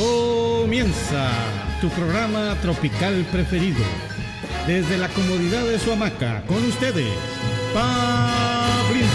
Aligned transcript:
Comienza 0.00 1.30
tu 1.82 1.90
programa 1.90 2.56
tropical 2.62 3.22
preferido. 3.30 3.84
Desde 4.66 4.96
la 4.96 5.10
comodidad 5.10 5.66
de 5.66 5.78
su 5.78 5.92
hamaca, 5.92 6.42
con 6.46 6.64
ustedes, 6.64 7.12
Pavlinsky. 7.74 9.10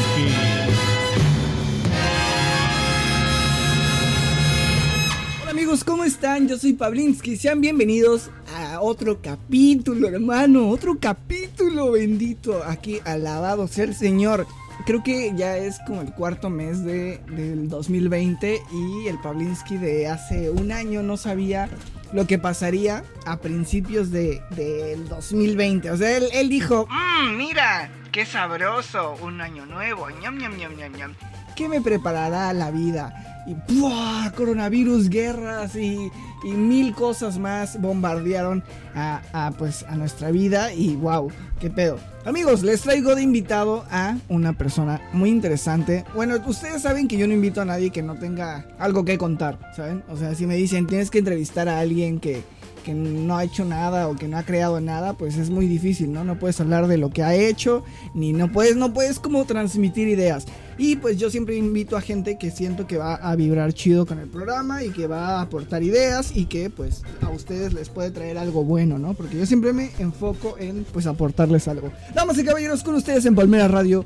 Hola 5.41 5.49
amigos, 5.49 5.83
¿cómo 5.83 6.03
están? 6.03 6.47
Yo 6.47 6.59
soy 6.59 6.73
Pavlinsky. 6.73 7.35
Sean 7.35 7.61
bienvenidos 7.61 8.29
a 8.55 8.79
otro 8.79 9.19
capítulo, 9.23 10.07
hermano. 10.07 10.69
Otro 10.69 10.99
capítulo 10.99 11.93
bendito. 11.93 12.63
Aquí, 12.63 12.99
alabado 13.05 13.67
sea 13.67 13.85
el 13.85 13.95
Señor. 13.95 14.45
Creo 14.85 15.01
que 15.01 15.33
ya 15.35 15.57
es 15.57 15.79
como 15.87 16.01
el 16.01 16.13
cuarto 16.13 16.51
mes 16.51 16.83
de, 16.83 17.17
del 17.27 17.69
2020 17.69 18.61
y 18.71 19.07
el 19.07 19.19
Pavlinsky 19.19 19.77
de 19.77 20.07
hace 20.07 20.51
un 20.51 20.71
año 20.71 21.01
no 21.01 21.17
sabía 21.17 21.69
lo 22.13 22.27
que 22.27 22.37
pasaría 22.37 23.03
a 23.25 23.37
principios 23.37 24.11
de, 24.11 24.41
del 24.51 25.07
2020. 25.09 25.89
O 25.89 25.97
sea, 25.97 26.15
él, 26.15 26.27
él 26.33 26.49
dijo, 26.49 26.87
mmm, 26.87 27.35
mira, 27.35 27.89
qué 28.11 28.27
sabroso, 28.27 29.15
un 29.23 29.41
año 29.41 29.65
nuevo, 29.65 30.07
ñam, 30.21 30.37
ñam, 30.37 30.55
ñam, 30.55 30.75
ñam, 30.77 30.93
ñam. 30.93 31.13
¿Qué 31.55 31.67
me 31.67 31.81
preparará 31.81 32.53
la 32.53 32.69
vida? 32.69 33.43
Y 33.47 33.55
¡buah! 33.73 34.31
coronavirus, 34.35 35.09
guerras 35.09 35.75
y, 35.75 36.11
y 36.45 36.51
mil 36.51 36.93
cosas 36.93 37.39
más 37.39 37.81
bombardearon 37.81 38.63
a, 38.93 39.51
pues, 39.57 39.83
a 39.89 39.95
nuestra 39.95 40.31
vida 40.31 40.71
y 40.73 40.95
wow, 40.95 41.29
qué 41.59 41.69
pedo. 41.69 41.97
Amigos, 42.23 42.63
les 42.63 42.81
traigo 42.81 43.15
de 43.15 43.23
invitado 43.23 43.83
a 43.89 44.17
una 44.29 44.53
persona 44.53 45.01
muy 45.11 45.29
interesante. 45.29 46.05
Bueno, 46.13 46.35
ustedes 46.45 46.83
saben 46.83 47.07
que 47.07 47.17
yo 47.17 47.27
no 47.27 47.33
invito 47.33 47.61
a 47.61 47.65
nadie 47.65 47.89
que 47.89 48.03
no 48.03 48.15
tenga 48.15 48.65
algo 48.79 49.03
que 49.03 49.17
contar, 49.17 49.59
¿saben? 49.75 50.03
O 50.07 50.17
sea, 50.17 50.35
si 50.35 50.45
me 50.45 50.55
dicen 50.55 50.87
tienes 50.87 51.09
que 51.09 51.19
entrevistar 51.19 51.67
a 51.67 51.79
alguien 51.79 52.19
que, 52.19 52.43
que 52.83 52.93
no 52.93 53.35
ha 53.37 53.43
hecho 53.43 53.65
nada 53.65 54.07
o 54.07 54.15
que 54.15 54.27
no 54.27 54.37
ha 54.37 54.43
creado 54.43 54.79
nada, 54.79 55.13
pues 55.13 55.37
es 55.37 55.49
muy 55.49 55.67
difícil, 55.67 56.13
¿no? 56.13 56.23
No 56.23 56.37
puedes 56.37 56.61
hablar 56.61 56.87
de 56.87 56.97
lo 56.97 57.09
que 57.09 57.23
ha 57.23 57.35
hecho, 57.35 57.83
ni 58.13 58.33
no 58.33 58.51
puedes, 58.51 58.75
no 58.75 58.93
puedes 58.93 59.19
como 59.19 59.45
transmitir 59.45 60.07
ideas. 60.07 60.45
Y 60.77 60.97
pues 60.97 61.17
yo 61.17 61.29
siempre 61.29 61.55
invito 61.55 61.95
a 61.95 62.01
gente 62.01 62.37
que 62.37 62.51
siento 62.51 62.85
que 62.85 62.97
va 62.97 63.15
a 63.15 63.35
vibrar 63.35 63.73
chido 63.73 64.05
con 64.05 64.19
el 64.19 64.27
programa 64.27 64.83
y 64.83 64.89
que 64.89 65.07
va 65.07 65.37
a 65.37 65.41
aportar 65.41 65.83
ideas 65.83 66.35
y 66.35 66.45
que 66.45 66.69
pues 66.69 67.03
a 67.21 67.29
ustedes 67.29 67.73
les 67.73 67.89
puede 67.89 68.11
traer 68.11 68.37
algo 68.37 68.63
bueno, 68.63 68.99
¿no? 68.99 69.13
Porque 69.13 69.37
yo 69.37 69.45
siempre 69.45 69.71
me 69.71 69.91
enfoco 69.99 70.57
en 70.57 70.83
pues 70.85 71.07
aportarles 71.07 71.67
algo. 71.67 71.91
Damas 72.13 72.37
y 72.37 72.43
caballeros, 72.43 72.83
con 72.83 72.95
ustedes 72.95 73.25
en 73.25 73.35
Palmera 73.35 73.67
Radio. 73.67 74.05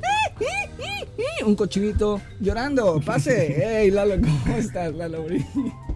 Un 1.44 1.56
cochinito 1.56 2.20
llorando, 2.38 3.00
pase. 3.00 3.56
Hey 3.62 3.90
Lalo, 3.90 4.16
¿cómo 4.20 4.56
estás, 4.56 4.94
Lalo? 4.94 5.24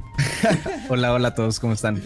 hola, 0.89 1.13
hola 1.13 1.29
a 1.29 1.35
todos, 1.35 1.61
¿cómo 1.61 1.75
están? 1.75 2.03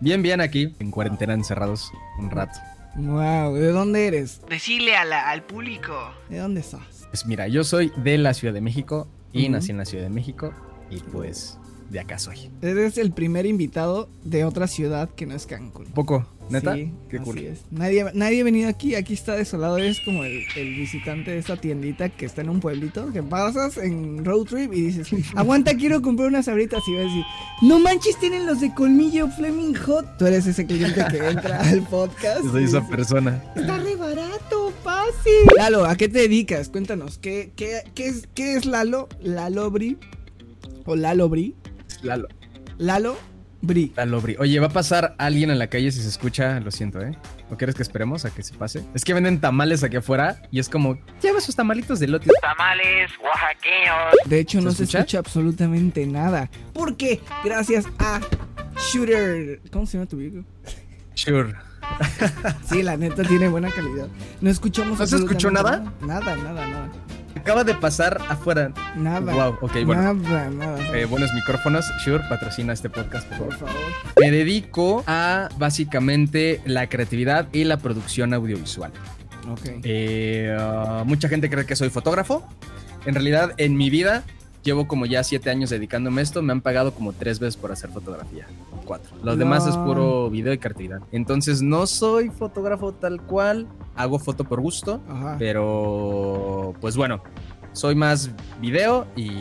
Bien, 0.00 0.22
bien 0.22 0.40
aquí, 0.40 0.74
en 0.80 0.90
cuarentena 0.90 1.34
encerrados 1.34 1.90
un 2.18 2.30
rato. 2.30 2.58
Wow, 2.96 3.54
¿de 3.54 3.68
dónde 3.68 4.08
eres? 4.08 4.40
A 4.96 5.04
la, 5.04 5.30
al 5.30 5.42
público. 5.42 5.94
¿De 6.28 6.38
dónde 6.38 6.60
estás? 6.60 6.97
Pues 7.10 7.26
mira, 7.26 7.48
yo 7.48 7.64
soy 7.64 7.92
de 7.96 8.18
la 8.18 8.34
Ciudad 8.34 8.54
de 8.54 8.60
México 8.60 9.08
y 9.32 9.44
uh 9.44 9.48
-huh. 9.48 9.50
nací 9.52 9.70
en 9.70 9.78
la 9.78 9.84
Ciudad 9.84 10.04
de 10.04 10.10
México 10.10 10.52
y 10.90 11.00
pues 11.00 11.58
de 11.90 12.00
acá 12.00 12.18
soy. 12.18 12.50
Eres 12.60 12.98
el 12.98 13.12
primer 13.12 13.46
invitado 13.46 14.08
de 14.24 14.44
otra 14.44 14.66
ciudad 14.66 15.08
que 15.10 15.26
no 15.26 15.34
es 15.34 15.46
Cancún. 15.46 15.86
¿Poco? 15.86 16.26
¿Neta? 16.50 16.74
Sí, 16.74 16.92
Qué 17.08 17.18
cool. 17.18 17.38
Es. 17.38 17.60
Nadie, 17.70 18.06
nadie 18.14 18.40
ha 18.40 18.44
venido 18.44 18.68
aquí, 18.68 18.94
aquí 18.94 19.14
está 19.14 19.34
desolado. 19.34 19.78
Eres 19.78 20.00
como 20.00 20.24
el, 20.24 20.42
el, 20.56 20.74
visitante 20.74 21.30
de 21.30 21.38
esta 21.38 21.56
tiendita 21.56 22.08
que 22.08 22.26
está 22.26 22.42
en 22.42 22.50
un 22.50 22.60
pueblito, 22.60 23.12
que 23.12 23.22
pasas 23.22 23.76
en 23.78 24.24
road 24.24 24.44
trip 24.44 24.72
y 24.72 24.82
dices, 24.82 25.08
aguanta, 25.36 25.74
quiero 25.76 26.02
comprar 26.02 26.28
unas 26.28 26.48
abritas 26.48 26.82
y 26.88 26.92
vas 26.94 27.00
a 27.00 27.04
decir, 27.04 27.24
no 27.62 27.78
manches, 27.78 28.18
tienen 28.18 28.46
los 28.46 28.60
de 28.60 28.72
colmillo 28.74 29.28
Fleming 29.28 29.74
Hot. 29.74 30.18
Tú 30.18 30.26
eres 30.26 30.46
ese 30.46 30.66
cliente 30.66 31.04
que 31.10 31.28
entra 31.28 31.60
al 31.68 31.82
podcast. 31.82 32.44
Yo 32.44 32.50
soy 32.52 32.64
esa 32.64 32.80
dices, 32.80 32.96
persona. 32.96 33.42
Está 33.54 33.78
re 33.78 33.96
barato, 33.96 34.72
fácil. 34.82 35.32
Lalo, 35.56 35.84
¿a 35.84 35.96
qué 35.96 36.08
te 36.08 36.20
dedicas? 36.20 36.68
Cuéntanos, 36.68 37.18
¿qué, 37.18 37.52
qué, 37.56 37.82
qué, 37.94 38.08
es, 38.08 38.28
qué 38.34 38.54
es 38.54 38.64
Lalo? 38.64 39.08
Lalo 39.20 39.70
Bri 39.70 39.98
o 40.84 40.96
Lalo 40.96 41.28
Bri. 41.28 41.54
Lalo. 42.02 42.28
Lalo 42.78 43.16
Bri. 43.60 43.92
Lalo 43.96 44.20
Bri. 44.20 44.36
Oye, 44.38 44.60
va 44.60 44.68
a 44.68 44.70
pasar 44.70 45.14
alguien 45.18 45.50
en 45.50 45.58
la 45.58 45.66
calle 45.66 45.90
si 45.90 46.00
se 46.00 46.08
escucha, 46.08 46.60
lo 46.60 46.70
siento, 46.70 47.00
¿eh? 47.00 47.16
¿O 47.50 47.56
quieres 47.56 47.74
que 47.74 47.82
esperemos 47.82 48.24
a 48.24 48.30
que 48.30 48.42
se 48.42 48.54
pase? 48.54 48.84
Es 48.94 49.04
que 49.04 49.14
venden 49.14 49.40
tamales 49.40 49.82
aquí 49.82 49.96
afuera 49.96 50.42
y 50.50 50.60
es 50.60 50.68
como, 50.68 50.98
lleva 51.22 51.40
sus 51.40 51.56
tamalitos 51.56 51.98
de 51.98 52.08
lote. 52.08 52.30
Tamales 52.40 53.10
oaxaqueños. 53.22 54.14
De 54.26 54.38
hecho, 54.38 54.60
no 54.60 54.70
¿Se 54.70 54.86
se 54.86 54.98
escucha? 54.98 55.18
absolutamente 55.18 56.06
nada. 56.06 56.50
Porque 56.72 57.20
gracias 57.44 57.86
a 57.98 58.20
Shooter. 58.92 59.60
¿Cómo 59.72 59.86
se 59.86 59.98
llama 59.98 60.08
tu 60.08 60.16
video? 60.18 60.44
Sure. 61.14 61.54
Sí, 62.68 62.82
la 62.82 62.96
neta 62.96 63.22
tiene 63.24 63.48
buena 63.48 63.70
calidad. 63.70 64.08
No 64.40 64.50
escuchamos 64.50 64.98
¿No 64.98 65.06
se 65.06 65.16
escuchó 65.16 65.48
absolutamente 65.48 66.06
Nada, 66.06 66.36
nada, 66.36 66.66
nada. 66.68 66.88
Acaba 67.48 67.64
de 67.64 67.74
pasar 67.74 68.20
afuera. 68.28 68.74
Nada. 68.94 69.32
Wow, 69.32 69.56
ok, 69.62 69.72
bueno. 69.86 70.12
Nada, 70.12 70.50
nada. 70.50 70.94
Eh, 70.94 71.06
buenos 71.06 71.32
micrófonos. 71.32 71.86
Sure, 72.04 72.22
patrocina 72.28 72.74
este 72.74 72.90
podcast, 72.90 73.26
por 73.26 73.46
Por 73.46 73.54
favor. 73.56 73.72
favor. 73.72 73.92
Me 74.20 74.30
dedico 74.30 75.02
a 75.06 75.48
básicamente 75.56 76.60
la 76.66 76.90
creatividad 76.90 77.48
y 77.54 77.64
la 77.64 77.78
producción 77.78 78.34
audiovisual. 78.34 78.92
Ok. 79.50 79.60
Eh, 79.82 80.54
uh, 80.60 81.06
mucha 81.06 81.30
gente 81.30 81.48
cree 81.48 81.64
que 81.64 81.74
soy 81.74 81.88
fotógrafo. 81.88 82.46
En 83.06 83.14
realidad, 83.14 83.54
en 83.56 83.78
mi 83.78 83.88
vida, 83.88 84.24
llevo 84.62 84.86
como 84.86 85.06
ya 85.06 85.24
siete 85.24 85.48
años 85.48 85.70
dedicándome 85.70 86.20
a 86.20 86.24
esto. 86.24 86.42
Me 86.42 86.52
han 86.52 86.60
pagado 86.60 86.92
como 86.92 87.14
tres 87.14 87.38
veces 87.38 87.56
por 87.56 87.72
hacer 87.72 87.88
fotografía. 87.88 88.46
Cuatro. 88.84 89.16
Lo 89.22 89.32
No. 89.32 89.36
demás 89.38 89.66
es 89.66 89.74
puro 89.76 90.28
video 90.28 90.52
y 90.52 90.58
creatividad. 90.58 91.00
Entonces, 91.12 91.62
no 91.62 91.86
soy 91.86 92.28
fotógrafo 92.28 92.92
tal 92.92 93.22
cual. 93.22 93.66
Hago 93.96 94.18
foto 94.18 94.44
por 94.44 94.60
gusto. 94.60 95.00
Ajá. 95.08 95.36
Pero, 95.38 96.72
pues 96.80 96.96
bueno, 96.96 97.20
soy 97.72 97.94
más 97.94 98.30
video 98.60 99.06
y, 99.16 99.32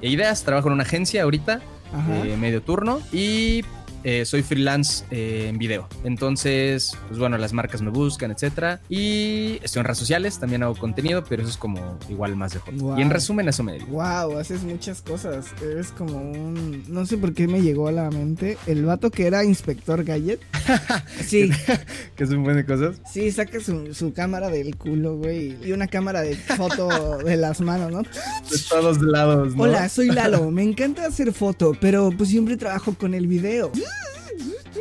e 0.00 0.08
ideas. 0.10 0.42
Trabajo 0.44 0.68
en 0.68 0.74
una 0.74 0.84
agencia 0.84 1.22
ahorita, 1.22 1.60
Ajá. 1.92 2.26
eh, 2.26 2.36
medio 2.36 2.62
turno. 2.62 3.00
Y 3.12 3.64
eh, 4.04 4.24
soy 4.24 4.42
freelance 4.42 5.04
eh, 5.10 5.46
en 5.48 5.58
video. 5.58 5.88
Entonces, 6.04 6.92
pues 7.08 7.18
bueno, 7.18 7.38
las 7.38 7.52
marcas 7.52 7.82
me 7.82 7.90
buscan, 7.90 8.30
etcétera. 8.30 8.80
Y 8.88 9.58
estoy 9.62 9.80
en 9.80 9.84
redes 9.86 9.98
sociales, 9.98 10.38
también 10.38 10.62
hago 10.62 10.74
contenido, 10.74 11.24
pero 11.28 11.42
eso 11.42 11.50
es 11.50 11.56
como 11.56 11.98
igual 12.08 12.36
más 12.36 12.52
de 12.54 12.60
hobby. 12.60 12.78
Wow. 12.78 12.98
Y 12.98 13.02
en 13.02 13.10
resumen, 13.10 13.48
eso 13.48 13.62
me 13.62 13.72
dedico. 13.72 13.90
Wow, 13.92 14.38
haces 14.38 14.62
muchas 14.62 15.02
cosas. 15.02 15.46
Eres 15.62 15.88
como 15.92 16.18
un. 16.18 16.84
No 16.88 17.06
sé 17.06 17.16
por 17.16 17.34
qué 17.34 17.46
me 17.48 17.60
llegó 17.62 17.88
a 17.88 17.92
la 17.92 18.10
mente. 18.10 18.58
El 18.66 18.84
vato 18.84 19.10
que 19.10 19.26
era 19.26 19.44
inspector 19.44 20.04
Gadget. 20.04 20.40
Sí, 21.26 21.50
Que 22.16 22.24
es 22.24 22.30
un 22.30 22.44
buen 22.44 22.56
de 22.56 22.64
cosas. 22.64 22.96
sí, 23.10 23.30
saca 23.32 23.60
su, 23.60 23.94
su 23.94 24.12
cámara 24.12 24.48
del 24.48 24.76
culo, 24.76 25.16
güey. 25.16 25.56
Y 25.64 25.72
una 25.72 25.86
cámara 25.86 26.20
de 26.22 26.36
foto 26.36 27.18
de 27.24 27.36
las 27.36 27.60
manos, 27.60 27.90
¿no? 27.92 28.02
De 28.02 28.58
todos 28.68 29.00
lados, 29.02 29.54
¿no? 29.54 29.62
Hola, 29.64 29.88
soy 29.88 30.08
Lalo. 30.10 30.50
Me 30.50 30.62
encanta 30.62 31.06
hacer 31.06 31.32
foto, 31.32 31.72
pero 31.80 32.10
pues 32.16 32.30
siempre 32.30 32.56
trabajo 32.56 32.94
con 32.94 33.14
el 33.14 33.26
video. 33.26 33.70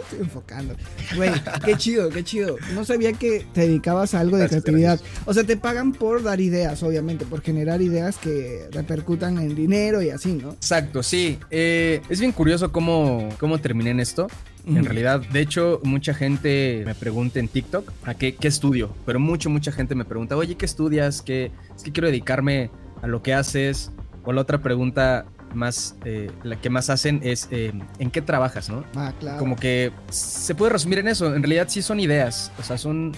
Estoy 0.07 0.19
enfocando. 0.19 0.75
Güey, 1.16 1.31
qué 1.66 1.75
chido, 1.75 2.09
qué 2.09 2.23
chido. 2.23 2.57
No 2.73 2.85
sabía 2.85 3.13
que 3.13 3.45
te 3.53 3.62
dedicabas 3.62 4.13
a 4.13 4.22
algo 4.22 4.38
de 4.38 4.47
creatividad. 4.47 5.00
O 5.25 5.34
sea, 5.34 5.44
te 5.44 5.57
pagan 5.57 5.91
por 5.91 6.23
dar 6.23 6.40
ideas, 6.40 6.81
obviamente, 6.84 7.25
por 7.25 7.41
generar 7.41 7.81
ideas 7.81 8.18
que 8.18 8.68
repercutan 8.72 9.38
en 9.38 9.56
dinero 9.56 10.01
y 10.01 10.09
así, 10.09 10.34
¿no? 10.34 10.51
Exacto, 10.51 11.03
sí. 11.03 11.40
Eh, 11.50 12.01
es 12.09 12.19
bien 12.19 12.31
curioso 12.31 12.72
cómo, 12.72 13.29
cómo 13.40 13.59
terminé 13.59 13.91
en 13.91 14.00
esto. 14.00 14.28
En 14.66 14.84
realidad, 14.84 15.22
de 15.22 15.40
hecho, 15.40 15.79
mucha 15.84 16.13
gente 16.13 16.84
me 16.85 16.94
pregunta 16.94 17.39
en 17.39 17.47
TikTok 17.47 17.89
a 18.03 18.16
qué, 18.16 18.35
qué 18.35 18.50
estudio, 18.50 18.94
pero 19.06 19.18
mucha, 19.18 19.47
mucha 19.47 19.72
gente 19.72 19.95
me 19.95 20.03
pregunta, 20.03 20.35
oye, 20.35 20.56
¿qué 20.56 20.66
estudias? 20.66 21.22
¿Qué, 21.22 21.53
es 21.74 21.84
que 21.84 21.94
quiero 21.94 22.07
dedicarme 22.07 22.69
a 23.01 23.07
lo 23.07 23.22
que 23.22 23.34
haces. 23.34 23.91
O 24.24 24.34
la 24.34 24.41
otra 24.41 24.62
pregunta 24.62 25.25
más, 25.57 25.95
eh, 26.06 26.31
la 26.44 26.56
que 26.62 26.69
más 26.69 26.90
hacen 26.90 27.19
es, 27.23 27.50
eh, 27.51 27.73
¿en 28.00 28.12
qué 28.12 28.22
trabajas, 28.22 28.69
no? 28.69 28.85
Ah, 28.95 29.13
claro. 29.19 29.39
Como 29.39 29.57
que 29.57 29.92
se 30.09 30.56
puede 30.56 30.71
resumir 30.71 31.00
en 31.00 31.09
eso. 31.09 31.36
En 31.36 31.44
realidad 31.44 31.68
sí 31.69 31.81
son 31.81 32.00
ideas. 32.00 32.51
O 32.59 32.63
sea, 32.63 32.77
son. 32.77 33.13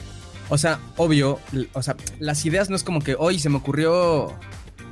O 0.49 0.57
sea, 0.57 0.79
obvio. 0.97 1.39
O 1.73 1.83
sea, 1.83 1.95
las 2.19 2.43
ideas 2.45 2.69
no 2.69 2.75
es 2.75 2.83
como 2.83 3.01
que 3.01 3.15
hoy 3.19 3.37
se 3.37 3.49
me 3.49 3.57
ocurrió 3.57 4.33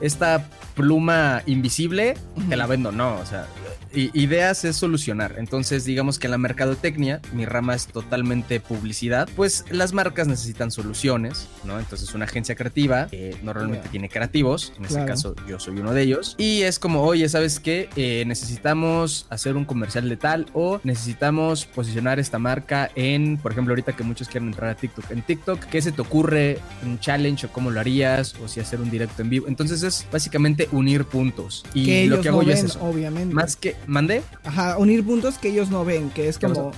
esta 0.02 0.48
pluma 0.76 1.42
invisible, 1.48 2.16
te 2.50 2.56
la 2.56 2.68
vendo. 2.68 2.92
No, 2.92 3.16
o 3.16 3.26
sea, 3.26 3.48
ideas 3.94 4.64
es 4.66 4.76
solucionar. 4.76 5.36
Entonces, 5.38 5.86
digamos 5.86 6.20
que 6.20 6.28
en 6.28 6.32
la 6.32 6.38
mercadotecnia, 6.38 7.22
mi 7.34 7.46
rama 7.46 7.76
es 7.76 7.88
totalmente 7.88 8.60
publicidad, 8.60 9.28
pues 9.36 9.66
las 9.70 9.94
marcas 9.94 10.28
necesitan 10.28 10.72
soluciones, 10.72 11.48
¿no? 11.64 11.80
Entonces, 11.80 12.14
una 12.14 12.26
agencia 12.26 12.56
creativa 12.56 13.08
eh, 13.12 13.36
normalmente 13.44 13.84
Yeah. 13.84 13.92
tiene 13.92 14.10
creativos, 14.10 14.74
en 14.78 14.86
Claro. 14.86 14.96
este 15.04 15.06
caso 15.06 15.36
yo 15.48 15.60
soy 15.60 15.78
uno 15.80 15.94
de 15.94 16.02
ellos, 16.02 16.36
y 16.38 16.62
es 16.64 16.80
como, 16.80 17.04
oye, 17.04 17.28
¿sabes 17.30 17.60
qué? 17.60 17.90
Eh, 17.96 18.24
necesitamos 18.26 19.26
hacer 19.30 19.56
un 19.56 19.66
comercial 19.66 20.10
de 20.10 20.18
tal 20.18 20.48
o 20.54 20.80
necesitamos 20.84 21.66
posicionar 21.66 22.20
esta 22.20 22.40
marca 22.40 22.90
en, 22.96 23.38
por 23.38 23.52
ejemplo, 23.52 23.72
ahorita 23.74 23.96
que 23.96 24.04
muchos 24.04 24.28
quieren 24.28 24.50
entrar 24.50 24.70
a 24.72 24.76
TikTok. 24.76 25.12
En 25.12 25.22
TikTok, 25.22 25.60
¿qué 25.66 25.82
se 25.82 25.92
te 25.92 26.02
ocurre? 26.02 26.60
¿Un 26.84 27.00
challenge 27.00 27.46
o 27.46 27.50
cómo 27.52 27.72
lo 27.72 27.80
harías? 27.80 28.36
O 28.44 28.48
si 28.48 28.60
hacer 28.60 28.82
un 28.82 28.90
directo 28.90 29.22
en 29.22 29.30
vivo. 29.30 29.48
Entonces 29.48 29.84
es 29.84 30.06
básicamente 30.12 30.68
unir 30.72 31.06
puntos. 31.06 31.64
Y 31.74 31.86
que 31.86 32.06
lo 32.08 32.22
que 32.22 32.30
hago 32.30 32.42
no 32.42 32.48
yo 32.48 32.54
es 32.54 32.62
ven, 32.62 32.66
eso. 32.72 32.84
obviamente. 32.84 33.34
Más 33.34 33.56
que 33.56 33.76
mandé. 33.86 34.24
Ajá, 34.44 34.78
unir 34.78 35.06
puntos 35.06 35.38
que 35.38 35.50
ellos 35.50 35.70
no 35.70 35.86
ven, 35.86 36.10
que 36.10 36.28
es 36.28 36.38
¿Qué 36.38 36.48
como... 36.48 36.72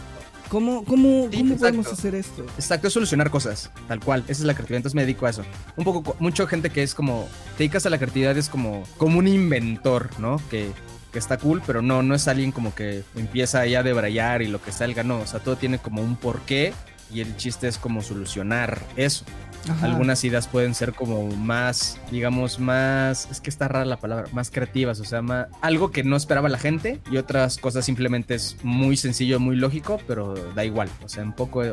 ¿Cómo, 0.50 0.84
cómo, 0.84 1.28
Sí, 1.32 1.38
cómo 1.38 1.58
podemos 1.58 1.86
hacer 1.94 2.16
esto? 2.16 2.44
Exacto, 2.56 2.88
es 2.88 2.94
solucionar 2.94 3.30
cosas, 3.30 3.70
tal 3.88 4.00
cual. 4.00 4.22
Esa 4.24 4.42
es 4.42 4.46
la 4.46 4.56
creatividad, 4.56 4.78
entonces 4.78 4.96
me 4.96 5.04
dedico 5.04 5.28
a 5.28 5.30
eso. 5.30 5.44
Un 5.78 5.84
poco, 5.84 6.02
co- 6.02 6.16
mucha 6.20 6.48
gente 6.48 6.72
que 6.72 6.82
es 6.82 6.96
como, 6.96 7.28
te 7.56 7.60
dedicas 7.60 7.86
a 7.86 7.92
la 7.92 8.00
creatividad 8.00 8.36
es 8.36 8.50
como, 8.50 8.82
como 8.98 9.20
un 9.20 9.28
inventor, 9.28 10.10
¿no? 10.18 10.42
Que, 10.50 10.72
que 11.14 11.20
está 11.20 11.38
cool, 11.38 11.62
pero 11.68 11.84
no, 11.84 12.02
no 12.02 12.16
es 12.16 12.28
alguien 12.28 12.52
como 12.52 12.74
que 12.74 13.04
empieza 13.16 13.64
ya 13.68 13.82
a 13.82 13.84
debrayar 13.84 14.42
y 14.42 14.48
lo 14.48 14.60
que 14.60 14.72
salga, 14.72 15.04
no. 15.04 15.20
O 15.20 15.28
sea, 15.28 15.40
todo 15.40 15.56
tiene 15.56 15.78
como 15.78 16.02
un 16.02 16.16
porqué 16.16 16.74
y 17.12 17.22
el 17.22 17.36
chiste 17.38 17.68
es 17.68 17.78
como 17.78 18.02
solucionar 18.02 18.80
eso. 18.96 19.26
Ajá. 19.70 19.88
Algunas 19.88 20.24
ideas 20.24 20.48
pueden 20.48 20.74
ser 20.74 20.94
como 20.94 21.28
más, 21.36 22.00
digamos, 22.12 22.60
más, 22.60 23.28
es 23.30 23.42
que 23.42 23.50
está 23.50 23.68
rara 23.68 23.86
la 23.86 23.98
palabra, 23.98 24.30
más 24.32 24.52
creativas, 24.52 25.00
o 25.00 25.06
sea, 25.06 25.22
más, 25.22 25.48
algo 25.62 25.92
que 25.92 26.04
no 26.04 26.16
esperaba 26.16 26.48
la 26.48 26.58
gente 26.58 27.02
y 27.12 27.18
otras 27.18 27.58
cosas 27.58 27.86
simplemente 27.86 28.36
es 28.36 28.58
muy 28.64 28.96
sencillo, 28.96 29.40
muy 29.40 29.58
lógico, 29.58 30.00
pero 30.08 30.34
da 30.54 30.64
igual, 30.64 30.90
o 31.04 31.10
sea, 31.10 31.24
un 31.24 31.34
poco, 31.34 31.64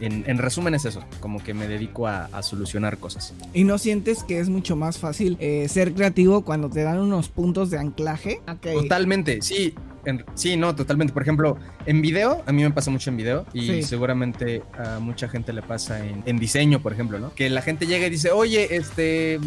en, 0.00 0.24
en 0.26 0.38
resumen 0.38 0.74
es 0.74 0.84
eso, 0.84 1.02
como 1.20 1.42
que 1.42 1.54
me 1.54 1.68
dedico 1.68 2.06
a, 2.06 2.24
a 2.32 2.42
solucionar 2.42 2.98
cosas. 2.98 3.34
¿Y 3.54 3.64
no 3.64 3.78
sientes 3.78 4.24
que 4.24 4.40
es 4.40 4.48
mucho 4.48 4.76
más 4.76 4.98
fácil 4.98 5.36
eh, 5.40 5.66
ser 5.68 5.92
creativo 5.94 6.42
cuando 6.44 6.68
te 6.70 6.82
dan 6.82 6.98
unos 6.98 7.28
puntos 7.28 7.70
de 7.70 7.78
anclaje? 7.78 8.40
Totalmente, 8.62 9.42
sí. 9.42 9.74
en- 10.04 10.24
sí, 10.34 10.56
no, 10.56 10.74
totalmente. 10.74 11.12
Por 11.12 11.22
ejemplo, 11.22 11.58
en 11.86 12.00
video, 12.00 12.42
a 12.46 12.52
mí 12.52 12.62
me 12.62 12.70
pasa 12.70 12.90
mucho 12.90 13.10
en 13.10 13.16
video 13.18 13.44
y 13.52 13.66
Sí. 13.66 13.82
seguramente 13.82 14.62
a 14.78 14.98
mucha 14.98 15.28
gente 15.28 15.52
le 15.52 15.60
pasa 15.62 16.04
en, 16.04 16.22
en 16.26 16.38
diseño, 16.38 16.80
por 16.80 16.92
ejemplo, 16.92 17.18
¿no? 17.18 17.34
Que 17.34 17.50
la 17.50 17.60
gente 17.62 17.86
llega 17.86 18.06
y 18.06 18.10
dice, 18.10 18.30
oye, 18.30 18.74
este, 18.76 19.38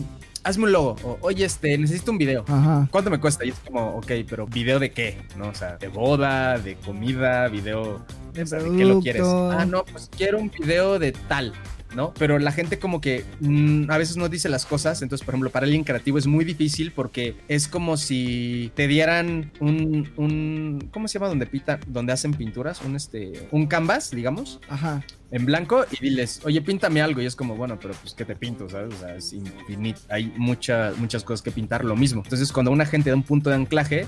hazme 0.44 0.66
un 0.66 0.72
logo, 0.72 0.96
o 1.04 1.18
oye, 1.22 1.46
este, 1.46 1.78
necesito 1.78 2.12
un 2.12 2.18
video. 2.18 2.46
Ajá. 2.48 2.88
¿Cuánto 2.92 3.10
me 3.10 3.20
cuesta? 3.20 3.46
Y 3.46 3.50
es 3.50 3.60
como, 3.60 3.98
ok, 3.98 4.12
pero 4.30 4.46
¿video 4.48 4.80
de 4.80 4.92
qué? 4.92 5.22
¿No? 5.38 5.50
O 5.50 5.56
sea, 5.56 5.78
de 5.78 5.88
boda, 5.88 6.58
de 6.58 6.76
comida, 6.76 7.48
video. 7.48 8.06
De 8.34 8.44
o 8.44 8.48
sea, 8.48 8.60
¿De 8.60 8.76
qué 8.78 8.86
lo 8.86 9.00
quieres? 9.00 9.24
Ah, 9.26 9.66
no, 9.68 9.84
pues 9.86 10.10
quiero 10.16 10.40
un 10.40 10.50
video 10.50 11.00
de 11.00 11.12
tal. 11.12 11.54
¿No? 11.96 12.14
Pero 12.18 12.40
la 12.40 12.52
gente 12.52 12.80
como 12.80 13.02
que 13.02 13.24
mm, 13.40 13.90
a 13.92 13.98
veces 13.98 14.18
no 14.18 14.30
dice 14.30 14.50
las 14.50 14.66
cosas. 14.66 15.02
Entonces, 15.02 15.24
por 15.24 15.34
ejemplo, 15.34 15.52
para 15.52 15.66
alguien 15.66 15.84
creativo 15.84 16.18
es 16.18 16.28
muy 16.28 16.44
difícil 16.44 16.92
porque 16.92 17.36
es 17.48 17.68
como 17.68 17.98
si 17.98 18.72
te 18.76 18.88
dieran 18.88 19.52
un, 19.60 20.10
un 20.18 20.90
¿cómo 20.92 21.08
se 21.08 21.16
llama? 21.16 21.30
Donde 21.30 21.46
pita, 21.46 21.80
donde 21.88 22.14
hacen 22.14 22.34
pinturas, 22.34 22.82
un 22.82 22.96
este, 22.96 23.48
un 23.52 23.68
canvas, 23.68 24.12
digamos, 24.12 24.60
Ajá. 24.70 25.04
en 25.32 25.46
blanco 25.46 25.86
y 25.92 26.02
diles, 26.02 26.42
oye, 26.44 26.62
píntame 26.62 27.02
algo. 27.02 27.22
Y 27.22 27.26
es 27.26 27.36
como, 27.36 27.56
bueno, 27.56 27.78
pero 27.82 27.94
pues 27.96 28.14
que 28.14 28.26
te 28.26 28.36
pinto, 28.36 28.70
¿sabes? 28.70 28.94
O 28.94 28.98
sea, 28.98 29.16
es 29.16 29.34
infinito. 29.34 30.02
Hay 30.10 30.34
muchas, 30.38 30.98
muchas 30.98 31.24
cosas 31.24 31.42
que 31.42 31.52
pintar, 31.52 31.86
lo 31.86 31.96
mismo. 31.96 32.22
Entonces, 32.24 32.52
cuando 32.52 32.72
una 32.72 32.86
gente 32.86 33.10
da 33.10 33.16
un 33.16 33.24
punto 33.24 33.50
de 33.50 33.56
anclaje, 33.56 34.08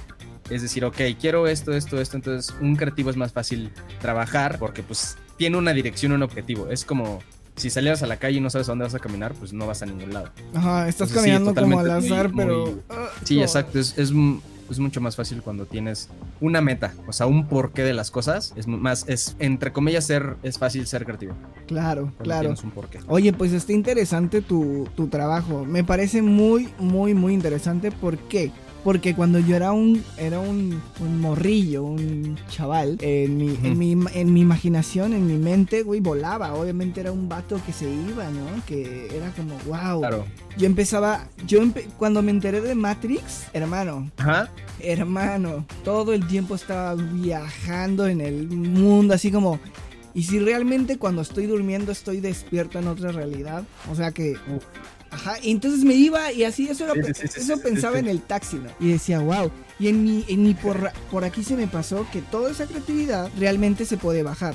es 0.50 0.62
decir, 0.62 0.86
ok, 0.86 0.98
quiero 1.20 1.48
esto, 1.48 1.74
esto, 1.74 2.00
esto. 2.00 2.18
Entonces, 2.18 2.56
un 2.62 2.76
creativo 2.76 3.10
es 3.10 3.18
más 3.18 3.34
fácil 3.34 3.72
trabajar 4.00 4.60
porque, 4.60 4.84
pues, 4.84 5.18
tiene 5.38 5.58
una 5.58 5.74
dirección, 5.74 6.12
un 6.12 6.24
objetivo. 6.24 6.70
Es 6.70 6.86
como 6.86 7.20
si 7.56 7.69
salieras 7.69 8.04
a 8.04 8.07
la 8.07 8.18
calle 8.18 8.38
y 8.38 8.42
no 8.42 8.50
sabes 8.50 8.68
a 8.68 8.72
dónde 8.72 8.84
vas 8.84 8.96
a 8.96 9.00
caminar, 9.00 9.34
pues 9.34 9.54
no 9.54 9.66
vas 9.68 9.81
a 9.81 9.86
ningún 9.86 10.13
lado. 10.13 10.30
Ajá, 10.54 10.88
estás 10.88 11.10
Entonces, 11.10 11.24
sí, 11.24 11.30
caminando 11.31 11.62
como 11.62 11.80
al 11.80 11.92
azar, 11.92 12.34
muy- 12.34 12.44
pero. 12.46 12.66
muy- 12.66 12.81
ah, 12.90 13.07
Sí, 13.24 13.42
exacto. 13.42 13.80
Es, 13.80 13.98
es, 13.98 14.12
mucho 14.80 15.00
más 15.00 15.16
fácil 15.16 15.42
cuando 15.44 15.66
tienes 15.66 16.10
una 16.42 16.60
meta, 16.60 16.94
o 17.07 17.13
sea, 17.13 17.28
un 17.28 17.48
porqué 17.48 17.84
de 17.84 17.94
las 17.94 18.10
cosas. 18.12 18.52
Es 18.56 18.68
más, 18.68 19.06
es, 19.07 19.36
entre 19.40 19.72
comillas, 19.72 20.06
ser, 20.06 20.38
es 20.44 20.57
fácil 20.57 20.88
ser 20.88 21.06
creativo. 21.06 21.34
Claro, 21.68 22.12
claro. 22.22 22.42
tienes 22.42 22.63
un 22.63 22.72
porqué. 22.72 23.00
Oye, 23.07 23.31
pues 23.31 23.54
está 23.54 23.74
interesante 23.74 24.42
tu, 24.42 24.88
tu 24.96 25.07
trabajo. 25.07 25.66
Me 25.66 25.84
parece 25.84 26.22
muy, 26.22 26.69
muy, 26.80 27.13
muy 27.13 27.34
interesante. 27.34 27.92
¿Por 27.92 28.18
qué? 28.18 28.52
Porque 28.86 29.16
cuando 29.16 29.40
yo 29.40 29.56
era 29.56 29.72
un, 29.74 30.04
era 30.16 30.40
un, 30.40 30.80
un 31.00 31.20
morrillo, 31.20 31.84
un 31.84 32.38
chaval, 32.50 32.98
en 33.02 33.36
mi, 33.36 33.58
en, 33.64 33.78
mi, 33.80 33.98
en 34.14 34.32
mi 34.32 34.42
imaginación, 34.42 35.14
en 35.14 35.26
mi 35.26 35.38
mente, 35.40 35.82
güey, 35.82 36.00
volaba. 36.00 36.54
Obviamente 36.54 37.02
era 37.02 37.12
un 37.12 37.28
vato 37.28 37.60
que 37.66 37.74
se 37.74 37.90
iba, 37.92 38.30
¿no? 38.30 38.46
Que 38.68 39.08
era 39.18 39.32
como, 39.32 39.56
wow. 39.66 40.02
Claro. 40.02 40.26
Yo 40.56 40.68
empezaba, 40.68 41.28
yo 41.48 41.62
empe- 41.64 41.88
cuando 41.98 42.22
me 42.22 42.30
enteré 42.30 42.62
de 42.62 42.76
Matrix, 42.76 43.46
hermano, 43.54 44.12
hermano, 44.80 45.66
todo 45.84 46.14
el 46.14 46.28
tiempo 46.28 46.54
estaba 46.54 46.94
viajando 46.94 48.08
en 48.08 48.22
el 48.22 48.48
mundo, 48.48 49.16
así 49.16 49.31
como... 49.31 49.60
Y 50.14 50.24
si 50.24 50.40
realmente 50.40 50.98
cuando 50.98 51.24
estoy 51.24 51.46
durmiendo 51.48 51.92
estoy 51.92 52.22
despierto 52.22 52.80
en 52.80 52.88
otra 52.88 53.12
realidad, 53.12 53.64
o 53.92 53.96
sea 53.96 54.12
que... 54.12 54.34
Uf. 54.56 54.64
Ajá, 55.16 55.36
y 55.42 55.52
entonces 55.52 55.84
me 55.84 55.94
iba 55.96 56.32
y 56.32 56.44
así 56.44 56.68
eso, 56.68 56.84
era- 56.86 56.94
Sí, 56.94 57.02
sí, 57.14 57.14
sí, 57.22 57.28
sí, 57.28 57.42
eso 57.52 57.62
pensaba 57.62 57.98
en 58.00 58.08
el 58.08 58.22
taxi, 58.22 58.58
¿no? 58.58 58.70
Y 58.80 58.90
decía, 58.92 59.20
wow. 59.20 59.50
Y 59.80 59.88
en 59.88 60.04
mi, 60.04 60.24
en 60.28 60.44
mi 60.44 60.54
por, 60.54 60.92
por 61.12 61.24
aquí 61.24 61.44
se 61.44 61.56
me 61.56 61.68
pasó 61.68 62.06
que 62.12 62.22
toda 62.22 62.52
esa 62.52 62.66
creatividad 62.66 63.30
realmente 63.38 63.86
se 63.86 63.98
puede 63.98 64.24
bajar 64.24 64.54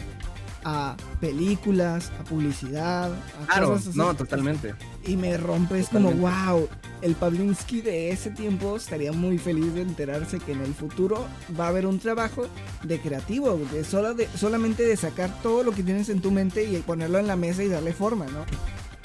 a 0.65 0.95
películas, 1.21 2.11
a 2.21 2.25
publicidad, 2.25 3.11
a 3.13 3.47
Claro, 3.47 3.69
cosas 3.71 3.89
así. 3.89 3.99
no, 3.99 4.15
totalmente. 4.15 4.75
Y 5.07 5.17
me 5.17 5.37
rompes 5.39 5.89
como, 5.89 6.13
wow, 6.13 6.69
el 7.01 7.15
Pavlinsky 7.15 7.81
de 7.81 8.11
ese 8.11 8.31
tiempo 8.31 8.77
estaría 8.77 9.13
muy 9.13 9.39
feliz 9.39 9.73
de 9.75 9.81
enterarse 9.83 10.39
que 10.39 10.53
en 10.53 10.61
el 10.61 10.75
futuro 10.75 11.27
va 11.59 11.67
a 11.67 11.69
haber 11.69 11.87
un 11.87 11.99
trabajo 11.99 12.47
de 12.83 13.01
creativo, 13.01 13.59
de, 13.73 13.85
solo 13.85 14.13
de 14.13 14.29
solamente 14.37 14.83
de 14.83 14.97
sacar 14.99 15.31
todo 15.43 15.63
lo 15.63 15.73
que 15.73 15.83
tienes 15.83 16.11
en 16.11 16.21
tu 16.21 16.31
mente 16.31 16.65
y 16.65 16.77
ponerlo 16.81 17.19
en 17.19 17.27
la 17.27 17.37
mesa 17.37 17.63
y 17.63 17.69
darle 17.69 17.95
forma, 17.95 18.27
¿no? 18.27 18.45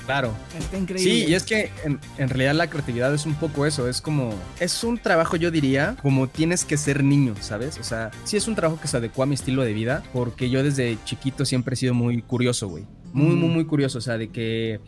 Claro. 0.06 0.34
Está 0.58 0.78
increíble. 0.78 1.12
Sí, 1.12 1.26
y 1.28 1.34
es 1.34 1.44
que 1.44 1.72
en, 1.84 2.00
en 2.18 2.30
realidad 2.30 2.54
la 2.54 2.68
creatividad 2.70 3.14
es 3.14 3.26
un 3.26 3.34
poco 3.36 3.66
eso, 3.66 3.88
es 3.90 4.02
como, 4.02 4.34
es 4.60 4.84
un 4.84 4.98
trabajo 4.98 5.36
yo 5.36 5.50
diría, 5.52 5.96
como 6.02 6.28
tienes 6.28 6.64
que 6.66 6.78
ser 6.78 7.04
niño, 7.04 7.34
¿sabes? 7.42 7.78
O 7.80 7.84
sea, 7.84 8.12
sí 8.24 8.38
es 8.38 8.48
un 8.48 8.56
trabajo 8.56 8.80
que 8.80 8.88
se 8.88 8.98
adecua 8.98 9.24
a 9.24 9.28
mi 9.28 9.36
estilo 9.36 9.64
de 9.64 9.74
vida, 9.74 10.04
porque 10.14 10.50
yo 10.50 10.64
desde 10.64 10.98
chiquito 11.06 11.44
siempre 11.46 11.74
he 11.74 11.78
sido 11.78 11.94
muy 11.94 12.22
curioso, 12.22 12.68
güey. 12.70 12.86
Muy, 13.14 13.36
muy, 13.36 13.50
Mm. 13.50 13.54
muy 13.54 13.66
curioso, 13.66 13.98
o 13.98 14.02
sea, 14.02 14.18
de 14.18 14.28
que 14.30 14.80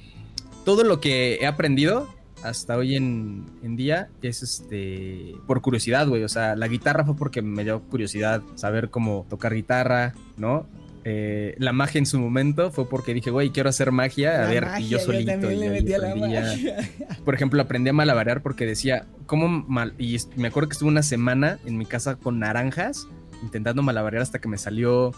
todo 0.65 0.83
lo 0.83 0.99
que 0.99 1.35
he 1.41 1.47
aprendido 1.47 2.13
hasta 2.43 2.77
hoy 2.77 2.95
en, 2.95 3.45
en 3.63 3.75
día 3.77 4.09
es 4.21 4.43
este 4.43 5.33
por 5.47 5.61
curiosidad, 5.61 6.07
güey. 6.07 6.23
O 6.23 6.29
sea, 6.29 6.55
la 6.55 6.67
guitarra 6.67 7.03
fue 7.05 7.15
porque 7.15 7.41
me 7.41 7.63
dio 7.63 7.81
curiosidad 7.81 8.43
saber 8.55 8.89
cómo 8.91 9.25
tocar 9.29 9.53
guitarra, 9.55 10.13
¿no? 10.37 10.67
Eh, 11.09 11.55
la 11.57 11.71
magia 11.71 11.99
en 11.99 12.05
su 12.05 12.19
momento 12.19 12.69
fue 12.69 12.89
porque 12.89 13.13
dije, 13.13 13.29
güey, 13.31 13.51
quiero 13.51 13.69
hacer 13.69 13.93
magia. 13.93 14.39
A 14.39 14.43
La 14.43 14.49
ver, 14.49 14.67
y 14.79 14.89
yo 14.89 14.99
solito. 14.99 15.31
también 15.31 15.53
y 15.53 15.59
le 15.59 15.65
yo 15.67 15.71
metí 15.71 15.93
a 15.93 15.97
la 15.99 16.09
aprendía. 16.11 16.41
magia. 16.41 16.75
Por 17.23 17.33
ejemplo, 17.33 17.61
aprendí 17.61 17.89
a 17.89 17.93
malabarear 17.93 18.41
porque 18.41 18.65
decía, 18.65 19.05
¿cómo 19.25 19.47
mal? 19.47 19.93
Y 19.97 20.15
es- 20.15 20.27
me 20.35 20.49
acuerdo 20.49 20.67
que 20.67 20.73
estuve 20.73 20.89
una 20.89 21.03
semana 21.03 21.59
en 21.65 21.77
mi 21.77 21.85
casa 21.85 22.15
con 22.17 22.39
naranjas, 22.39 23.07
intentando 23.41 23.83
malabarear 23.83 24.21
hasta 24.21 24.39
que 24.39 24.49
me 24.49 24.57
salió 24.57 25.13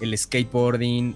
el 0.00 0.16
skateboarding. 0.18 1.14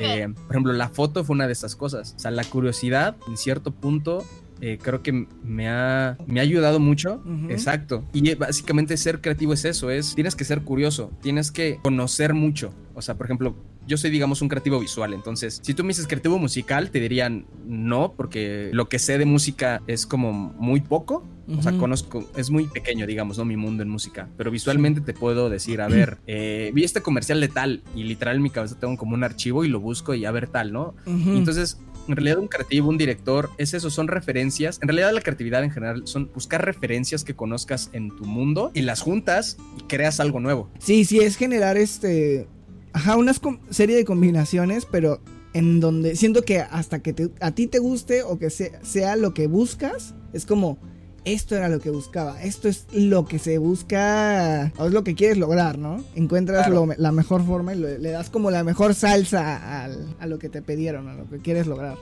Eh, 0.00 0.28
por 0.46 0.50
ejemplo, 0.56 0.72
la 0.72 0.88
foto 0.88 1.22
fue 1.24 1.34
una 1.34 1.46
de 1.46 1.52
esas 1.52 1.76
cosas. 1.76 2.14
O 2.16 2.18
sea, 2.18 2.30
la 2.32 2.42
curiosidad, 2.42 3.16
en 3.28 3.36
cierto 3.36 3.70
punto, 3.70 4.24
eh, 4.60 4.78
creo 4.80 5.02
que 5.02 5.26
me 5.42 5.68
ha, 5.68 6.16
me 6.26 6.40
ha 6.40 6.42
ayudado 6.42 6.80
mucho. 6.80 7.22
Exacto. 7.48 8.04
Y 8.12 8.28
eh, 8.30 8.34
básicamente 8.34 8.96
ser 8.96 9.20
creativo 9.20 9.52
es 9.52 9.64
eso, 9.64 9.90
es 9.90 10.14
tienes 10.14 10.34
que 10.34 10.44
ser 10.44 10.62
curioso, 10.62 11.10
tienes 11.22 11.50
que 11.50 11.78
conocer 11.82 12.34
mucho. 12.34 12.72
O 12.94 13.02
sea, 13.02 13.16
por 13.16 13.26
ejemplo, 13.26 13.56
yo 13.86 13.96
soy, 13.96 14.10
digamos, 14.10 14.42
un 14.42 14.48
creativo 14.48 14.78
visual. 14.78 15.14
Entonces, 15.14 15.60
si 15.62 15.74
tú 15.74 15.82
me 15.82 15.88
dices 15.88 16.06
creativo 16.06 16.38
musical, 16.38 16.90
te 16.90 17.00
dirían 17.00 17.46
no, 17.66 18.12
porque 18.16 18.70
lo 18.72 18.88
que 18.88 18.98
sé 18.98 19.18
de 19.18 19.24
música 19.24 19.82
es 19.86 20.06
como 20.06 20.32
muy 20.32 20.80
poco. 20.80 21.26
O 21.58 21.62
sea, 21.62 21.76
conozco, 21.76 22.30
es 22.36 22.48
muy 22.48 22.68
pequeño, 22.68 23.08
digamos, 23.08 23.36
¿no? 23.36 23.44
Mi 23.44 23.56
mundo 23.56 23.82
en 23.82 23.88
música. 23.88 24.28
Pero 24.36 24.52
visualmente 24.52 25.00
te 25.00 25.12
puedo 25.12 25.50
decir, 25.50 25.80
a 25.80 25.88
ver, 25.88 26.18
eh, 26.28 26.70
vi 26.72 26.84
este 26.84 27.02
comercial 27.02 27.40
de 27.40 27.48
tal 27.48 27.82
y 27.96 28.04
literal 28.04 28.36
en 28.36 28.42
mi 28.42 28.50
cabeza 28.50 28.78
tengo 28.78 28.96
como 28.96 29.14
un 29.14 29.24
archivo 29.24 29.64
y 29.64 29.68
lo 29.68 29.80
busco 29.80 30.14
y 30.14 30.24
a 30.26 30.30
ver 30.30 30.46
tal, 30.46 30.72
¿no? 30.72 30.94
Entonces, 31.06 31.80
en 32.12 32.16
realidad 32.16 32.38
un 32.38 32.48
creativo, 32.48 32.88
un 32.88 32.98
director, 32.98 33.50
es 33.58 33.74
eso, 33.74 33.90
son 33.90 34.08
referencias. 34.08 34.78
En 34.82 34.88
realidad 34.88 35.12
la 35.12 35.20
creatividad 35.20 35.64
en 35.64 35.70
general 35.70 36.02
son 36.06 36.30
buscar 36.34 36.64
referencias 36.64 37.24
que 37.24 37.34
conozcas 37.34 37.90
en 37.92 38.14
tu 38.16 38.24
mundo 38.24 38.70
y 38.74 38.82
las 38.82 39.00
juntas 39.00 39.56
y 39.78 39.82
creas 39.84 40.20
algo 40.20 40.40
nuevo. 40.40 40.70
Sí, 40.78 41.04
sí, 41.04 41.20
es 41.20 41.36
generar 41.36 41.76
este. 41.76 42.48
Ajá, 42.92 43.16
una 43.16 43.32
serie 43.70 43.96
de 43.96 44.04
combinaciones, 44.04 44.84
pero 44.84 45.20
en 45.52 45.80
donde 45.80 46.16
siento 46.16 46.42
que 46.42 46.58
hasta 46.60 47.00
que 47.00 47.30
a 47.40 47.50
ti 47.52 47.66
te 47.66 47.78
guste 47.78 48.22
o 48.22 48.38
que 48.38 48.50
se- 48.50 48.72
sea 48.82 49.16
lo 49.16 49.32
que 49.34 49.46
buscas, 49.46 50.14
es 50.32 50.46
como. 50.46 50.78
Esto 51.24 51.54
era 51.54 51.68
lo 51.68 51.80
que 51.80 51.90
buscaba, 51.90 52.42
esto 52.42 52.68
es 52.68 52.86
lo 52.92 53.26
que 53.26 53.38
se 53.38 53.58
busca, 53.58 54.72
o 54.78 54.86
es 54.86 54.92
lo 54.92 55.04
que 55.04 55.14
quieres 55.14 55.36
lograr, 55.38 55.76
¿no? 55.78 56.02
Encuentras 56.14 56.66
Claro. 56.66 56.86
lo 56.86 56.94
la 56.96 57.12
mejor 57.12 57.44
forma 57.44 57.74
y 57.74 57.78
lo- 57.78 57.98
le 57.98 58.10
das 58.10 58.30
como 58.30 58.50
la 58.50 58.64
mejor 58.64 58.94
salsa 58.94 59.82
al- 59.84 60.14
a 60.18 60.26
lo 60.26 60.38
que 60.38 60.48
te 60.48 60.62
pidieron, 60.62 61.08
a 61.08 61.14
lo 61.14 61.28
que 61.28 61.38
quieres 61.38 61.66
lograr. 61.66 61.96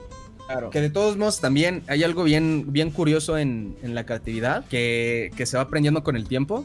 Claro. 0.47 0.71
Que 0.71 0.81
de 0.81 0.89
todos 0.89 1.15
modos 1.15 1.39
también 1.41 1.83
hay 1.87 2.03
algo 2.03 2.23
bien, 2.23 2.65
bien 2.69 2.89
curioso 2.89 3.37
en, 3.37 3.75
en 3.83 3.93
la 3.93 4.05
creatividad 4.07 4.65
que, 4.65 5.29
que 5.35 5.45
se 5.45 5.57
va 5.57 5.63
aprendiendo 5.63 6.03
con 6.03 6.15
el 6.15 6.27
tiempo. 6.27 6.63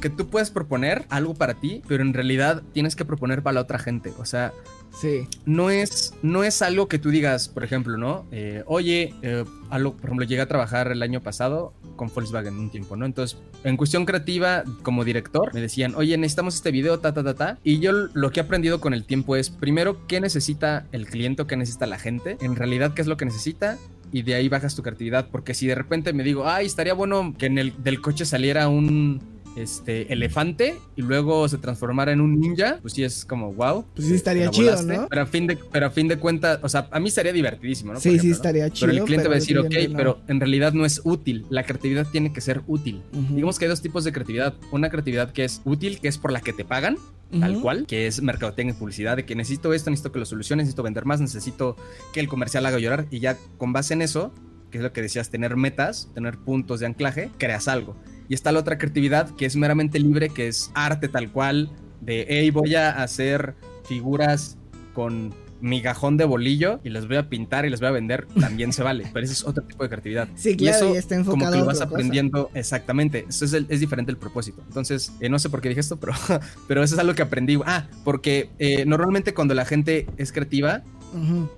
Que 0.00 0.08
tú 0.08 0.28
puedes 0.28 0.50
proponer 0.52 1.04
algo 1.08 1.34
para 1.34 1.54
ti, 1.54 1.82
pero 1.88 2.04
en 2.04 2.14
realidad 2.14 2.62
tienes 2.74 2.94
que 2.94 3.04
proponer 3.04 3.42
para 3.42 3.54
la 3.54 3.60
otra 3.62 3.80
gente. 3.80 4.12
O 4.18 4.24
sea, 4.24 4.52
Sí. 4.90 5.28
no 5.46 5.70
es, 5.70 6.14
no 6.22 6.44
es 6.44 6.60
algo 6.62 6.88
que 6.88 6.98
tú 6.98 7.10
digas, 7.10 7.48
por 7.48 7.64
ejemplo, 7.64 7.96
¿no? 7.96 8.26
Eh, 8.32 8.62
Oye, 8.66 9.14
eh, 9.22 9.44
algo, 9.70 9.94
por 9.94 10.06
ejemplo, 10.06 10.26
llegué 10.26 10.40
a 10.40 10.48
trabajar 10.48 10.90
el 10.90 11.02
año 11.02 11.20
pasado 11.20 11.72
con 11.96 12.10
Volkswagen 12.14 12.58
un 12.58 12.70
tiempo, 12.70 12.96
¿no? 12.96 13.06
Entonces, 13.06 13.38
en 13.64 13.76
cuestión 13.76 14.06
creativa, 14.06 14.64
como 14.82 15.04
director, 15.04 15.52
me 15.54 15.60
decían, 15.60 15.94
oye, 15.94 16.16
necesitamos 16.16 16.54
este 16.54 16.70
video, 16.70 16.98
ta, 17.00 17.12
ta, 17.12 17.22
ta, 17.22 17.34
ta. 17.34 17.58
Y 17.62 17.80
yo 17.80 17.92
lo 17.92 18.30
que 18.30 18.40
he 18.40 18.42
aprendido 18.42 18.80
con 18.80 18.94
el 18.94 19.04
tiempo 19.04 19.36
es, 19.36 19.50
primero, 19.50 20.06
¿qué 20.06 20.20
necesita 20.20 20.86
el 20.92 21.06
cliente 21.06 21.44
qué 21.46 21.56
necesita 21.56 21.86
la 21.86 21.98
gente? 21.98 22.36
En 22.40 22.56
realidad, 22.56 22.94
¿qué 22.94 23.02
es 23.02 23.08
lo 23.08 23.16
que 23.16 23.24
necesita? 23.24 23.78
y 24.10 24.22
de 24.22 24.34
ahí 24.34 24.48
bajas 24.48 24.74
tu 24.74 24.82
creatividad. 24.82 25.28
Porque 25.30 25.54
si 25.54 25.66
de 25.66 25.74
repente 25.74 26.12
me 26.12 26.24
digo, 26.24 26.46
ay, 26.46 26.66
estaría 26.66 26.94
bueno 26.94 27.34
que 27.36 27.46
en 27.46 27.58
el 27.58 27.82
del 27.82 28.00
coche 28.00 28.24
saliera 28.24 28.68
un 28.68 29.20
este 29.56 30.12
elefante 30.12 30.78
y 30.96 31.02
luego 31.02 31.48
se 31.48 31.58
transformara 31.58 32.12
en 32.12 32.20
un 32.20 32.38
ninja, 32.40 32.78
pues 32.80 32.94
sí 32.94 33.04
es 33.04 33.24
como 33.24 33.52
wow. 33.52 33.84
Pues 33.94 34.08
sí 34.08 34.14
estaría 34.14 34.50
chido, 34.50 34.80
¿no? 34.82 35.08
Pero 35.08 35.22
a 35.22 35.26
fin 35.26 35.46
de, 35.46 35.58
pero 35.72 35.86
a 35.86 35.90
fin 35.90 36.08
de 36.08 36.18
cuentas, 36.18 36.60
o 36.62 36.68
sea, 36.68 36.88
a 36.90 37.00
mí 37.00 37.08
estaría 37.08 37.32
divertidísimo, 37.32 37.92
¿no? 37.92 38.00
Sí, 38.00 38.18
sí 38.18 38.30
estaría 38.30 38.70
chido. 38.70 38.88
Pero 38.88 38.98
el 39.00 39.04
cliente 39.04 39.28
va 39.28 39.34
a 39.34 39.38
decir, 39.38 39.58
ok, 39.58 39.74
no. 39.90 39.96
pero 39.96 40.18
en 40.28 40.40
realidad 40.40 40.72
no 40.72 40.84
es 40.84 41.00
útil. 41.04 41.46
La 41.50 41.64
creatividad 41.64 42.06
tiene 42.10 42.32
que 42.32 42.40
ser 42.40 42.62
útil. 42.66 43.02
Ujú. 43.12 43.34
Digamos 43.34 43.58
que 43.58 43.64
hay 43.64 43.68
dos 43.70 43.82
tipos 43.82 44.04
de 44.04 44.12
creatividad. 44.12 44.54
Una 44.70 44.90
creatividad 44.90 45.32
que 45.32 45.44
es 45.44 45.60
útil, 45.64 46.00
que 46.00 46.08
es 46.08 46.18
por 46.18 46.32
la 46.32 46.40
que 46.40 46.52
te 46.52 46.64
pagan, 46.64 46.96
tal 47.40 47.52
Ujú. 47.52 47.62
cual, 47.62 47.86
que 47.86 48.06
es 48.06 48.22
mercadotecnia 48.22 48.74
y 48.74 48.78
publicidad, 48.78 49.16
de 49.16 49.24
que 49.24 49.34
necesito 49.34 49.72
esto, 49.74 49.90
necesito 49.90 50.12
que 50.12 50.18
lo 50.18 50.26
soluciones, 50.26 50.64
necesito 50.64 50.82
vender 50.82 51.04
más, 51.04 51.20
necesito 51.20 51.76
que 52.12 52.20
el 52.20 52.28
comercial 52.28 52.64
haga 52.66 52.78
llorar 52.78 53.06
y 53.10 53.20
ya 53.20 53.36
con 53.56 53.72
base 53.72 53.94
en 53.94 54.02
eso, 54.02 54.32
que 54.70 54.78
es 54.78 54.84
lo 54.84 54.92
que 54.92 55.02
decías, 55.02 55.30
tener 55.30 55.56
metas, 55.56 56.10
tener 56.14 56.38
puntos 56.38 56.80
de 56.80 56.86
anclaje, 56.86 57.30
creas 57.38 57.68
algo. 57.68 57.96
Y 58.28 58.34
está 58.34 58.52
la 58.52 58.60
otra 58.60 58.76
creatividad 58.78 59.30
que 59.36 59.46
es 59.46 59.56
meramente 59.56 59.98
libre, 59.98 60.28
que 60.28 60.48
es 60.48 60.70
arte 60.74 61.08
tal 61.08 61.30
cual, 61.32 61.70
de, 62.00 62.26
hey, 62.28 62.50
voy 62.50 62.74
a 62.74 63.02
hacer 63.02 63.54
figuras 63.84 64.58
con 64.94 65.32
migajón 65.60 66.16
de 66.16 66.24
bolillo 66.24 66.78
y 66.84 66.90
los 66.90 67.08
voy 67.08 67.16
a 67.16 67.28
pintar 67.28 67.64
y 67.66 67.70
los 67.70 67.80
voy 67.80 67.88
a 67.88 67.92
vender, 67.92 68.26
también 68.40 68.72
se 68.72 68.82
vale, 68.84 69.08
pero 69.12 69.24
ese 69.24 69.32
es 69.32 69.44
otro 69.44 69.64
tipo 69.64 69.82
de 69.82 69.88
creatividad. 69.88 70.28
Sí, 70.36 70.50
Y 70.50 70.56
claro, 70.56 70.76
eso 70.76 70.94
y 70.94 70.98
está 70.98 71.16
como 71.16 71.32
enfocado 71.32 71.52
que 71.52 71.56
a 71.58 71.60
lo 71.62 71.66
vas 71.66 71.76
otra 71.78 71.86
cosa. 71.88 71.96
aprendiendo 71.96 72.50
exactamente. 72.54 73.24
Eso 73.28 73.44
es, 73.44 73.52
el- 73.54 73.66
es 73.68 73.80
diferente 73.80 74.12
el 74.12 74.18
propósito. 74.18 74.62
Entonces, 74.68 75.12
eh, 75.20 75.28
no 75.28 75.38
sé 75.40 75.48
por 75.50 75.60
qué 75.60 75.70
dije 75.70 75.80
esto, 75.80 75.96
pero, 75.98 76.12
pero 76.68 76.82
eso 76.84 76.94
es 76.94 77.00
algo 77.00 77.14
que 77.14 77.22
aprendí. 77.22 77.58
Ah, 77.66 77.88
porque 78.04 78.50
eh, 78.60 78.84
normalmente 78.84 79.34
cuando 79.34 79.54
la 79.54 79.64
gente 79.64 80.06
es 80.16 80.30
creativa, 80.30 80.82
Ujú. 81.12 81.48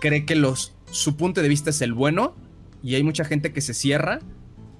cree 0.00 0.24
que 0.24 0.36
los, 0.36 0.74
su 0.90 1.16
punto 1.16 1.42
de 1.42 1.48
vista 1.48 1.68
es 1.70 1.82
el 1.82 1.92
bueno 1.92 2.34
y 2.82 2.94
hay 2.94 3.02
mucha 3.02 3.24
gente 3.24 3.52
que 3.52 3.60
se 3.60 3.74
cierra 3.74 4.20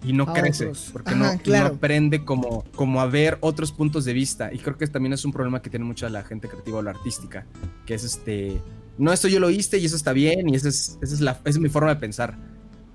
y 0.02 0.12
no 0.12 0.24
A 0.24 0.32
crece 0.32 0.64
otros. 0.64 0.90
porque 0.92 1.10
Ajá, 1.10 1.36
no, 1.44 1.52
no 1.52 1.66
aprende 1.66 2.24
como, 2.24 2.64
como 2.74 3.00
a 3.00 3.06
ver 3.06 3.38
otros 3.40 3.72
puntos 3.72 4.04
de 4.04 4.12
vista. 4.12 4.52
Y 4.52 4.58
creo 4.58 4.78
que 4.78 4.86
también 4.86 5.12
es 5.12 5.24
un 5.24 5.32
problema 5.32 5.60
que 5.60 5.70
tiene 5.70 5.84
mucha 5.84 6.08
la 6.08 6.22
gente 6.22 6.48
creativa 6.48 6.78
o 6.78 6.82
la 6.82 6.90
artística, 6.90 7.46
que 7.84 7.94
es 7.94 8.04
este, 8.04 8.60
no, 8.98 9.12
esto 9.12 9.28
yo 9.28 9.40
lo 9.40 9.50
hice 9.50 9.78
y 9.78 9.84
eso 9.84 9.96
está 9.96 10.12
bien 10.12 10.48
y 10.48 10.56
esa 10.56 10.68
es, 10.68 10.98
esa 11.02 11.14
es, 11.14 11.20
la, 11.20 11.32
esa 11.32 11.40
es 11.44 11.58
mi 11.58 11.68
forma 11.68 11.90
de 11.90 12.00
pensar. 12.00 12.36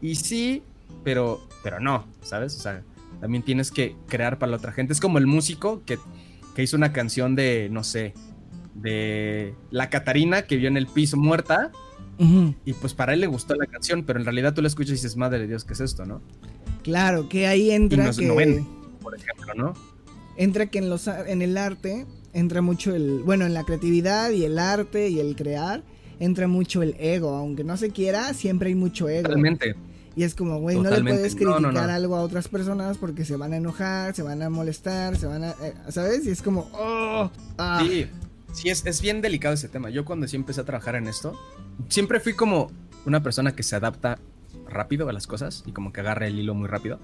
Y 0.01 0.15
sí, 0.15 0.63
pero, 1.03 1.47
pero 1.63 1.79
no, 1.79 2.05
¿sabes? 2.21 2.55
O 2.55 2.59
sea, 2.59 2.83
también 3.21 3.43
tienes 3.43 3.71
que 3.71 3.95
crear 4.07 4.39
para 4.39 4.51
la 4.51 4.57
otra 4.57 4.71
gente. 4.71 4.93
Es 4.93 5.00
como 5.00 5.17
el 5.17 5.27
músico 5.27 5.83
que, 5.85 6.00
que 6.55 6.63
hizo 6.63 6.75
una 6.75 6.91
canción 6.91 7.35
de, 7.35 7.69
no 7.71 7.83
sé, 7.83 8.13
de 8.74 9.55
la 9.71 9.89
Catarina 9.89 10.43
que 10.43 10.57
vio 10.57 10.67
en 10.67 10.77
el 10.77 10.88
piso 10.88 11.17
muerta 11.17 11.71
Y 12.17 12.74
pues 12.74 12.93
para 12.93 13.13
él 13.13 13.19
le 13.22 13.27
gustó 13.27 13.55
la 13.55 13.65
canción, 13.65 14.03
pero 14.05 14.19
en 14.19 14.25
realidad 14.25 14.53
tú 14.53 14.62
la 14.62 14.67
escuchas 14.67 14.91
y 14.91 14.93
dices, 14.93 15.17
madre 15.17 15.39
de 15.39 15.48
Dios, 15.48 15.65
¿qué 15.65 15.74
es 15.74 15.79
esto, 15.81 16.05
no? 16.05 16.22
Claro, 16.84 17.27
que 17.29 17.48
ahí 17.48 17.67
Y 17.67 17.72
entra 17.72 18.12
que 18.12 18.25
no 18.27 18.36
por 19.01 19.15
ejemplo, 19.15 19.53
¿no? 19.55 19.74
entra 20.38 20.65
que 20.67 20.79
en 20.79 20.89
los 20.89 21.07
en 21.07 21.41
el 21.41 21.57
arte 21.57 22.05
entra 22.34 22.62
mucho 22.62 22.93
el 22.93 23.19
bueno 23.24 23.45
en 23.45 23.53
la 23.53 23.63
creatividad 23.63 24.31
y 24.31 24.43
el 24.43 24.60
arte 24.60 25.07
y 25.10 25.19
el 25.19 25.36
crear 25.36 25.84
entra 26.19 26.48
mucho 26.48 26.81
el 26.81 26.95
ego 27.00 27.29
aunque 27.36 27.63
no 27.63 27.77
se 27.77 27.91
quiera 27.91 28.34
siempre 28.34 28.67
hay 28.69 28.75
mucho 28.75 29.07
ego 29.07 29.24
Totalmente. 29.29 29.75
y 30.15 30.24
es 30.24 30.36
como 30.36 30.60
güey 30.60 30.77
no 30.77 30.89
le 30.89 31.01
puedes 31.01 31.34
No, 31.36 31.38
criticar 31.39 31.62
no, 31.62 31.72
no. 31.72 31.79
algo 31.79 32.15
a 32.17 32.22
otras 32.22 32.50
personas 32.50 32.98
porque 32.98 33.24
se 33.24 33.38
van 33.38 33.53
a 33.53 33.57
enojar 33.57 34.13
se 34.13 34.24
van 34.24 34.41
a 34.43 34.50
molestar 34.50 35.15
se 35.15 35.25
van 35.27 35.45
a 35.45 35.51
eh, 35.51 35.74
sabes 35.89 36.25
y 36.25 36.31
es 36.31 36.41
como 36.41 36.69
oh 36.74 37.31
ah. 37.57 37.81
Sí, 37.88 38.07
sí 38.51 38.69
es, 38.69 38.86
es 38.86 39.01
bien 39.01 39.22
delicado 39.22 39.53
ese 39.53 39.69
tema. 39.69 39.89
Yo 39.89 40.03
cuando 40.03 40.27
sí 40.27 40.36
empecé 40.36 40.60
a 40.62 40.65
trabajar 40.65 40.95
en 40.95 41.07
esto, 41.07 41.34
siempre 41.89 42.20
fui 42.20 42.34
como 42.34 42.72
una 43.05 43.22
persona 43.24 43.55
que 43.55 43.63
se 43.63 43.75
adapta 43.75 44.17
rápido 44.67 45.08
a 45.10 45.13
las 45.13 45.27
cosas 45.27 45.63
y 45.65 45.72
como 45.72 45.94
que 45.94 46.01
agarra 46.01 46.27
el 46.27 46.39
hilo 46.39 46.53
muy 46.55 46.67
rápido. 46.67 47.00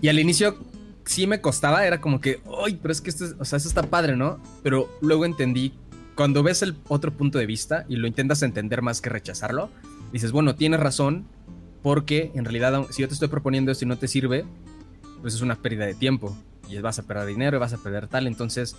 Y 0.00 0.08
al 0.08 0.18
inicio 0.18 0.56
sí 1.04 1.26
me 1.26 1.40
costaba, 1.40 1.86
era 1.86 2.00
como 2.00 2.20
que, 2.20 2.40
ay, 2.64 2.78
pero 2.80 2.92
es 2.92 3.00
que 3.00 3.10
esto, 3.10 3.24
es- 3.24 3.34
o 3.38 3.44
sea, 3.44 3.56
esto 3.56 3.68
está 3.68 3.82
padre, 3.82 4.16
¿no? 4.16 4.38
Pero 4.62 4.88
luego 5.00 5.24
entendí, 5.24 5.72
cuando 6.14 6.42
ves 6.42 6.62
el 6.62 6.76
otro 6.88 7.12
punto 7.12 7.38
de 7.38 7.46
vista 7.46 7.84
y 7.88 7.96
lo 7.96 8.06
intentas 8.06 8.42
entender 8.42 8.82
más 8.82 9.00
que 9.00 9.08
rechazarlo, 9.08 9.70
dices, 10.12 10.32
bueno, 10.32 10.54
tienes 10.54 10.80
razón, 10.80 11.26
porque 11.82 12.30
en 12.34 12.44
realidad, 12.44 12.86
si 12.90 13.02
yo 13.02 13.08
te 13.08 13.14
estoy 13.14 13.28
proponiendo 13.28 13.70
esto 13.72 13.84
y 13.84 13.88
no 13.88 13.98
te 13.98 14.08
sirve, 14.08 14.44
pues 15.22 15.34
es 15.34 15.40
una 15.40 15.56
pérdida 15.56 15.86
de 15.86 15.94
tiempo 15.94 16.36
y 16.68 16.78
vas 16.78 16.98
a 16.98 17.02
perder 17.04 17.26
dinero 17.26 17.56
y 17.56 17.60
vas 17.60 17.72
a 17.72 17.78
perder 17.78 18.06
tal. 18.08 18.26
Entonces, 18.26 18.76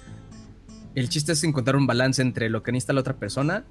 el 0.96 1.10
chiste 1.10 1.32
es 1.34 1.44
encontrar 1.44 1.76
un 1.76 1.88
balance 1.88 2.22
entre 2.22 2.50
lo 2.50 2.62
que 2.64 2.72
necesita 2.72 2.94
la 2.94 3.02
otra 3.02 3.16
persona 3.16 3.64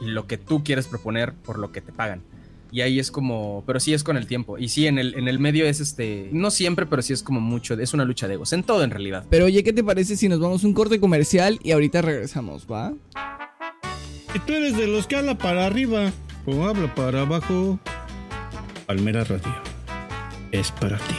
lo 0.00 0.26
que 0.26 0.38
tú 0.38 0.62
quieres 0.62 0.86
proponer 0.86 1.34
por 1.34 1.58
lo 1.58 1.72
que 1.72 1.80
te 1.80 1.92
pagan. 1.92 2.22
Y 2.70 2.82
ahí 2.82 2.98
es 2.98 3.10
como, 3.10 3.64
pero 3.66 3.80
sí 3.80 3.94
es 3.94 4.04
con 4.04 4.16
el 4.16 4.26
tiempo. 4.26 4.58
Y 4.58 4.68
sí, 4.68 4.86
en 4.86 4.98
el, 4.98 5.14
en 5.14 5.26
el 5.26 5.38
medio 5.38 5.64
es 5.64 5.80
este, 5.80 6.28
no 6.32 6.50
siempre, 6.50 6.84
pero 6.84 7.00
sí 7.00 7.12
es 7.14 7.22
como 7.22 7.40
mucho, 7.40 7.74
es 7.74 7.94
una 7.94 8.04
lucha 8.04 8.28
de 8.28 8.34
egos, 8.34 8.52
en 8.52 8.62
todo 8.62 8.84
en 8.84 8.90
realidad. 8.90 9.24
pero 9.30 9.46
oye 9.46 9.64
qué 9.64 9.72
te 9.72 9.82
parece 9.82 10.16
si 10.16 10.28
nos 10.28 10.38
vamos 10.38 10.64
a 10.64 10.66
un 10.66 10.74
corte 10.74 11.00
comercial 11.00 11.58
y 11.62 11.72
ahorita 11.72 12.02
regresamos 12.02 12.66
va 12.70 12.92
Si 14.32 14.38
tú 14.40 14.52
eres 14.52 14.76
de 14.76 14.86
los 14.86 15.06
que 15.06 15.16
habla 15.16 15.38
para 15.38 15.66
arriba 15.66 16.12
o 16.44 16.64
habla 16.66 16.94
para 16.94 17.22
abajo, 17.22 17.78
Palmera 18.86 19.24
Radio 19.24 19.54
es 20.52 20.70
para 20.72 20.98
ti. 20.98 21.14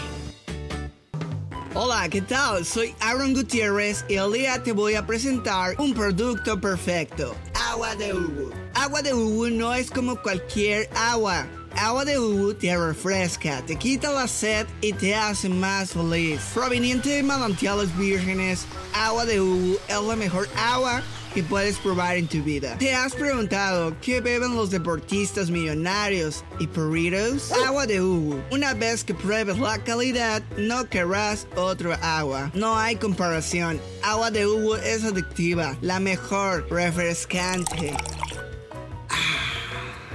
Hola, 1.75 2.09
¿qué 2.09 2.21
tal? 2.21 2.65
Soy 2.65 2.93
Aaron 2.99 3.33
Gutiérrez 3.33 4.03
y 4.09 4.15
el 4.15 4.33
día 4.33 4.61
te 4.61 4.71
voy 4.71 4.95
a 4.95 5.05
presentar 5.05 5.75
un 5.79 5.93
producto 5.93 6.59
perfecto. 6.59 7.35
Agua 7.79 7.95
de 7.95 8.13
Ubu. 8.13 8.51
Agua 8.75 9.01
de 9.01 9.13
Ubu 9.13 9.49
no 9.51 9.73
es 9.73 9.89
como 9.89 10.21
cualquier 10.21 10.89
agua. 10.93 11.47
Agua 11.77 12.03
de 12.03 12.19
Ubu 12.19 12.53
te 12.53 12.75
refresca, 12.75 13.65
te 13.65 13.77
quita 13.77 14.11
la 14.11 14.27
sed 14.27 14.67
y 14.81 14.91
te 14.91 15.15
hace 15.15 15.47
más 15.47 15.91
feliz. 15.91 16.41
Proveniente 16.53 17.07
de 17.07 17.23
manantiales 17.23 17.97
vírgenes, 17.97 18.65
Agua 18.93 19.25
de 19.25 19.39
Ubu 19.39 19.77
es 19.87 20.01
la 20.01 20.15
mejor 20.17 20.49
agua 20.57 21.01
que 21.33 21.43
puedes 21.43 21.77
probar 21.77 22.17
en 22.17 22.27
tu 22.27 22.43
vida. 22.43 22.77
¿Te 22.77 22.93
has 22.93 23.13
preguntado 23.13 23.95
qué 24.01 24.21
beben 24.21 24.55
los 24.55 24.69
deportistas 24.69 25.49
millonarios 25.49 26.43
y 26.59 26.67
burritos? 26.67 27.51
Agua 27.65 27.85
de 27.85 28.01
Ubu. 28.01 28.39
Una 28.51 28.73
vez 28.73 29.03
que 29.03 29.13
pruebes 29.13 29.59
la 29.59 29.83
calidad, 29.83 30.41
no 30.57 30.89
querrás 30.89 31.47
otra 31.55 31.95
agua. 31.95 32.51
No 32.53 32.77
hay 32.77 32.95
comparación. 32.95 33.79
Agua 34.03 34.31
de 34.31 34.47
Ubu 34.47 34.75
es 34.75 35.03
adictiva, 35.03 35.77
la 35.81 35.99
mejor, 35.99 36.67
refrescante. 36.69 37.93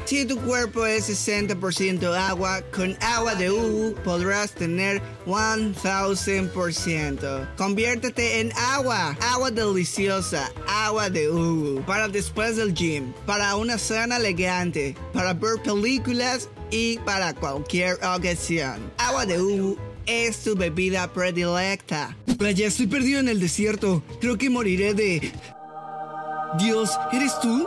Si 0.05 0.27
tu 0.27 0.39
cuerpo 0.39 0.85
es 0.85 1.09
60% 1.09 2.15
agua, 2.15 2.61
con 2.75 2.95
agua 3.01 3.35
de 3.35 3.51
Ubu 3.51 3.95
podrás 4.05 4.53
tener 4.53 5.01
1000%. 5.27 7.55
Conviértete 7.57 8.41
en 8.41 8.53
agua, 8.53 9.17
agua 9.33 9.51
deliciosa, 9.51 10.53
agua 10.69 11.09
de 11.09 11.31
Ubu. 11.31 11.81
Para 11.87 12.09
después 12.09 12.57
del 12.57 12.75
gym, 12.75 13.15
para 13.25 13.57
una 13.57 13.79
cena 13.79 14.19
elegante, 14.19 14.95
para 15.15 15.33
ver 15.33 15.63
películas 15.63 16.51
y 16.71 16.99
para 16.99 17.33
cualquier 17.33 17.95
ocasión. 18.05 18.93
Agua 18.99 19.25
de 19.25 19.41
Ubu 19.41 19.79
es 20.05 20.45
tu 20.45 20.55
bebida 20.55 21.11
predilecta. 21.11 22.15
Ya 22.27 22.67
estoy 22.67 22.89
perdido 22.89 23.21
en 23.21 23.29
el 23.29 23.41
desierto. 23.41 24.03
Creo 24.21 24.37
que 24.37 24.51
moriré 24.51 24.93
de... 24.93 25.33
Dios, 26.59 26.91
¿eres 27.11 27.41
tú? 27.41 27.67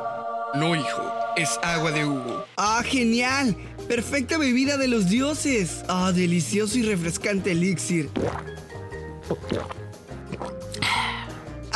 No, 0.53 0.75
hijo, 0.75 1.16
es 1.37 1.59
agua 1.61 1.91
de 1.91 2.05
Hugo. 2.05 2.45
¡Ah, 2.57 2.81
genial! 2.83 3.55
Perfecta 3.87 4.37
bebida 4.37 4.77
de 4.77 4.87
los 4.87 5.09
dioses. 5.09 5.83
¡Ah, 5.87 6.11
delicioso 6.13 6.77
y 6.77 6.81
refrescante 6.81 7.51
elixir! 7.51 8.09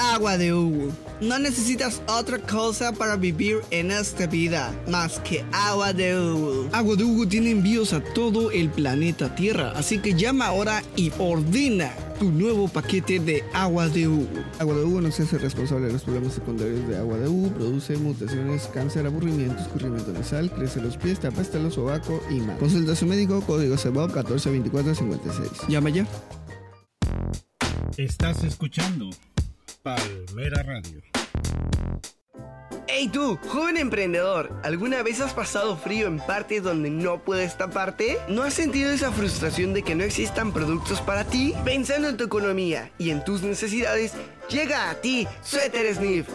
Agua 0.02 0.36
de 0.36 0.52
Hugo. 0.52 0.92
No 1.22 1.38
necesitas 1.38 2.02
otra 2.08 2.40
cosa 2.40 2.92
para 2.92 3.16
vivir 3.18 3.58
en 3.70 3.92
esta 3.92 4.26
vida 4.26 4.74
más 4.88 5.20
que 5.20 5.46
agua 5.52 5.94
de 5.94 6.20
Hugo. 6.20 6.68
Agua 6.72 6.96
de 6.96 7.04
Hugo 7.04 7.28
tiene 7.28 7.52
envíos 7.52 7.94
a 7.94 8.04
todo 8.04 8.50
el 8.50 8.72
planeta 8.72 9.36
Tierra, 9.36 9.74
así 9.76 10.00
que 10.00 10.16
llama 10.16 10.48
ahora 10.48 10.82
y 10.96 11.12
ordena 11.20 11.94
tu 12.20 12.32
nuevo 12.32 12.68
paquete 12.68 13.20
de 13.20 13.44
agua 13.54 13.90
de 13.90 14.08
Hugo. 14.08 14.44
Agua 14.58 14.76
de 14.76 14.84
Hugo 14.84 15.02
no 15.02 15.12
se 15.12 15.22
hace 15.22 15.38
responsable 15.38 15.86
de 15.86 15.94
los 15.94 16.02
problemas 16.02 16.34
secundarios 16.34 16.88
de 16.88 16.98
agua 16.98 17.18
de 17.20 17.28
Hugo, 17.28 17.50
produce 17.54 17.96
mutaciones, 17.98 18.68
cáncer, 18.74 19.06
aburrimiento, 19.06 19.62
escurrimiento 19.62 20.12
nasal, 20.12 20.50
crece 20.52 20.82
los 20.82 20.98
pies, 20.98 21.20
tapa 21.20 21.42
hasta 21.42 21.60
los 21.60 21.76
sobaco 21.76 22.24
y 22.32 22.40
más. 22.40 22.58
Consulta 22.58 22.94
a 22.94 22.96
su 22.96 23.06
médico, 23.06 23.42
código 23.42 23.78
CEBOB 23.78 24.08
142456. 24.14 25.68
Llama 25.68 25.92
ya. 25.92 26.08
Estás 27.98 28.44
escuchando 28.44 29.12
Palmera 29.84 30.62
Radio. 30.62 31.02
Hey 32.88 33.10
tú, 33.12 33.40
joven 33.48 33.78
emprendedor, 33.78 34.52
¿alguna 34.64 35.02
vez 35.02 35.22
has 35.22 35.34
pasado 35.34 35.76
frío 35.76 36.08
en 36.08 36.20
partes 36.20 36.62
donde 36.62 36.92
no 36.92 37.24
puedes 37.24 37.58
taparte? 37.58 38.20
¿No 38.28 38.44
has 38.44 38.54
sentido 38.54 38.92
esa 38.92 39.12
frustración 39.12 39.74
de 39.74 39.82
que 39.82 39.96
no 39.96 40.04
existan 40.04 40.52
productos 40.52 41.02
para 41.02 41.24
ti? 41.24 41.56
Pensando 41.66 42.10
en 42.10 42.18
tu 42.18 42.26
economía 42.26 42.92
y 43.00 43.10
en 43.10 43.24
tus 43.24 43.42
necesidades, 43.42 44.14
llega 44.50 44.92
a 44.92 44.96
ti 44.96 45.28
Sweater 45.42 45.96
Sniff. 45.96 46.28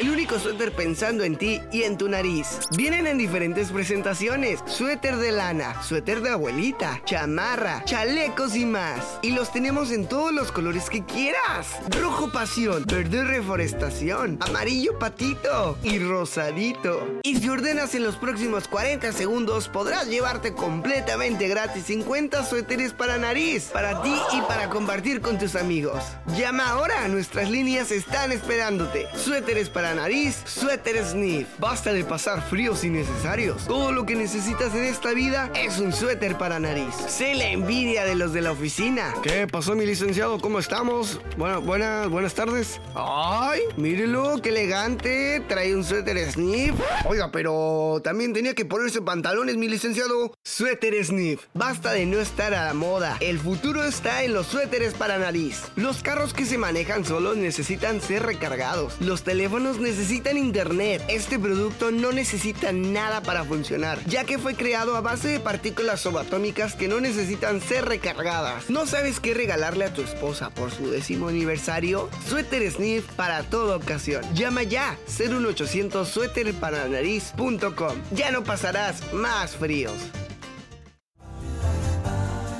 El 0.00 0.10
único 0.10 0.38
suéter 0.38 0.70
pensando 0.70 1.24
en 1.24 1.34
ti 1.34 1.60
y 1.72 1.82
en 1.82 1.98
tu 1.98 2.08
nariz. 2.08 2.60
Vienen 2.76 3.08
en 3.08 3.18
diferentes 3.18 3.72
presentaciones. 3.72 4.60
Suéter 4.66 5.16
de 5.16 5.32
lana, 5.32 5.82
suéter 5.82 6.20
de 6.20 6.30
abuelita, 6.30 7.02
chamarra, 7.04 7.82
chalecos 7.84 8.54
y 8.54 8.64
más. 8.64 9.18
Y 9.22 9.32
los 9.32 9.52
tenemos 9.52 9.90
en 9.90 10.06
todos 10.06 10.32
los 10.32 10.52
colores 10.52 10.88
que 10.88 11.04
quieras. 11.04 11.80
Rojo 12.00 12.30
pasión, 12.30 12.84
verde 12.86 13.24
reforestación, 13.24 14.38
amarillo 14.40 14.96
patito 15.00 15.76
y 15.82 15.98
rosadito. 15.98 17.18
Y 17.24 17.38
si 17.38 17.48
ordenas 17.48 17.92
en 17.96 18.04
los 18.04 18.14
próximos 18.14 18.68
40 18.68 19.12
segundos 19.12 19.66
podrás 19.66 20.06
llevarte 20.06 20.54
completamente 20.54 21.48
gratis 21.48 21.86
50 21.86 22.44
suéteres 22.44 22.92
para 22.92 23.18
nariz, 23.18 23.70
para 23.72 24.00
ti 24.02 24.14
y 24.32 24.42
para 24.42 24.70
compartir 24.70 25.20
con 25.20 25.40
tus 25.40 25.56
amigos. 25.56 26.04
Llama 26.36 26.68
ahora, 26.68 27.08
nuestras 27.08 27.50
líneas 27.50 27.90
están 27.90 28.30
esperándote. 28.30 29.08
Suéteres 29.16 29.68
para 29.68 29.87
nariz, 29.94 30.42
suéter 30.44 31.04
sniff. 31.04 31.48
Basta 31.58 31.92
de 31.92 32.04
pasar 32.04 32.42
fríos 32.48 32.84
innecesarios. 32.84 33.66
Todo 33.66 33.92
lo 33.92 34.06
que 34.06 34.14
necesitas 34.14 34.74
en 34.74 34.84
esta 34.84 35.12
vida 35.12 35.50
es 35.54 35.78
un 35.78 35.92
suéter 35.92 36.36
para 36.38 36.58
nariz. 36.58 36.94
Sé 37.08 37.34
la 37.34 37.48
envidia 37.48 38.04
de 38.04 38.14
los 38.14 38.32
de 38.32 38.42
la 38.42 38.52
oficina. 38.52 39.14
¿Qué 39.22 39.46
pasó, 39.46 39.74
mi 39.74 39.86
licenciado? 39.86 40.40
¿Cómo 40.40 40.58
estamos? 40.58 41.20
Bueno, 41.36 41.60
buenas, 41.60 42.08
buenas 42.08 42.34
tardes. 42.34 42.80
Ay, 42.94 43.60
mírelo, 43.76 44.40
qué 44.42 44.50
elegante. 44.50 45.42
Trae 45.48 45.74
un 45.74 45.84
suéter 45.84 46.18
sniff. 46.30 46.74
Oiga, 47.04 47.30
pero 47.32 48.00
también 48.02 48.32
tenía 48.32 48.54
que 48.54 48.64
ponerse 48.64 49.02
pantalones, 49.02 49.56
mi 49.56 49.68
licenciado. 49.68 50.32
Suéter 50.44 51.04
sniff. 51.04 51.44
Basta 51.54 51.92
de 51.92 52.06
no 52.06 52.18
estar 52.18 52.54
a 52.54 52.64
la 52.64 52.74
moda. 52.74 53.16
El 53.20 53.38
futuro 53.38 53.84
está 53.84 54.24
en 54.24 54.34
los 54.34 54.46
suéteres 54.46 54.94
para 54.94 55.18
nariz. 55.18 55.62
Los 55.76 56.02
carros 56.02 56.34
que 56.34 56.44
se 56.44 56.58
manejan 56.58 57.04
solos 57.04 57.36
necesitan 57.36 58.00
ser 58.00 58.24
recargados. 58.24 58.94
Los 59.00 59.22
teléfonos 59.22 59.77
necesitan 59.80 60.36
internet. 60.36 61.02
Este 61.08 61.38
producto 61.38 61.90
no 61.90 62.12
necesita 62.12 62.72
nada 62.72 63.22
para 63.22 63.44
funcionar, 63.44 63.98
ya 64.06 64.24
que 64.24 64.38
fue 64.38 64.54
creado 64.54 64.96
a 64.96 65.00
base 65.00 65.28
de 65.28 65.40
partículas 65.40 66.00
subatómicas 66.00 66.74
que 66.74 66.88
no 66.88 67.00
necesitan 67.00 67.60
ser 67.60 67.84
recargadas. 67.86 68.70
¿No 68.70 68.86
sabes 68.86 69.20
qué 69.20 69.34
regalarle 69.34 69.84
a 69.84 69.92
tu 69.92 70.02
esposa 70.02 70.50
por 70.50 70.70
su 70.70 70.90
décimo 70.90 71.28
aniversario? 71.28 72.08
Suéter 72.28 72.70
Sniff 72.70 73.04
para 73.12 73.42
toda 73.42 73.76
ocasión. 73.76 74.22
Llama 74.34 74.62
ya 74.62 74.96
01800 75.06 76.08
suéterparanariz.com. 76.08 77.94
Ya 78.12 78.30
no 78.30 78.44
pasarás 78.44 79.12
más 79.12 79.56
fríos. 79.56 79.94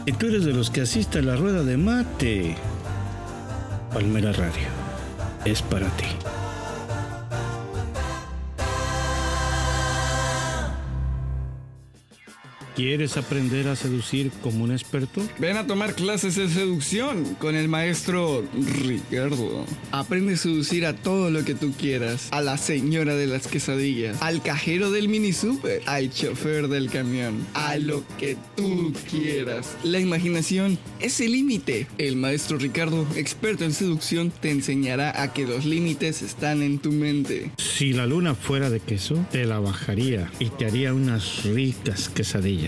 Y 0.07 0.13
tú 0.13 0.29
eres 0.29 0.47
de 0.47 0.55
los 0.55 0.71
que 0.71 0.81
asiste 0.81 1.19
a 1.19 1.23
la 1.23 1.37
rueda 1.37 1.63
de 1.63 1.77
mate. 1.77 2.57
Palmera 3.93 4.33
Radio 4.33 4.69
es 5.45 5.63
para 5.63 5.87
ti. 5.97 6.07
¿Quieres 12.78 13.16
aprender 13.16 13.66
a 13.66 13.75
seducir 13.75 14.30
como 14.40 14.62
un 14.62 14.70
experto? 14.70 15.20
Ven 15.40 15.56
a 15.56 15.66
tomar 15.66 15.97
clases 15.97 16.37
de 16.37 16.49
seducción 16.49 17.35
con 17.40 17.56
el 17.56 17.66
maestro 17.66 18.44
Ricardo. 18.54 19.66
Aprende 19.90 20.35
a 20.35 20.37
seducir 20.37 20.87
a 20.87 20.94
todo 20.94 21.28
lo 21.32 21.44
que 21.44 21.56
tú 21.56 21.73
quieras. 21.73 22.28
A 22.30 22.40
la 22.40 22.56
señora 22.56 23.16
de 23.16 23.26
las 23.26 23.49
quesadillas, 23.49 24.23
al 24.23 24.44
cajero 24.44 24.92
del 24.92 25.08
mini 25.08 25.32
super, 25.32 25.82
al 25.87 26.12
chofer 26.12 26.68
del 26.68 26.88
camión, 26.88 27.44
a 27.52 27.78
lo 27.78 28.04
que 28.16 28.37
tú 28.56 28.92
quieras. 29.11 29.76
La 29.82 29.99
imaginación 29.99 30.78
es 31.00 31.20
el 31.20 31.32
límite. 31.32 31.88
El 31.99 32.14
maestro 32.14 32.58
Ricardo, 32.58 33.08
experto 33.16 33.64
en 33.64 33.73
seducción, 33.73 34.30
te 34.40 34.52
enseñará 34.52 35.20
a 35.20 35.32
que 35.32 35.49
los 35.49 35.64
límites 35.64 36.23
están 36.23 36.62
en 36.62 36.78
tu 36.78 36.92
mente. 36.92 37.50
Si 37.56 37.92
la 37.92 38.06
luna 38.06 38.37
fuera 38.37 38.70
de 38.70 38.78
queso, 38.78 39.26
te 39.32 39.47
la 39.47 39.58
bajaría 39.58 40.30
y 40.38 40.50
te 40.50 40.67
haría 40.67 40.95
unas 40.95 41.43
ricas 41.43 42.08
quesadillas. 42.08 42.68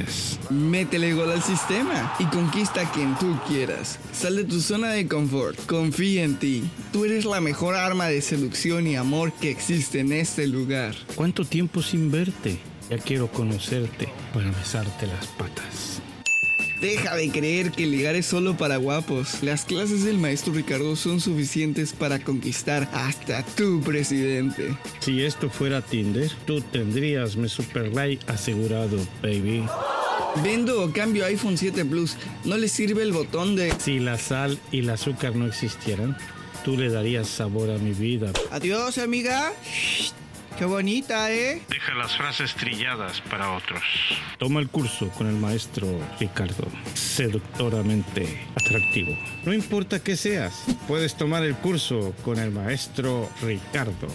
Métele 0.51 1.15
gol 1.15 1.31
al 1.31 1.43
sistema 1.43 2.15
y 2.19 2.25
conquista 2.27 2.83
a 2.83 2.91
quien 2.93 3.17
tú 3.19 3.39
quieras. 3.47 3.99
Sal 4.13 4.37
de 4.37 4.45
tu 4.45 4.61
zona 4.61 4.91
de 4.91 5.07
confort, 5.07 5.59
confía 5.67 6.25
en 6.25 6.37
ti. 6.37 6.65
Tú 6.93 7.05
eres 7.05 7.25
la 7.25 7.41
mejor 7.41 7.75
arma 7.75 8.07
de 8.07 8.21
seducción 8.23 8.87
y 8.87 8.97
amor 8.97 9.33
que 9.33 9.51
existe 9.51 10.01
en 10.01 10.13
este 10.13 10.47
lugar. 10.47 10.95
¿Cuánto 11.15 11.45
tiempo 11.45 11.83
sin 11.83 12.11
verte? 12.11 12.59
Ya 12.91 12.99
quiero 12.99 13.29
conocerte 13.29 14.09
para 14.35 14.51
besarte 14.51 15.07
las 15.07 15.27
patas. 15.29 16.00
Deja 16.81 17.14
de 17.14 17.31
creer 17.31 17.73
que 17.73 17.87
ligar 17.87 18.16
es 18.16 18.25
solo 18.25 18.57
para 18.57 18.79
guapos. 18.79 19.43
Las 19.43 19.66
clases 19.66 20.03
del 20.03 20.16
maestro 20.16 20.55
Ricardo 20.55 20.97
son 20.97 21.21
suficientes 21.21 21.93
para 21.93 22.19
conquistar 22.21 22.88
hasta 22.95 23.45
tu 23.45 23.83
presidente. 23.83 24.75
Si 25.01 25.23
esto 25.23 25.51
fuera 25.51 25.83
Tinder, 25.83 26.31
tú 26.47 26.62
tendrías 26.62 27.37
mi 27.37 27.51
super 27.51 27.93
like 27.95 28.25
asegurado, 28.33 28.97
baby. 29.23 29.62
Vendo 30.43 30.83
o 30.83 30.90
cambio 30.90 31.27
iPhone 31.27 31.59
7 31.59 31.85
Plus. 31.85 32.16
No 32.45 32.57
le 32.57 32.69
sirve 32.69 33.03
el 33.03 33.12
botón 33.12 33.57
de... 33.57 33.75
Si 33.79 33.99
la 33.99 34.16
sal 34.16 34.59
y 34.73 34.79
el 34.79 34.88
azúcar 34.88 35.37
no 35.37 35.47
existieran, 35.47 36.16
tú 36.64 36.79
le 36.79 36.88
darías 36.88 37.29
sabor 37.29 37.71
a 37.71 37.77
mi 37.77 37.93
vida. 37.93 38.33
Adiós, 38.51 38.97
amiga. 38.97 39.53
Qué 40.59 40.65
bonita, 40.67 41.33
¿eh? 41.33 41.63
Deja 41.71 41.95
las 41.95 42.15
frases 42.17 42.55
trilladas 42.55 43.23
para 43.31 43.53
otros. 43.53 43.81
Toma 44.39 44.61
el 44.61 44.69
curso 44.69 45.09
con 45.11 45.27
el 45.27 45.37
maestro 45.37 45.87
Ricardo. 46.19 46.67
Seductoramente 46.93 48.27
atractivo. 48.55 49.17
No 49.47 49.55
importa 49.55 50.01
qué 50.01 50.17
seas, 50.17 50.65
puedes 50.87 51.15
tomar 51.15 51.45
el 51.45 51.55
curso 51.55 52.13
con 52.25 52.39
el 52.39 52.51
maestro 52.51 53.31
Ricardo. 53.43 54.09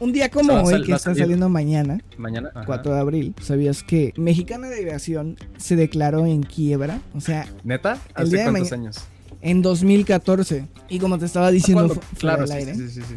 Un 0.00 0.12
día 0.12 0.28
como 0.28 0.54
hoy, 0.54 0.72
sal- 0.72 0.84
que 0.86 0.92
está 0.92 1.14
saliendo 1.14 1.48
mañana, 1.48 2.00
Mañana. 2.16 2.50
ajá. 2.52 2.66
4 2.66 2.94
de 2.94 2.98
abril, 3.00 3.34
¿sabías 3.40 3.84
que 3.84 4.12
Mexicana 4.16 4.68
de 4.68 4.78
Aviación 4.80 5.36
se 5.58 5.76
declaró 5.76 6.26
en 6.26 6.42
quiebra? 6.42 7.00
O 7.14 7.20
sea, 7.20 7.46
¿Neta? 7.62 7.92
El 8.16 8.24
¿Hace 8.24 8.36
día 8.36 8.44
cuántos 8.50 8.72
años? 8.72 8.96
en 9.40 9.62
2014. 9.62 10.66
Y 10.88 10.98
como 10.98 11.18
te 11.18 11.26
estaba 11.26 11.52
diciendo 11.52 11.96
Claro, 12.18 12.40
del 12.40 12.48
sí, 12.48 12.54
aire, 12.54 12.74
sí, 12.74 12.88
sí, 12.90 13.02
sí. 13.08 13.14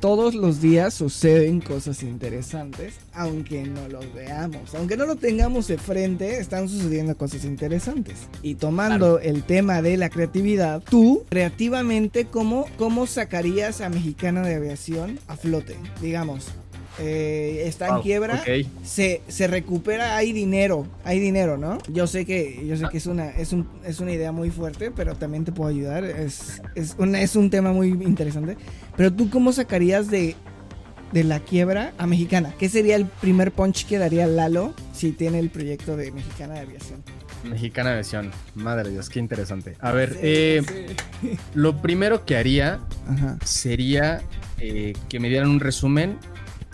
Todos 0.00 0.34
los 0.34 0.60
días 0.60 0.94
suceden 0.94 1.60
cosas 1.60 2.02
interesantes, 2.02 2.94
aunque 3.12 3.64
no 3.64 3.88
los 3.88 4.12
veamos. 4.14 4.74
Aunque 4.74 4.96
no 4.96 5.06
lo 5.06 5.16
tengamos 5.16 5.66
de 5.68 5.78
frente, 5.78 6.38
están 6.38 6.68
sucediendo 6.68 7.16
cosas 7.16 7.44
interesantes. 7.44 8.28
Y 8.42 8.56
tomando 8.56 9.18
el 9.18 9.42
tema 9.44 9.82
de 9.82 9.96
la 9.96 10.10
creatividad, 10.10 10.82
tú, 10.88 11.24
creativamente, 11.28 12.26
¿cómo, 12.26 12.66
cómo 12.76 13.06
sacarías 13.06 13.80
a 13.80 13.88
Mexicana 13.88 14.42
de 14.42 14.54
Aviación 14.54 15.18
a 15.28 15.36
flote? 15.36 15.76
Digamos, 16.00 16.46
eh, 16.98 17.64
está 17.66 17.88
en 17.96 18.02
quiebra, 18.02 18.42
se, 18.84 19.20
se 19.28 19.46
recupera, 19.46 20.16
hay 20.16 20.32
dinero, 20.32 20.86
hay 21.04 21.18
dinero, 21.20 21.58
¿no? 21.58 21.78
Yo 21.92 22.06
sé 22.06 22.24
que, 22.24 22.64
yo 22.66 22.76
sé 22.76 22.86
que 22.90 22.98
es 22.98 23.06
una, 23.06 23.30
es 23.30 23.52
un, 23.52 23.68
es 23.84 24.00
una 24.00 24.12
idea 24.12 24.32
muy 24.32 24.50
fuerte, 24.50 24.90
pero 24.90 25.14
también 25.14 25.44
te 25.44 25.52
puedo 25.52 25.70
ayudar. 25.70 26.04
Es, 26.04 26.62
es, 26.74 26.94
una, 26.98 27.20
es 27.20 27.36
un 27.36 27.50
tema 27.50 27.72
muy 27.72 27.88
interesante. 27.88 28.56
Pero 28.96 29.12
tú, 29.12 29.28
¿cómo 29.30 29.52
sacarías 29.52 30.08
de, 30.10 30.34
de 31.12 31.24
la 31.24 31.40
quiebra 31.40 31.92
a 31.98 32.06
Mexicana? 32.06 32.54
¿Qué 32.58 32.68
sería 32.68 32.96
el 32.96 33.06
primer 33.06 33.52
punch 33.52 33.86
que 33.86 33.98
daría 33.98 34.26
Lalo 34.26 34.72
si 34.94 35.12
tiene 35.12 35.38
el 35.38 35.50
proyecto 35.50 35.96
de 35.96 36.12
Mexicana 36.12 36.54
de 36.54 36.60
Aviación? 36.60 37.02
Mexicana 37.44 37.90
versión. 37.94 38.30
Madre 38.54 38.84
de 38.84 38.90
Dios, 38.92 39.08
qué 39.10 39.18
interesante. 39.20 39.76
A 39.80 39.92
ver, 39.92 40.14
Sí, 40.14 40.18
eh, 40.22 40.62
sí. 41.22 41.38
lo 41.54 41.80
primero 41.80 42.24
que 42.24 42.36
haría 42.36 42.80
Ajá. 43.06 43.38
sería 43.44 44.22
eh, 44.58 44.94
que 45.08 45.20
me 45.20 45.28
dieran 45.28 45.50
un 45.50 45.60
resumen 45.60 46.16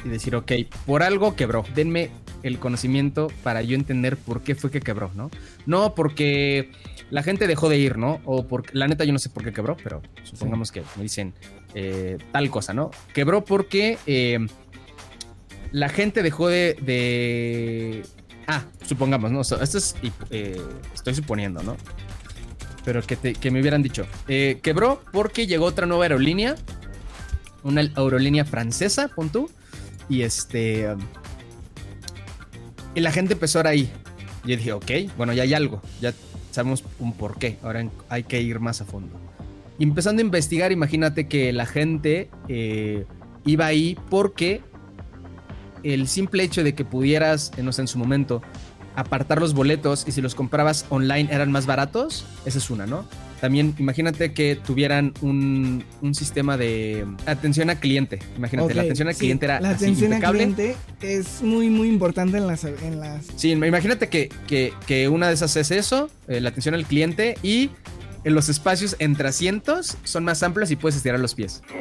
y 0.04 0.08
decir, 0.08 0.34
ok, 0.36 0.52
por 0.86 1.02
algo 1.02 1.36
quebró. 1.36 1.64
Denme 1.74 2.10
el 2.42 2.58
conocimiento 2.58 3.28
para 3.42 3.62
yo 3.62 3.74
entender 3.76 4.16
por 4.16 4.42
qué 4.42 4.54
fue 4.54 4.70
que 4.70 4.80
quebró, 4.80 5.10
¿no? 5.14 5.30
No 5.66 5.94
porque 5.94 6.72
la 7.10 7.22
gente 7.22 7.46
dejó 7.46 7.68
de 7.68 7.78
ir, 7.78 7.98
¿no? 7.98 8.20
O 8.24 8.46
porque, 8.48 8.70
la 8.74 8.88
neta, 8.88 9.04
yo 9.04 9.12
no 9.12 9.18
sé 9.18 9.28
por 9.28 9.44
qué 9.44 9.52
quebró, 9.52 9.76
pero 9.82 10.02
supongamos 10.24 10.72
que 10.72 10.82
me 10.96 11.02
dicen 11.04 11.34
eh, 11.74 12.18
tal 12.32 12.50
cosa, 12.50 12.72
¿no? 12.74 12.90
Quebró 13.14 13.44
porque 13.44 13.96
eh, 14.06 14.44
la 15.70 15.88
gente 15.88 16.22
dejó 16.22 16.48
de, 16.48 16.76
de- 16.82 18.02
Ah, 18.48 18.64
supongamos, 18.86 19.30
¿no? 19.30 19.40
O 19.40 19.44
sea, 19.44 19.58
esto 19.62 19.78
es. 19.78 19.94
eh, 20.30 20.60
estoy 20.94 21.14
suponiendo, 21.14 21.62
¿no? 21.62 21.76
Pero 22.84 23.00
que, 23.02 23.14
te- 23.14 23.34
que 23.34 23.50
me 23.52 23.60
hubieran 23.60 23.82
dicho. 23.84 24.04
quebró 24.26 25.00
porque 25.12 25.46
llegó 25.46 25.66
otra 25.66 25.86
nueva 25.86 26.04
aerolínea. 26.04 26.56
Una 27.62 27.82
aerolínea 27.94 28.44
francesa, 28.44 29.06
pon 29.14 29.30
tú. 29.30 29.48
Y 30.12 30.24
este. 30.24 30.94
y 32.94 33.00
la 33.00 33.10
gente 33.10 33.32
empezó 33.32 33.66
ahí. 33.66 33.90
Yo 34.44 34.56
dije, 34.58 34.72
ok, 34.74 34.90
bueno, 35.16 35.32
ya 35.32 35.44
hay 35.44 35.54
algo. 35.54 35.80
Ya 36.02 36.12
sabemos 36.50 36.84
un 36.98 37.14
por 37.14 37.38
qué. 37.38 37.56
Ahora 37.62 37.88
hay 38.10 38.24
que 38.24 38.42
ir 38.42 38.60
más 38.60 38.82
a 38.82 38.84
fondo. 38.84 39.18
Empezando 39.78 40.20
a 40.20 40.24
investigar, 40.26 40.70
imagínate 40.70 41.28
que 41.28 41.50
la 41.54 41.64
gente 41.64 42.28
eh, 42.48 43.06
iba 43.46 43.64
ahí 43.64 43.96
porque 44.10 44.60
el 45.82 46.06
simple 46.08 46.42
hecho 46.42 46.62
de 46.62 46.74
que 46.74 46.84
pudieras, 46.84 47.50
eh, 47.56 47.62
no 47.62 47.72
sé, 47.72 47.80
en 47.80 47.88
su 47.88 47.98
momento, 47.98 48.42
apartar 48.94 49.40
los 49.40 49.54
boletos 49.54 50.04
y 50.06 50.12
si 50.12 50.20
los 50.20 50.34
comprabas 50.34 50.84
online 50.90 51.32
eran 51.32 51.50
más 51.50 51.64
baratos, 51.64 52.26
esa 52.44 52.58
es 52.58 52.68
una, 52.68 52.84
¿no? 52.84 53.06
También 53.42 53.74
imagínate 53.80 54.32
que 54.32 54.54
tuvieran 54.54 55.12
un, 55.20 55.84
un 56.00 56.14
sistema 56.14 56.56
de 56.56 57.04
atención 57.26 57.70
al 57.70 57.80
cliente. 57.80 58.20
Imagínate, 58.36 58.72
la 58.72 58.82
atención 58.82 59.08
al 59.08 59.14
sí, 59.14 59.18
cliente 59.22 59.46
era 59.46 59.58
La 59.60 59.70
así, 59.70 59.84
atención 59.86 60.12
al 60.12 60.18
impecable. 60.18 60.38
cliente 60.54 60.76
es 61.00 61.42
muy, 61.42 61.68
muy 61.68 61.88
importante 61.88 62.36
en 62.38 62.46
las. 62.46 62.62
En 62.62 63.00
las... 63.00 63.26
Sí, 63.34 63.50
imagínate 63.50 64.08
que, 64.08 64.28
que- 64.46 64.72
que 64.86 65.08
una 65.08 65.26
de 65.26 65.34
esas 65.34 65.56
es 65.56 65.72
eso, 65.72 66.08
eh, 66.28 66.40
la 66.40 66.50
atención 66.50 66.76
al 66.76 66.86
cliente 66.86 67.34
y 67.42 67.70
en 68.22 68.34
los 68.36 68.48
espacios 68.48 68.94
entre 69.00 69.26
asientos 69.26 69.96
son 70.04 70.22
más 70.22 70.40
amplios 70.44 70.70
y 70.70 70.76
puedes 70.76 70.94
estirar 70.94 71.18
los 71.18 71.34
pies. 71.34 71.62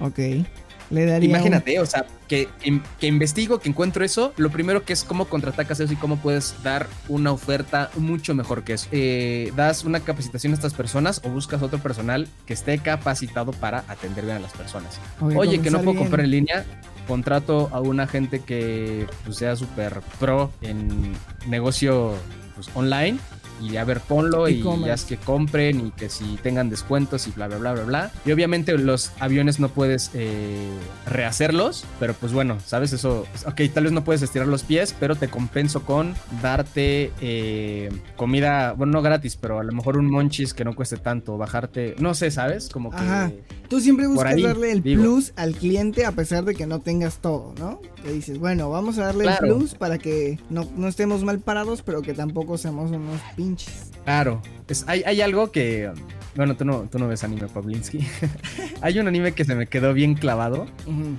Ok. 0.00 0.18
Le 0.90 1.04
daría. 1.04 1.28
un- 1.28 1.34
Imagínate, 1.36 1.78
o 1.80 1.86
sea, 1.86 2.06
que, 2.28 2.48
que- 2.98 3.06
investigo, 3.06 3.58
que 3.60 3.68
encuentro 3.68 4.04
eso, 4.04 4.32
lo 4.36 4.50
primero 4.50 4.84
que 4.84 4.92
es 4.92 5.04
cómo 5.04 5.26
contraatacas 5.26 5.80
eso 5.80 5.92
y 5.92 5.96
cómo 5.96 6.16
puedes 6.18 6.54
dar 6.62 6.86
una 7.08 7.32
oferta 7.32 7.90
mucho 7.96 8.34
mejor 8.34 8.64
que 8.64 8.74
eso. 8.74 8.88
Eh, 8.92 9.52
das 9.56 9.84
una 9.84 10.00
capacitación 10.00 10.52
a 10.52 10.56
estas 10.56 10.74
personas 10.74 11.20
o 11.24 11.28
buscas 11.30 11.62
otro 11.62 11.78
personal 11.78 12.28
que 12.46 12.54
esté 12.54 12.78
capacitado 12.78 13.52
para 13.52 13.84
atender 13.88 14.24
bien 14.24 14.36
a 14.36 14.40
las 14.40 14.52
personas. 14.52 14.98
Oye, 15.20 15.60
que 15.60 15.70
no 15.70 15.78
puedo 15.78 15.92
bien. 15.92 16.04
comprar 16.04 16.24
en 16.24 16.30
línea, 16.30 16.64
contrato 17.06 17.68
a 17.72 17.80
una 17.80 18.06
gente 18.06 18.40
que 18.40 19.06
pues, 19.24 19.36
sea 19.36 19.56
súper 19.56 20.00
pro 20.18 20.50
en 20.62 21.14
negocio 21.46 22.14
pues, 22.54 22.68
online 22.74 23.18
y 23.60 23.76
a 23.76 23.84
ver, 23.84 24.00
ponlo 24.00 24.48
y 24.48 24.62
ya 24.84 24.94
es 24.94 25.04
que 25.04 25.16
compren 25.16 25.86
y 25.86 25.90
que 25.90 26.08
si 26.08 26.36
tengan 26.42 26.70
descuentos 26.70 27.26
y 27.26 27.30
bla, 27.32 27.48
bla, 27.48 27.58
bla, 27.58 27.72
bla, 27.74 27.84
bla. 27.84 28.12
Y 28.24 28.32
obviamente 28.32 28.76
los 28.78 29.12
aviones 29.20 29.58
no 29.60 29.68
puedes 29.68 30.10
eh, 30.14 30.68
rehacerlos, 31.06 31.84
pero 31.98 32.14
pues 32.14 32.32
bueno, 32.32 32.58
¿sabes? 32.64 32.92
Eso, 32.92 33.26
ok, 33.46 33.60
tal 33.72 33.84
vez 33.84 33.92
no 33.92 34.04
puedes 34.04 34.22
estirar 34.22 34.46
los 34.48 34.62
pies, 34.62 34.94
pero 34.98 35.16
te 35.16 35.28
compenso 35.28 35.82
con 35.84 36.14
darte 36.42 37.12
eh, 37.20 37.90
comida, 38.16 38.72
bueno, 38.72 38.92
no 38.94 39.02
gratis, 39.02 39.36
pero 39.36 39.58
a 39.58 39.64
lo 39.64 39.72
mejor 39.72 39.96
un 39.96 40.10
monchis 40.10 40.54
que 40.54 40.64
no 40.64 40.74
cueste 40.74 40.96
tanto, 40.96 41.36
bajarte, 41.38 41.94
no 41.98 42.14
sé, 42.14 42.30
¿sabes? 42.30 42.68
Como 42.68 42.90
que... 42.90 42.96
Ajá. 42.96 43.30
Tú 43.68 43.80
siempre 43.80 44.06
buscas 44.06 44.32
ahí, 44.32 44.42
darle 44.42 44.72
el 44.72 44.82
digo. 44.82 45.02
plus 45.02 45.34
al 45.36 45.54
cliente 45.54 46.06
a 46.06 46.12
pesar 46.12 46.44
de 46.46 46.54
que 46.54 46.66
no 46.66 46.80
tengas 46.80 47.18
todo, 47.18 47.52
¿no? 47.58 47.80
Que 48.02 48.12
dices, 48.12 48.38
bueno, 48.38 48.70
vamos 48.70 48.96
a 48.98 49.04
darle 49.04 49.24
Claro. 49.24 49.46
el 49.46 49.52
plus 49.52 49.74
para 49.74 49.98
que 49.98 50.38
no, 50.48 50.66
no 50.76 50.88
estemos 50.88 51.22
mal 51.22 51.38
parados, 51.40 51.82
pero 51.82 52.00
que 52.00 52.14
tampoco 52.14 52.56
seamos 52.56 52.90
unos 52.90 53.20
pinches. 53.36 53.47
Claro, 54.04 54.42
es, 54.68 54.84
hay, 54.88 55.02
hay 55.04 55.20
algo 55.20 55.50
que. 55.52 55.90
Bueno, 56.36 56.56
tú 56.56 56.64
no, 56.64 56.88
tú 56.90 56.98
no 56.98 57.08
ves 57.08 57.24
anime, 57.24 57.48
Pavlinsky. 57.48 58.06
hay 58.80 58.98
un 58.98 59.08
anime 59.08 59.32
que 59.32 59.44
se 59.44 59.54
me 59.54 59.66
quedó 59.66 59.92
bien 59.92 60.14
clavado, 60.14 60.62
Ujú. 60.86 61.16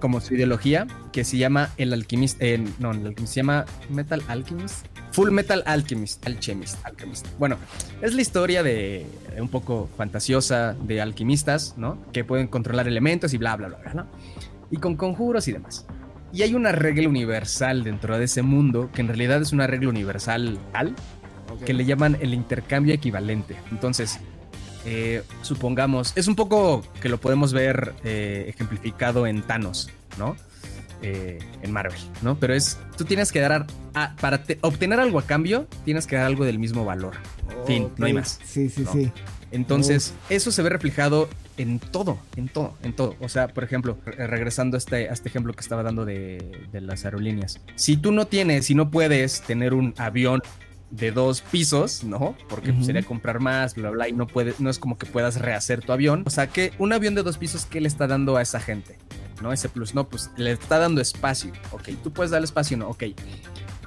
como 0.00 0.20
su 0.20 0.34
ideología, 0.34 0.86
que 1.12 1.24
se 1.24 1.38
llama 1.38 1.70
El 1.76 1.92
Alquimista. 1.92 2.44
eh, 2.44 2.64
no, 2.78 2.92
el 2.92 2.98
Alquimista 3.06 3.34
se 3.34 3.40
llama 3.40 3.64
Metal 3.90 4.22
Alchemist. 4.28 4.86
Full 5.12 5.32
Metal 5.32 5.64
Alchemist, 5.66 6.24
Alchemist, 6.24 6.78
Alchemist. 6.86 7.26
Bueno, 7.38 7.56
es 8.00 8.14
la 8.14 8.22
historia 8.22 8.62
de 8.62 9.04
un 9.40 9.48
poco 9.48 9.90
fantasiosa 9.96 10.74
de 10.74 11.00
alquimistas, 11.00 11.74
¿no? 11.76 11.98
Que 12.12 12.22
pueden 12.22 12.46
controlar 12.46 12.86
elementos 12.86 13.34
y 13.34 13.38
bla, 13.38 13.56
bla, 13.56 13.68
bla, 13.68 13.78
bla, 13.78 13.94
¿no? 13.94 14.06
Y 14.70 14.76
con 14.76 14.94
conjuros 14.96 15.48
y 15.48 15.52
demás. 15.52 15.84
Y 16.32 16.42
hay 16.42 16.54
una 16.54 16.70
regla 16.70 17.08
universal 17.08 17.82
dentro 17.82 18.16
de 18.18 18.26
ese 18.26 18.42
mundo, 18.42 18.88
que 18.94 19.00
en 19.00 19.08
realidad 19.08 19.42
es 19.42 19.52
una 19.52 19.66
regla 19.66 19.88
universal, 19.88 20.60
que 21.64 21.72
le 21.74 21.84
llaman 21.84 22.16
el 22.20 22.34
intercambio 22.34 22.94
equivalente. 22.94 23.56
Entonces, 23.70 24.18
eh, 24.84 25.22
supongamos, 25.42 26.12
es 26.16 26.26
un 26.28 26.36
poco 26.36 26.82
que 27.02 27.08
lo 27.08 27.18
podemos 27.18 27.52
ver 27.52 27.94
eh, 28.04 28.46
ejemplificado 28.48 29.26
en 29.26 29.42
Thanos, 29.42 29.90
¿no? 30.18 30.36
Eh, 31.02 31.38
en 31.62 31.72
Marvel, 31.72 31.98
¿no? 32.22 32.38
Pero 32.38 32.54
es, 32.54 32.78
tú 32.98 33.04
tienes 33.04 33.32
que 33.32 33.40
dar, 33.40 33.66
a- 33.94 34.14
para 34.20 34.42
te- 34.42 34.58
obtener 34.60 35.00
algo 35.00 35.18
a 35.18 35.22
cambio, 35.22 35.66
tienes 35.84 36.06
que 36.06 36.16
dar 36.16 36.26
algo 36.26 36.44
del 36.44 36.58
mismo 36.58 36.84
valor. 36.84 37.14
Fin, 37.66 37.88
no 37.96 38.06
hay 38.06 38.12
más. 38.12 38.38
Sí, 38.44 38.68
sí, 38.68 38.82
No. 38.82 38.92
sí. 38.92 39.10
Entonces, 39.50 40.14
eso 40.28 40.52
se 40.52 40.62
ve 40.62 40.68
reflejado 40.68 41.28
en 41.56 41.78
todo, 41.80 42.18
en 42.36 42.48
todo, 42.48 42.74
en 42.84 42.92
todo. 42.94 43.16
O 43.20 43.28
sea, 43.28 43.48
por 43.48 43.64
ejemplo, 43.64 43.98
re- 44.04 44.26
regresando 44.26 44.76
a 44.76 44.78
este, 44.78 45.08
a 45.08 45.12
este 45.12 45.28
ejemplo 45.28 45.52
que 45.54 45.60
estaba 45.60 45.82
dando 45.82 46.04
de, 46.04 46.66
de 46.70 46.80
las 46.80 47.04
aerolíneas. 47.04 47.60
Si 47.74 47.96
tú 47.96 48.12
no 48.12 48.26
tienes, 48.26 48.66
si 48.66 48.74
no 48.74 48.90
puedes 48.90 49.40
tener 49.42 49.74
un 49.74 49.92
avión 49.98 50.40
de 50.90 51.12
dos 51.12 51.40
pisos, 51.40 52.02
¿no? 52.04 52.34
Porque 52.48 52.72
pues, 52.72 52.86
sería 52.86 53.02
comprar 53.02 53.40
más, 53.40 53.74
bla, 53.74 53.90
bla, 53.90 54.08
y 54.08 54.12
no 54.12 54.26
puedes, 54.26 54.60
no 54.60 54.70
es 54.70 54.78
como 54.78 54.98
que 54.98 55.06
puedas 55.06 55.40
rehacer 55.40 55.82
tu 55.82 55.92
avión. 55.92 56.24
O 56.26 56.30
sea, 56.30 56.48
que 56.48 56.72
un 56.78 56.92
avión 56.92 57.14
de 57.14 57.22
dos 57.22 57.38
pisos, 57.38 57.64
¿qué 57.66 57.80
le 57.80 57.88
está 57.88 58.06
dando 58.06 58.36
a 58.36 58.42
esa 58.42 58.60
gente? 58.60 58.98
¿No? 59.40 59.52
Ese 59.52 59.68
plus, 59.68 59.94
no, 59.94 60.08
pues 60.08 60.30
le 60.36 60.52
está 60.52 60.78
dando 60.78 61.00
espacio. 61.00 61.52
Ok, 61.72 61.90
tú 62.02 62.12
puedes 62.12 62.30
darle 62.30 62.44
espacio, 62.44 62.76
no, 62.76 62.88
ok. 62.88 63.04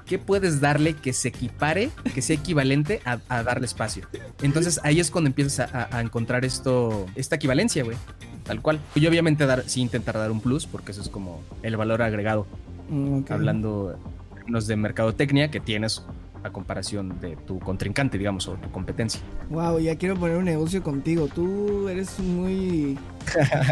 ¿Qué 0.05 0.19
puedes 0.19 0.59
darle 0.59 0.95
que 0.95 1.13
se 1.13 1.29
equipare, 1.29 1.89
que 2.13 2.21
sea 2.21 2.35
equivalente 2.35 3.01
a, 3.05 3.19
a 3.29 3.43
darle 3.43 3.65
espacio? 3.65 4.07
Entonces 4.41 4.79
ahí 4.83 4.99
es 4.99 5.09
cuando 5.11 5.29
empiezas 5.29 5.71
a, 5.73 6.01
encontrar 6.01 6.43
esto, 6.45 7.05
esta 7.15 7.35
equivalencia, 7.35 7.83
güey. 7.83 7.97
Tal 8.43 8.61
cual. 8.61 8.79
Y 8.95 9.07
obviamente 9.07 9.45
dar, 9.45 9.63
sí 9.67 9.79
intentar 9.81 10.15
dar 10.17 10.31
un 10.31 10.41
plus, 10.41 10.65
porque 10.65 10.91
eso 10.91 11.01
es 11.01 11.09
como 11.09 11.41
el 11.61 11.77
valor 11.77 12.01
agregado, 12.01 12.45
Mm, 12.89 13.19
ok. 13.19 13.31
hablando 13.31 13.97
de 14.45 14.75
mercadotecnia 14.75 15.49
que 15.49 15.61
tienes 15.61 16.03
a 16.43 16.49
comparación 16.51 17.19
de 17.21 17.35
tu 17.35 17.59
contrincante, 17.59 18.17
digamos, 18.17 18.47
o 18.47 18.53
tu 18.53 18.69
competencia. 18.71 19.21
Wow, 19.49 19.79
ya 19.79 19.95
quiero 19.97 20.15
poner 20.17 20.37
un 20.37 20.45
negocio 20.45 20.83
contigo. 20.83 21.27
Tú 21.27 21.87
eres 21.89 22.19
muy. 22.19 22.97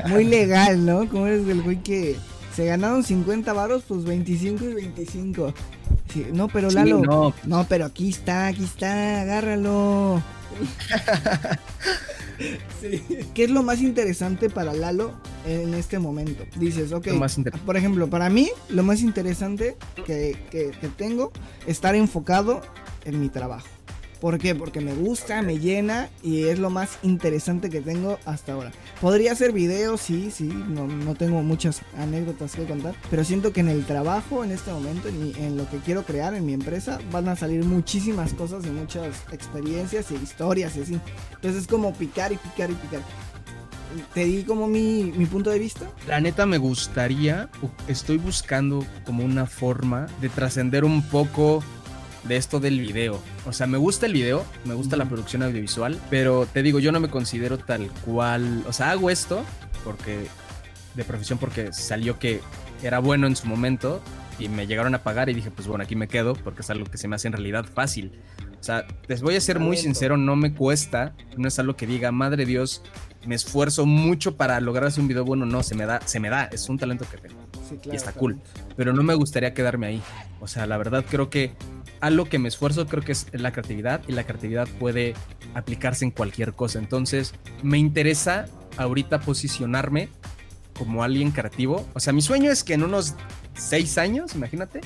Muy 0.07 0.23
legal, 0.23 0.86
¿no? 0.86 1.07
Como 1.10 1.27
eres 1.27 1.45
del 1.45 1.62
güey 1.62 1.84
que 1.84 2.15
se 2.55 2.65
ganaron 2.65 3.03
50 3.03 3.51
varos, 3.53 3.84
pues 3.88 4.03
25 4.05 4.63
y 4.65 4.73
25. 4.73 5.53
Sí, 6.13 6.27
no, 6.34 6.47
pero 6.47 6.69
Sí, 6.69 6.75
Lalo. 6.75 6.99
no, 7.01 7.34
No, 7.45 7.65
pero 7.69 7.86
aquí 7.86 8.10
está, 8.10 8.47
aquí 8.47 8.63
está, 8.63 9.21
agárralo. 9.21 10.21
¿Qué 13.34 13.43
es 13.43 13.49
lo 13.49 13.63
más 13.63 13.82
interesante 13.82 14.49
para 14.49 14.73
Lalo 14.73 15.12
en 15.45 15.73
este 15.73 15.99
momento? 15.99 16.43
Dices, 16.58 16.91
ok, 16.91 17.08
más 17.13 17.38
por 17.65 17.77
ejemplo, 17.77 18.10
para 18.10 18.30
mí 18.30 18.49
lo 18.69 18.84
más 18.84 19.01
interesante 19.01 19.75
que, 20.06 20.38
que- 20.49 20.71
que 20.80 20.88
tengo 20.89 21.32
estar 21.67 21.95
enfocado 21.95 22.62
en 23.06 23.19
mi 23.19 23.30
trabajo. 23.30 23.67
¿Por 24.21 24.38
qué? 24.38 24.53
Porque 24.53 24.79
me 24.81 24.93
gusta, 24.93 25.41
me 25.41 25.57
llena 25.57 26.07
y 26.21 26.43
es 26.43 26.60
lo 26.60 26.69
más 26.69 26.99
interesante 27.01 27.71
que 27.71 27.81
tengo 27.81 28.19
hasta 28.25 28.53
ahora. 28.53 28.71
Podría 29.01 29.31
hacer 29.31 29.51
videos, 29.51 29.99
sí, 29.99 30.29
sí, 30.31 30.43
no, 30.45 30.86
no 30.86 31.15
tengo 31.15 31.41
muchas 31.41 31.81
anécdotas 31.97 32.55
que 32.55 32.65
contar, 32.65 32.93
pero 33.10 33.23
siento 33.23 33.51
que 33.51 33.62
en 33.62 33.69
el 33.69 33.84
trabajo, 33.84 34.43
en 34.43 34.51
este 34.51 34.71
momento, 34.71 35.07
en, 35.10 35.23
mi- 35.23 35.34
en 35.38 35.57
lo 35.57 35.67
que 35.69 35.77
quiero 35.77 36.03
crear, 36.03 36.36
en 36.36 36.45
mi 36.45 36.53
empresa, 36.53 36.99
van 37.12 37.27
a 37.29 37.36
salir 37.36 37.65
muchísimas 37.65 38.34
cosas 38.34 38.63
y 38.65 38.69
muchas 38.69 39.07
experiencias 39.31 40.12
y 40.12 40.15
historias 40.15 40.77
y 40.77 40.81
así. 40.81 40.99
Entonces 41.34 41.63
es 41.63 41.67
como 41.67 41.91
picar 41.93 42.31
y 42.31 42.38
picar 42.38 42.69
y 42.69 42.75
picar. 42.75 43.01
Te 44.13 44.23
di 44.23 44.43
como 44.43 44.67
mi, 44.67 45.12
mi 45.17 45.25
punto 45.25 45.49
de 45.49 45.57
vista. 45.60 45.89
La 46.07 46.21
neta 46.21 46.45
me 46.45 46.57
gustaría, 46.60 47.49
estoy 47.88 48.17
buscando 48.19 48.86
como 49.03 49.25
una 49.25 49.47
forma 49.47 50.05
de 50.21 50.29
trascender 50.29 50.86
un 50.86 51.01
poco 51.01 51.62
de 52.23 52.38
esto 52.38 52.60
del 52.60 52.79
video. 52.79 53.19
O 53.45 53.53
sea, 53.53 53.67
me 53.67 53.77
gusta 53.77 54.05
el 54.05 54.13
video, 54.13 54.45
me 54.65 54.73
gusta 54.73 54.95
la 54.95 55.05
producción 55.05 55.43
audiovisual, 55.43 55.99
pero 56.10 56.45
te 56.45 56.63
digo, 56.63 56.79
yo 56.79 56.91
no 56.91 56.99
me 56.99 57.10
considero 57.10 57.57
tal 57.57 57.89
cual, 58.05 58.63
o 58.67 58.73
sea, 58.73 58.91
hago 58.91 59.10
esto 59.10 59.43
porque 59.84 60.27
de 60.95 61.03
profesión 61.03 61.39
porque 61.39 61.73
salió 61.73 62.19
que 62.19 62.41
era 62.84 62.99
bueno 62.99 63.27
en 63.27 63.36
su 63.36 63.47
momento 63.47 64.01
y 64.39 64.49
me 64.49 64.67
llegaron 64.67 64.95
a 64.95 65.03
pagar 65.03 65.29
y 65.29 65.34
dije, 65.34 65.51
pues 65.51 65.67
bueno, 65.67 65.84
aquí 65.84 65.95
me 65.95 66.07
quedo 66.07 66.34
porque 66.34 66.62
es 66.62 66.69
algo 66.69 66.86
que 66.86 66.97
se 66.97 67.07
me 67.07 67.15
hace 67.15 67.27
en 67.27 67.34
realidad 67.34 67.65
fácil. 67.65 68.12
O 68.60 68.63
sea, 68.63 68.86
les 69.07 69.21
voy 69.21 69.36
a 69.36 69.41
ser 69.41 69.60
muy 69.60 69.75
sincero, 69.75 70.17
no 70.17 70.36
me 70.36 70.53
cuesta, 70.53 71.15
no 71.36 71.47
es 71.47 71.57
algo 71.57 71.75
que 71.75 71.88
diga, 71.88 72.12
madre 72.12 72.45
Dios, 72.45 72.84
me 73.25 73.36
esfuerzo 73.36 73.86
mucho 73.86 74.38
para 74.38 74.60
lograr 74.60 74.88
hacer 74.88 75.01
un 75.01 75.07
video 75.07 75.25
bueno, 75.25 75.45
no, 75.45 75.63
se 75.63 75.75
me 75.75 75.86
da, 75.86 75.99
se 76.05 76.19
me 76.19 76.29
da, 76.29 76.45
es 76.45 76.69
un 76.69 76.77
talento 76.77 77.05
que 77.10 77.17
tengo 77.17 77.41
Sí, 77.67 77.79
y 77.91 77.95
está 77.95 78.12
cool. 78.13 78.39
Pero 78.75 78.93
no 78.93 79.03
me 79.03 79.13
gustaría 79.13 79.53
quedarme 79.53 79.88
ahí. 79.88 80.01
O 80.39 80.47
sea, 80.47 80.65
la 80.65 80.77
verdad 80.77 81.05
creo 81.10 81.29
que 81.29 81.53
algo 82.02 82.26
que 82.26 82.40
me 82.40 82.48
esfuerzo 82.50 82.88
creo 82.88 83.04
que 83.04 83.12
es 83.14 83.28
la 83.32 83.52
creatividad 83.52 84.02
y 84.08 84.12
la 84.12 84.24
creatividad 84.24 84.68
puede 84.80 85.14
aplicarse 85.54 86.04
en 86.04 86.12
cualquier 86.12 86.54
cosa. 86.54 86.80
Entonces, 86.80 87.34
me 87.64 87.78
interesa 87.78 88.46
ahorita 88.78 89.22
posicionarme 89.22 90.10
como 90.78 91.04
alguien 91.04 91.32
creativo. 91.32 91.88
O 91.94 92.00
sea, 92.00 92.12
mi 92.12 92.22
sueño 92.22 92.52
es 92.52 92.64
que 92.64 92.74
en 92.74 92.84
unos 92.84 93.14
seis 93.54 93.98
años, 93.98 94.36
imagínate, 94.36 94.82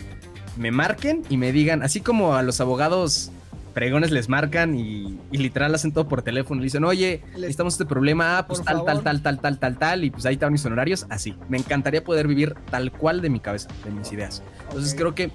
me 0.58 0.71
marquen 0.71 1.23
y 1.30 1.38
me 1.38 1.51
digan, 1.51 1.84
así 1.84 2.01
como 2.01 2.36
a 2.36 2.43
los 2.43 2.60
abogados 2.60 3.32
pregones 3.73 4.10
les 4.12 4.30
marcan 4.30 4.73
y, 4.73 5.19
y 5.32 5.38
literal 5.38 5.75
hacen 5.75 5.91
todo 5.91 6.08
por 6.08 6.21
teléfono. 6.21 6.62
Le 6.62 6.65
dicen, 6.65 6.84
oye, 6.86 7.21
necesitamos 7.34 7.73
este 7.73 7.86
problema, 7.86 8.38
ah, 8.38 8.47
pues 8.47 8.60
Por 8.60 8.67
tal, 8.67 8.78
tal, 8.78 8.86
favor. 8.86 9.04
tal, 9.04 9.21
tal, 9.21 9.39
tal, 9.39 9.60
tal, 9.60 9.78
tal, 9.78 10.04
y 10.06 10.12
pues 10.12 10.25
ahí 10.25 10.36
están 10.36 10.51
mis 10.51 10.65
honorarios, 10.65 11.06
así. 11.10 11.36
Me 11.49 11.58
encantaría 11.58 12.04
poder 12.04 12.28
vivir 12.28 12.56
tal 12.71 12.91
cual 12.91 13.21
de 13.21 13.30
mi 13.30 13.39
cabeza, 13.39 13.67
de 13.84 13.91
mis 13.91 14.12
ideas. 14.12 14.43
Entonces 14.69 14.95
creo 14.95 15.13
que 15.13 15.32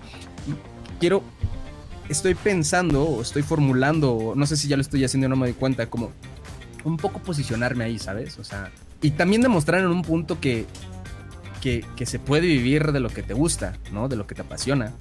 quiero 0.98 1.22
estoy 2.10 2.34
pensando 2.34 3.04
o 3.04 3.22
estoy 3.22 3.42
formulando, 3.42 4.12
o 4.12 4.34
no 4.34 4.46
sé 4.46 4.56
si 4.56 4.68
ya 4.68 4.76
lo 4.76 4.82
estoy 4.82 5.04
haciendo, 5.04 5.28
no 5.28 5.36
me 5.36 5.46
doy 5.46 5.54
cuenta, 5.54 5.86
como 5.88 6.12
un 6.84 6.96
poco 6.96 7.20
posicionarme 7.20 7.84
ahí, 7.84 7.98
¿sabes? 7.98 8.38
O 8.38 8.44
sea, 8.44 8.70
y 9.00 9.12
también 9.12 9.42
demostrar 9.42 9.80
en 9.80 9.86
un 9.86 10.02
punto 10.02 10.40
que, 10.40 10.66
que, 11.60 11.84
que 11.96 12.06
se 12.06 12.18
puede 12.18 12.46
vivir 12.46 12.92
de 12.92 13.00
lo 13.00 13.08
que 13.10 13.22
te 13.22 13.34
gusta, 13.34 13.76
¿no? 13.92 14.08
De 14.08 14.16
lo 14.16 14.26
que 14.26 14.34
te 14.34 14.42
apasiona. 14.42 14.92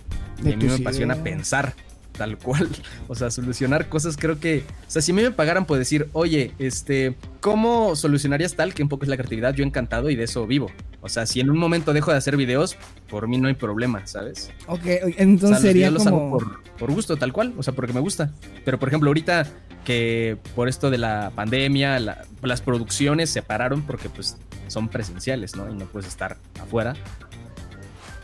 De 0.41 0.51
y 0.51 0.53
a 0.53 0.57
mí 0.57 0.65
me 0.65 0.75
apasiona 0.75 1.15
pensar 1.15 1.73
tal 2.19 2.37
cual. 2.37 2.67
O 3.07 3.15
sea, 3.15 3.31
solucionar 3.31 3.89
cosas 3.89 4.15
creo 4.17 4.39
que... 4.39 4.63
O 4.87 4.91
sea, 4.91 5.01
si 5.01 5.11
a 5.11 5.15
mí 5.15 5.23
me 5.23 5.31
pagaran 5.31 5.65
por 5.65 5.79
decir, 5.79 6.09
oye, 6.13 6.51
este, 6.59 7.15
¿cómo 7.41 7.95
solucionarías 7.95 8.55
tal? 8.55 8.75
Que 8.75 8.83
un 8.83 8.89
poco 8.89 9.05
es 9.05 9.09
la 9.09 9.17
creatividad, 9.17 9.55
yo 9.55 9.63
encantado 9.63 10.11
y 10.11 10.15
de 10.15 10.25
eso 10.25 10.45
vivo. 10.45 10.69
O 11.01 11.09
sea, 11.09 11.25
si 11.25 11.39
en 11.39 11.49
un 11.49 11.57
momento 11.57 11.91
dejo 11.93 12.11
de 12.11 12.17
hacer 12.17 12.37
videos, 12.37 12.77
por 13.09 13.27
mí 13.27 13.37
no 13.39 13.47
hay 13.47 13.55
problema, 13.55 14.05
¿sabes? 14.05 14.51
Ok, 14.67 14.81
O 14.81 14.83
sea, 14.83 14.99
entonces 15.17 15.49
los 15.49 15.61
sería 15.61 15.89
los 15.89 16.05
hago 16.05 16.17
como... 16.19 16.37
por, 16.37 16.63
por 16.77 16.91
gusto, 16.91 17.17
tal 17.17 17.33
cual. 17.33 17.53
O 17.57 17.63
sea, 17.63 17.73
porque 17.73 17.93
me 17.93 17.99
gusta. 18.01 18.31
Pero, 18.63 18.77
por 18.77 18.89
ejemplo, 18.89 19.09
ahorita 19.09 19.47
que 19.85 20.37
por 20.55 20.67
esto 20.67 20.91
de 20.91 20.97
la 20.99 21.31
pandemia, 21.33 21.99
la- 21.99 22.25
las 22.43 22.61
producciones 22.61 23.29
se 23.31 23.41
pararon 23.41 23.81
porque 23.83 24.09
pues 24.09 24.37
son 24.67 24.87
presenciales, 24.89 25.55
¿no? 25.55 25.67
Y 25.71 25.73
no 25.73 25.85
puedes 25.85 26.07
estar 26.07 26.37
afuera. 26.61 26.93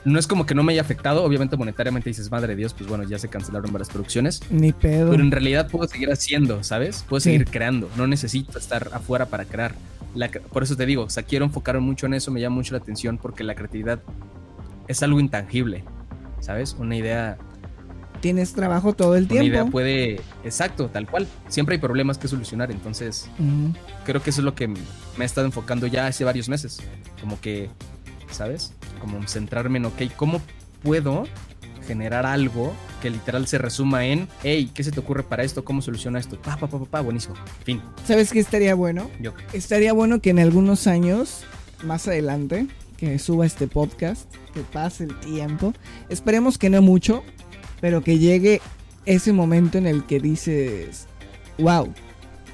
No 0.06 0.20
es 0.20 0.28
como 0.28 0.46
que 0.46 0.54
no 0.56 0.62
me 0.64 0.72
haya 0.74 0.82
afectado, 0.82 1.24
obviamente 1.24 1.58
monetariamente 1.58 2.10
dices, 2.10 2.30
madre 2.32 2.50
de 2.50 2.56
Dios, 2.58 2.74
pues 2.76 2.88
bueno, 2.88 3.04
ya 3.04 3.18
se 3.20 3.28
cancelaron 3.28 3.72
varias 3.74 3.90
producciones, 3.90 4.40
Ni 4.52 4.72
pedo. 4.72 5.10
pero 5.12 5.24
en 5.24 5.32
realidad 5.32 5.68
puedo 5.70 5.88
seguir 5.88 6.12
haciendo, 6.12 6.64
¿sabes? 6.64 7.04
Puedo 7.10 7.20
Sí. 7.20 7.32
seguir 7.32 7.48
creando, 7.48 7.90
no 7.98 8.06
necesito 8.06 8.58
estar 8.60 8.90
afuera 8.94 9.26
para 9.26 9.46
crear. 9.46 9.74
La 10.14 10.30
por 10.30 10.62
eso 10.64 10.76
te 10.78 10.86
digo, 10.86 11.04
o 11.04 11.10
sea, 11.10 11.24
quiero 11.24 11.44
enfocar 11.44 11.80
mucho 11.82 12.06
en 12.06 12.14
eso, 12.14 12.32
me 12.32 12.40
llama 12.40 12.56
mucho 12.58 12.74
la 12.74 12.78
atención 12.78 13.18
porque 13.18 13.44
la 13.44 13.56
creatividad 13.56 14.00
es 14.88 15.02
algo 15.04 15.20
intangible, 15.20 15.84
¿sabes? 16.40 16.76
Una 16.80 16.96
idea, 16.96 17.38
Tienes 18.22 18.54
trabajo 18.54 18.94
todo 18.94 19.16
el 19.18 19.26
una 19.26 19.44
idea 19.44 19.52
tiempo. 19.62 19.72
puede, 19.72 20.22
exacto, 20.44 20.88
tal 20.88 21.06
cual. 21.08 21.28
Siempre 21.48 21.76
hay 21.76 21.82
problemas 21.82 22.18
que 22.18 22.28
solucionar, 22.28 22.72
entonces 22.72 23.28
creo 24.06 24.22
que 24.22 24.30
eso 24.30 24.42
es 24.42 24.46
lo 24.46 24.56
que 24.56 24.68
me 24.68 24.76
he 25.20 25.26
estado 25.26 25.48
enfocando 25.48 25.86
ya 25.88 26.08
hace 26.08 26.24
varios 26.24 26.48
meses, 26.48 26.80
como 27.20 27.40
que, 27.42 27.70
¿sabes? 28.36 28.74
Como 29.00 29.28
centrarme 29.28 29.80
en, 29.80 29.86
ok, 29.86 30.02
¿cómo 30.16 30.42
puedo 30.84 31.26
generar 31.88 32.26
algo 32.26 32.74
que 33.02 33.10
literal 33.10 33.48
se 33.48 33.58
resuma 33.58 34.06
en, 34.06 34.28
hey, 34.44 34.72
¿qué 34.74 34.84
se 34.84 34.92
te 34.92 35.00
ocurre 35.00 35.24
para 35.24 35.44
esto? 35.44 35.64
¿Cómo 35.64 35.82
soluciona 35.82 36.20
esto? 36.20 36.40
Pa, 36.42 36.58
pa, 36.58 36.68
pa, 36.68 36.80
pa, 36.80 36.86
pa, 36.86 37.02
buenísimo. 37.02 37.36
Fin. 37.64 37.82
¿Sabes 38.06 38.32
qué 38.32 38.40
estaría 38.40 38.76
bueno? 38.76 39.10
Yo. 39.20 39.34
Estaría 39.54 39.94
bueno 39.94 40.20
que 40.20 40.32
en 40.32 40.40
algunos 40.40 40.88
años, 40.88 41.44
más 41.84 42.08
adelante, 42.08 42.68
que 42.98 43.20
suba 43.20 43.46
este 43.46 43.68
podcast, 43.68 44.34
que 44.54 44.62
pase 44.62 45.06
el 45.06 45.20
tiempo. 45.20 45.74
Esperemos 46.10 46.58
que 46.58 46.70
no 46.70 46.82
mucho, 46.82 47.24
pero 47.82 48.04
que 48.04 48.18
llegue 48.18 48.62
ese 49.06 49.34
momento 49.34 49.78
en 49.78 49.86
el 49.86 50.06
que 50.06 50.20
dices, 50.20 51.08
wow, 51.60 51.94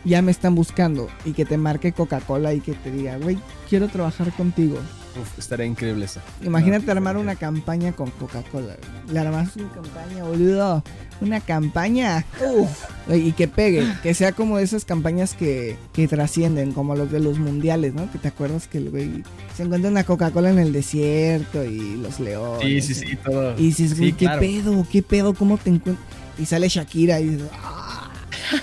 ya 0.05 0.21
me 0.21 0.31
están 0.31 0.55
buscando. 0.55 1.07
Y 1.25 1.33
que 1.33 1.45
te 1.45 1.57
marque 1.57 1.91
Coca-Cola 1.91 2.53
y 2.53 2.61
que 2.61 2.73
te 2.73 2.91
diga, 2.91 3.17
güey, 3.17 3.37
quiero 3.69 3.87
trabajar 3.87 4.31
contigo. 4.33 4.77
Uf, 5.21 5.37
estaría 5.39 5.65
increíble 5.65 6.05
eso. 6.05 6.21
Imagínate 6.41 6.85
No, 6.85 6.91
armar 6.93 7.17
una 7.17 7.35
campaña 7.35 7.91
con 7.91 8.09
Coca-Cola. 8.11 8.77
güey. 8.77 9.13
Le 9.13 9.19
armas 9.19 9.55
una 9.57 9.69
campaña, 9.69 10.23
boludo. 10.23 10.83
Una 11.19 11.39
campaña. 11.41 12.25
Uf. 12.55 12.69
Y 13.13 13.33
que 13.33 13.49
pegue. 13.49 13.85
Que 14.03 14.13
sea 14.13 14.31
como 14.31 14.57
de 14.57 14.63
esas 14.63 14.85
campañas 14.85 15.33
que, 15.33 15.75
que 15.91 16.07
trascienden, 16.07 16.71
como 16.71 16.95
los 16.95 17.11
de 17.11 17.19
los 17.19 17.37
mundiales, 17.39 17.93
¿no? 17.93 18.09
Que 18.09 18.19
te 18.19 18.29
acuerdas 18.29 18.67
que 18.69 18.77
el 18.77 18.89
güey 18.89 19.23
se 19.55 19.63
encuentra 19.63 19.91
una 19.91 20.05
Coca-Cola 20.05 20.49
en 20.49 20.59
el 20.59 20.71
desierto 20.71 21.63
y 21.65 21.97
los 21.97 22.19
leones. 22.21 22.85
Sí, 22.85 22.93
sí, 22.95 23.05
sí, 23.07 23.15
todo. 23.17 23.53
Y 23.59 23.63
dices, 23.65 23.91
Sí, 23.97 24.13
¿qué 24.13 24.25
claro. 24.25 24.39
pedo? 24.39 24.87
¿Qué 24.89 25.03
pedo? 25.03 25.33
¿Cómo 25.33 25.57
te 25.57 25.71
encuentras? 25.71 26.07
Y 26.39 26.45
sale 26.45 26.69
Shakira 26.69 27.19
y 27.19 27.27
dices, 27.31 27.49
¡ah! 27.61 27.80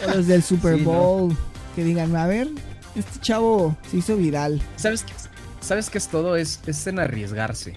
O 0.07 0.11
los 0.16 0.27
del 0.27 0.42
Super 0.42 0.77
Sí, 0.79 0.83
¿no? 0.85 0.90
Bowl. 0.92 1.37
Que 1.77 1.85
digan, 1.85 2.14
a 2.16 2.27
ver, 2.27 2.48
este 2.96 3.20
chavo 3.20 3.77
se 3.90 3.98
hizo 3.98 4.16
viral. 4.16 4.61
¿Sabes 4.77 5.03
qué, 5.05 5.12
¿Sabes 5.61 5.90
qué 5.90 5.98
es 5.98 6.09
todo? 6.09 6.37
Es, 6.37 6.61
es 6.66 6.87
en 6.87 6.98
arriesgarse. 6.98 7.77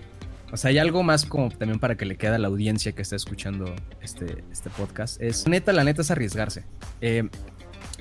O 0.52 0.58
sea, 0.58 0.69
hay 0.69 0.80
algo 0.80 1.02
más 1.04 1.26
como 1.26 1.50
también 1.50 1.80
para 1.80 1.95
que 1.95 2.06
le 2.06 2.17
quede 2.17 2.36
a 2.36 2.38
la 2.39 2.47
audiencia 2.50 2.91
que 2.91 3.02
está 3.02 3.15
escuchando 3.15 3.74
este, 4.02 4.43
este 4.52 4.69
podcast. 4.69 5.21
Es 5.21 5.47
neta, 5.47 5.71
la 5.71 5.84
neta 5.84 6.02
es 6.02 6.12
arriesgarse. 6.12 6.65
Eh, 7.00 7.30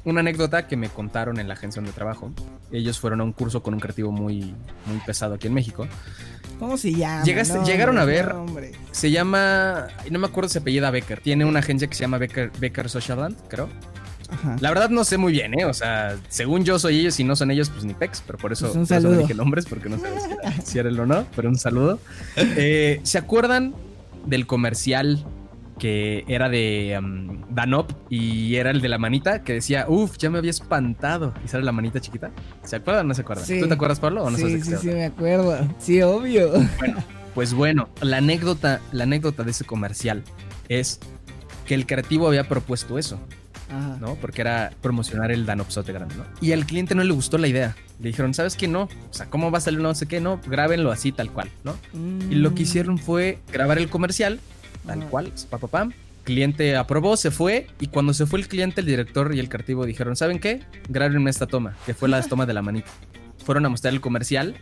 una 0.04 0.20
anécdota 0.20 0.66
que 0.66 0.76
me 0.76 0.88
contaron 0.88 1.38
en 1.38 1.46
la 1.46 1.54
agencia 1.54 1.80
donde 1.80 1.92
trabajo. 1.94 2.32
Ellos 2.72 2.98
fueron 2.98 3.20
a 3.20 3.24
un 3.24 3.32
curso 3.32 3.62
con 3.62 3.74
un 3.74 3.80
creativo 3.80 4.10
muy, 4.10 4.54
muy 4.86 4.98
pesado 5.06 5.34
aquí 5.34 5.46
en 5.46 5.54
México. 5.54 5.86
¿Cómo 6.58 6.76
se 6.76 6.92
llama? 6.92 7.22
Llegaste- 7.24 7.64
llegaron 7.64 7.98
a 7.98 8.04
ver-. 8.04 8.34
Se 8.90 9.10
llama, 9.10 9.86
no 10.10 10.18
me 10.18 10.26
acuerdo 10.26 10.48
si 10.48 10.54
se 10.54 10.58
apellida 10.60 10.90
Becker. 10.90 11.20
Tiene 11.20 11.44
una 11.44 11.60
agencia 11.60 11.88
que 11.88 11.94
se 11.94 12.00
llama 12.00 12.18
Becker, 12.18 12.50
Becker 12.58 12.88
Socialland, 12.88 13.36
creo. 13.48 13.68
Ajá. 14.30 14.56
La 14.60 14.68
verdad 14.70 14.90
no 14.90 15.04
sé 15.04 15.16
muy 15.18 15.32
bien, 15.32 15.58
¿eh? 15.58 15.64
O 15.64 15.74
sea, 15.74 16.16
según 16.28 16.64
yo 16.64 16.78
soy 16.78 17.00
ellos 17.00 17.18
y 17.20 17.24
no 17.24 17.36
son 17.36 17.50
ellos, 17.50 17.70
pues 17.70 17.84
ni 17.84 17.94
pex, 17.94 18.22
pero 18.26 18.38
por 18.38 18.52
eso, 18.52 18.66
Pues 18.66 18.76
un 18.76 18.86
por 18.86 18.96
eso 18.98 19.08
no 19.08 19.18
dije 19.18 19.34
nombres, 19.34 19.66
porque 19.66 19.88
no 19.88 19.98
sabes 19.98 20.22
si- 20.64 20.78
era 20.78 20.88
él 20.88 20.98
o 21.00 21.06
no, 21.06 21.26
pero 21.36 21.48
un 21.48 21.56
saludo. 21.58 21.98
Eh, 22.36 23.00
¿Se 23.02 23.18
acuerdan 23.18 23.74
del 24.26 24.46
comercial 24.46 25.24
que 25.78 26.24
era 26.28 26.50
de 26.50 26.98
um, 27.02 27.42
Danop 27.54 27.90
y 28.10 28.56
era 28.56 28.70
el 28.70 28.82
de 28.82 28.88
la 28.90 28.98
manita 28.98 29.42
que 29.42 29.54
decía, 29.54 29.86
uff, 29.88 30.18
ya 30.18 30.28
me 30.30 30.36
había 30.38 30.50
espantado? 30.50 31.32
Y 31.44 31.48
sale 31.48 31.64
la 31.64 31.72
manita 31.72 32.00
chiquita. 32.00 32.30
¿Se 32.64 32.76
acuerdan 32.76 33.06
o 33.06 33.08
no 33.08 33.14
se 33.14 33.22
acuerdan? 33.22 33.46
Sí. 33.46 33.60
¿Tú 33.60 33.66
te 33.68 33.74
acuerdas, 33.74 33.98
Pablo? 33.98 34.24
¿O 34.24 34.30
no 34.30 34.36
sí, 34.36 34.60
sí, 34.60 34.74
sí, 34.78 34.86
me 34.88 35.06
acuerdo. 35.06 35.58
Sí, 35.78 36.02
obvio. 36.02 36.50
Pues 37.34 37.54
bueno, 37.54 37.88
la 38.02 38.18
anécdota, 38.18 38.80
la 38.92 39.04
anécdota 39.04 39.42
de 39.44 39.52
ese 39.52 39.64
comercial 39.64 40.22
es 40.68 41.00
que 41.64 41.74
el 41.74 41.86
creativo 41.86 42.26
había 42.28 42.46
propuesto 42.48 42.98
eso. 42.98 43.18
Ajá. 43.70 43.96
¿no? 44.00 44.14
Porque 44.16 44.40
era 44.42 44.72
promocionar 44.80 45.30
el 45.30 45.46
Danopsote 45.46 45.92
grande, 45.92 46.16
¿no? 46.16 46.24
Y 46.40 46.52
al 46.52 46.66
cliente 46.66 46.94
no 46.94 47.04
le 47.04 47.12
gustó 47.12 47.38
la 47.38 47.48
idea. 47.48 47.76
Le 48.00 48.08
dijeron, 48.08 48.34
¿sabes 48.34 48.56
qué? 48.56 48.66
No. 48.68 48.82
O 48.82 49.12
sea, 49.12 49.26
¿cómo 49.26 49.50
va 49.50 49.58
a 49.58 49.60
salir 49.60 49.80
no 49.80 49.94
sé 49.94 50.06
qué? 50.06 50.20
No, 50.20 50.40
grábenlo 50.46 50.90
así, 50.90 51.12
tal 51.12 51.30
cual, 51.30 51.50
¿no? 51.64 51.76
Y 52.30 52.34
lo 52.36 52.54
que 52.54 52.60
Mm. 52.62 52.64
hicieron 52.64 52.98
fue 52.98 53.38
grabar 53.52 53.78
el 53.78 53.88
comercial, 53.88 54.40
tal 54.86 55.00
Ajá. 55.02 55.10
cual, 55.10 55.32
pa, 55.50 55.58
pa, 55.58 55.66
pam. 55.68 55.92
Cliente 56.24 56.76
aprobó, 56.76 57.16
se 57.16 57.30
fue. 57.30 57.66
Y 57.80 57.86
cuando 57.88 58.12
se 58.14 58.26
fue 58.26 58.38
el 58.40 58.48
cliente, 58.48 58.80
el 58.82 58.86
director 58.86 59.34
y 59.34 59.40
el 59.40 59.48
creativo 59.48 59.86
dijeron, 59.86 60.16
¿saben 60.16 60.38
qué? 60.38 60.60
Grábenme 60.88 61.30
esta 61.30 61.46
toma, 61.46 61.74
que 61.86 61.94
fue 61.94 62.08
la 62.08 62.22
toma 62.22 62.46
de 62.46 62.52
la 62.54 62.62
manita. 62.62 62.88
Fueron 63.44 63.64
a 63.66 63.68
mostrar 63.70 63.92
el 63.94 64.00
comercial. 64.00 64.54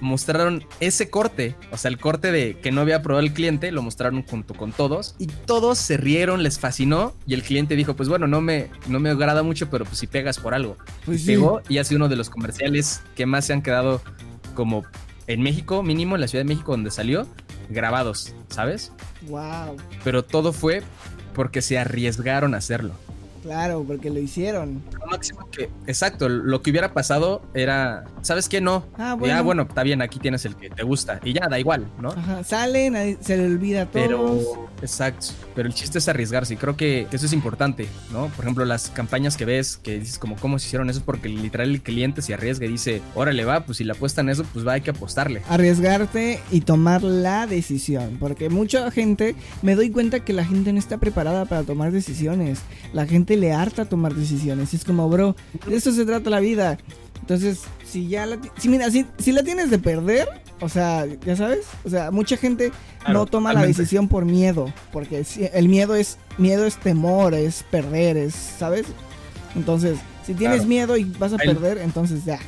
Mostraron 0.00 0.64
ese 0.80 1.10
corte, 1.10 1.54
o 1.72 1.76
sea, 1.76 1.90
el 1.90 1.98
corte 1.98 2.30
de 2.32 2.58
que 2.60 2.70
no 2.70 2.80
había 2.80 2.96
aprobado 2.96 3.24
el 3.24 3.32
cliente, 3.32 3.72
lo 3.72 3.82
mostraron 3.82 4.22
junto 4.22 4.54
con 4.54 4.72
todos 4.72 5.14
y 5.18 5.26
todos 5.26 5.78
se 5.78 5.96
rieron, 5.96 6.42
les 6.42 6.58
fascinó 6.58 7.14
y 7.26 7.34
el 7.34 7.42
cliente 7.42 7.76
dijo, 7.76 7.94
pues 7.96 8.08
bueno, 8.08 8.26
no 8.26 8.40
me, 8.40 8.70
no 8.86 9.00
me 9.00 9.10
agrada 9.10 9.42
mucho, 9.42 9.70
pero 9.70 9.84
pues 9.84 9.98
si 9.98 10.06
pegas 10.06 10.38
por 10.38 10.54
algo. 10.54 10.76
Pues 11.04 11.22
y 11.22 11.24
sí. 11.24 11.26
pegó 11.32 11.62
y 11.68 11.78
ha 11.78 11.84
sido 11.84 11.96
uno 11.98 12.08
de 12.08 12.16
los 12.16 12.30
comerciales 12.30 13.02
que 13.16 13.26
más 13.26 13.46
se 13.46 13.52
han 13.52 13.62
quedado 13.62 14.00
como 14.54 14.84
en 15.26 15.42
México, 15.42 15.82
mínimo 15.82 16.14
en 16.14 16.22
la 16.22 16.28
Ciudad 16.28 16.44
de 16.44 16.48
México 16.48 16.72
donde 16.72 16.90
salió, 16.90 17.26
grabados, 17.68 18.34
¿sabes? 18.48 18.92
Wow. 19.28 19.76
Pero 20.04 20.24
todo 20.24 20.52
fue 20.52 20.82
porque 21.34 21.62
se 21.62 21.78
arriesgaron 21.78 22.54
a 22.54 22.58
hacerlo. 22.58 22.94
Claro, 23.42 23.84
porque 23.86 24.10
lo 24.10 24.18
hicieron. 24.18 24.82
Lo 25.00 25.06
máximo 25.06 25.48
que, 25.50 25.68
exacto, 25.86 26.28
lo 26.28 26.62
que 26.62 26.70
hubiera 26.70 26.92
pasado 26.92 27.42
era, 27.54 28.04
¿sabes 28.22 28.48
qué? 28.48 28.60
No. 28.60 28.84
Ah, 28.94 29.10
Ya, 29.10 29.14
bueno. 29.14 29.44
bueno, 29.44 29.62
está 29.62 29.82
bien, 29.82 30.02
aquí 30.02 30.18
tienes 30.18 30.44
el 30.44 30.56
que 30.56 30.70
te 30.70 30.82
gusta 30.82 31.20
y 31.24 31.32
ya, 31.32 31.48
da 31.48 31.58
igual, 31.58 31.86
¿no? 32.00 32.10
Ajá. 32.10 32.44
Salen, 32.44 33.18
se 33.20 33.36
le 33.36 33.46
olvida 33.46 33.82
a 33.82 33.86
todos. 33.86 34.04
Pero, 34.06 34.68
exacto, 34.82 35.26
pero 35.54 35.68
el 35.68 35.74
chiste 35.74 35.98
es 35.98 36.08
arriesgarse 36.08 36.54
y 36.54 36.56
creo 36.56 36.76
que, 36.76 37.06
que 37.10 37.16
eso 37.16 37.26
es 37.26 37.32
importante, 37.32 37.88
¿no? 38.12 38.26
Por 38.28 38.44
ejemplo, 38.44 38.64
las 38.64 38.90
campañas 38.90 39.36
que 39.36 39.44
ves, 39.44 39.76
que 39.76 39.98
dices 40.00 40.18
como, 40.18 40.36
¿cómo 40.36 40.58
se 40.58 40.66
hicieron 40.66 40.90
eso? 40.90 41.02
Porque 41.04 41.28
literal 41.28 41.70
el 41.70 41.82
cliente 41.82 42.22
se 42.22 42.34
arriesga 42.34 42.66
y 42.66 42.70
dice, 42.70 43.02
órale, 43.14 43.44
va, 43.44 43.64
pues 43.64 43.78
si 43.78 43.84
le 43.84 43.92
apuestan 43.92 44.28
eso, 44.28 44.44
pues 44.52 44.66
va, 44.66 44.74
hay 44.74 44.80
que 44.80 44.90
apostarle. 44.90 45.42
Arriesgarte 45.48 46.40
y 46.50 46.60
tomar 46.62 47.02
la 47.02 47.46
decisión. 47.46 48.16
Porque 48.18 48.48
mucha 48.50 48.90
gente, 48.90 49.34
me 49.62 49.74
doy 49.74 49.90
cuenta 49.90 50.20
que 50.20 50.32
la 50.32 50.44
gente 50.44 50.72
no 50.72 50.78
está 50.78 50.98
preparada 50.98 51.44
para 51.44 51.62
tomar 51.62 51.92
decisiones. 51.92 52.60
La 52.92 53.06
gente 53.06 53.27
le 53.36 53.52
harta 53.52 53.84
tomar 53.84 54.14
decisiones. 54.14 54.72
Es 54.74 54.84
como, 54.84 55.08
bro, 55.08 55.36
de 55.66 55.76
eso 55.76 55.92
se 55.92 56.04
trata 56.04 56.30
la 56.30 56.40
vida. 56.40 56.78
Entonces, 57.20 57.60
si 57.84 58.08
ya 58.08 58.24
la, 58.26 58.38
si, 58.58 58.68
mira, 58.68 58.90
si, 58.90 59.04
si 59.18 59.32
la 59.32 59.42
tienes 59.42 59.70
de 59.70 59.78
perder, 59.78 60.26
o 60.60 60.68
sea, 60.68 61.04
ya 61.26 61.36
sabes, 61.36 61.66
o 61.84 61.90
sea, 61.90 62.10
mucha 62.10 62.36
gente 62.38 62.72
Claro, 63.00 63.12
no 63.20 63.26
toma 63.26 63.52
la 63.52 63.66
decisión 63.66 64.08
por 64.08 64.24
miedo, 64.24 64.72
porque 64.92 65.24
el 65.52 65.68
miedo 65.68 65.94
es 65.94 66.16
miedo 66.38 66.64
es 66.64 66.76
temor, 66.78 67.34
es 67.34 67.64
perder, 67.70 68.16
es, 68.16 68.34
¿sabes? 68.34 68.86
Entonces, 69.54 69.98
si 70.24 70.34
tienes 70.34 70.58
Claro. 70.58 70.68
miedo 70.68 70.96
y 70.96 71.04
vas 71.04 71.32
a 71.32 71.36
Ahí- 71.38 71.46
perder, 71.48 71.78
entonces 71.78 72.24
ya, 72.24 72.38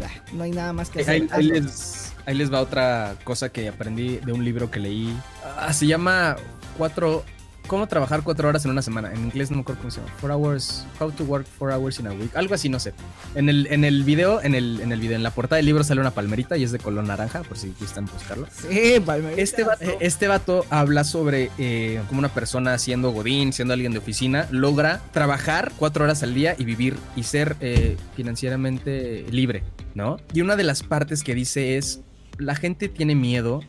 ya, 0.00 0.10
no 0.34 0.44
hay 0.44 0.52
nada 0.52 0.72
más 0.72 0.88
que 0.90 1.00
hacer. 1.00 1.26
Ahí, 1.32 1.42
les, 1.44 2.12
ahí 2.24 2.34
les 2.36 2.52
va 2.52 2.60
otra 2.60 3.16
cosa 3.24 3.48
que 3.48 3.68
aprendí 3.68 4.18
de 4.18 4.32
un 4.32 4.44
libro 4.44 4.70
que 4.70 4.78
leí. 4.80 5.12
Ah, 5.56 5.72
se 5.72 5.86
llama 5.86 6.36
Cuatro, 6.76 7.24
cómo 7.68 7.86
trabajar 7.86 8.22
cuatro 8.24 8.48
horas 8.48 8.64
en 8.64 8.72
una 8.72 8.82
semana. 8.82 9.12
En 9.12 9.24
inglés 9.24 9.50
no 9.50 9.58
me 9.58 9.62
acuerdo 9.62 9.82
cómo 9.82 9.90
se 9.92 10.00
llama. 10.00 10.12
Four 10.20 10.32
hours, 10.32 10.84
how 10.98 11.12
to 11.12 11.22
work 11.24 11.46
four 11.46 11.70
hours 11.70 12.00
in 12.00 12.08
a 12.08 12.12
week. 12.12 12.34
Algo 12.34 12.54
así, 12.54 12.68
no 12.68 12.80
sé. 12.80 12.92
En 13.36 13.48
el, 13.48 13.68
en 13.70 13.84
el 13.84 14.02
video, 14.02 14.42
en 14.42 14.56
el, 14.56 14.80
en 14.80 14.90
el 14.90 14.98
video, 14.98 15.14
en 15.14 15.22
la 15.22 15.30
portada 15.30 15.58
del 15.58 15.66
libro 15.66 15.84
sale 15.84 16.00
una 16.00 16.10
palmerita 16.10 16.56
y 16.56 16.64
es 16.64 16.72
de 16.72 16.80
color 16.80 17.04
naranja, 17.04 17.42
por 17.42 17.56
si 17.56 17.72
gustan 17.78 18.06
buscarlo. 18.06 18.48
Sí, 18.50 19.00
palmerita. 19.04 19.40
Este 19.40 19.62
vato, 19.62 19.84
este 20.00 20.26
vato 20.26 20.66
habla 20.70 21.04
sobre 21.04 21.50
eh, 21.58 22.00
cómo 22.08 22.18
una 22.18 22.30
persona 22.30 22.76
siendo 22.78 23.12
godín, 23.12 23.52
siendo 23.52 23.74
alguien 23.74 23.92
de 23.92 23.98
oficina, 23.98 24.48
logra 24.50 25.00
trabajar 25.12 25.72
cuatro 25.76 26.04
horas 26.04 26.22
al 26.22 26.34
día 26.34 26.56
y 26.58 26.64
vivir 26.64 26.96
y 27.14 27.22
ser 27.22 27.56
eh, 27.60 27.96
financieramente 28.16 29.26
libre, 29.30 29.62
¿no? 29.94 30.16
Y 30.32 30.40
una 30.40 30.56
de 30.56 30.64
las 30.64 30.82
partes 30.82 31.22
que 31.22 31.34
dice 31.34 31.76
es, 31.76 32.00
la 32.38 32.54
gente 32.54 32.88
tiene 32.88 33.14
miedo 33.14 33.60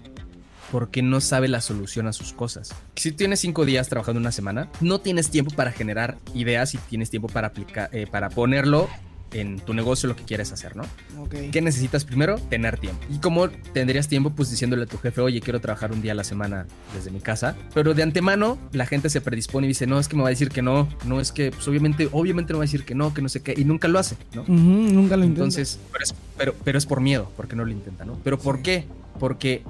porque 0.71 1.01
no 1.01 1.21
sabe 1.21 1.47
la 1.47 1.62
solución 1.62 2.08
a 2.08 2.13
sus 2.13 2.34
cosas. 2.34 2.73
Si 2.95 3.12
tienes 3.12 3.39
cinco 3.39 3.65
días 3.65 3.89
trabajando 3.89 4.19
una 4.19 4.32
semana, 4.32 4.69
no 4.82 4.99
tienes 4.99 5.29
tiempo 5.29 5.53
para 5.55 5.71
generar 5.71 6.17
ideas 6.34 6.73
y 6.73 6.77
tienes 6.77 7.10
tiempo 7.10 7.27
para 7.27 7.47
aplicar, 7.47 7.89
eh, 7.93 8.08
para 8.10 8.29
ponerlo 8.29 8.88
en 9.34 9.60
tu 9.60 9.73
negocio 9.73 10.10
lo 10.10 10.15
que 10.15 10.23
quieres 10.23 10.51
hacer, 10.51 10.75
¿no? 10.75 10.84
Ok. 11.17 11.36
¿Qué 11.51 11.62
necesitas 11.62 12.05
primero? 12.05 12.38
Tener 12.49 12.79
tiempo. 12.79 12.99
¿Y 13.10 13.19
cómo 13.19 13.49
tendrías 13.49 14.08
tiempo? 14.08 14.32
Pues 14.32 14.49
diciéndole 14.49 14.84
a 14.84 14.86
tu 14.86 14.97
jefe, 14.97 15.21
oye, 15.21 15.41
quiero 15.41 15.60
trabajar 15.60 15.91
un 15.91 16.01
día 16.01 16.13
a 16.13 16.15
la 16.15 16.23
semana 16.23 16.65
desde 16.95 17.12
mi 17.12 17.19
casa. 17.19 17.55
Pero 17.73 17.93
de 17.93 18.03
antemano, 18.03 18.58
la 18.71 18.86
gente 18.86 19.10
se 19.10 19.21
predispone 19.21 19.67
y 19.67 19.69
dice, 19.69 19.88
no, 19.88 19.99
es 19.99 20.08
que 20.08 20.15
me 20.15 20.23
va 20.23 20.29
a 20.29 20.32
decir 20.32 20.49
que 20.49 20.62
no. 20.62 20.89
No 21.05 21.19
es 21.19 21.32
que, 21.32 21.51
pues 21.51 21.67
obviamente, 21.67 22.10
obviamente 22.12 22.53
no 22.53 22.60
va 22.60 22.63
a 22.63 22.67
decir 22.67 22.86
que 22.86 22.95
no, 22.95 23.13
que 23.13 23.21
no 23.21 23.29
sé 23.29 23.41
qué. 23.41 23.53
Y 23.55 23.65
nunca 23.65 23.88
lo 23.88 23.99
hace, 23.99 24.17
¿no? 24.34 24.45
Nunca 24.47 25.15
lo 25.15 25.23
intento. 25.23 25.43
Entonces, 25.43 25.79
pero 25.91 26.03
es, 26.03 26.15
pero, 26.38 26.55
pero 26.63 26.77
es 26.77 26.86
por 26.86 27.01
miedo, 27.01 27.32
porque 27.38 27.55
no 27.55 27.65
lo 27.65 27.71
intenta, 27.71 28.05
¿no? 28.05 28.19
Pero 28.23 28.39
¿por 28.39 28.62
qué? 28.62 28.86
Porque 29.19 29.63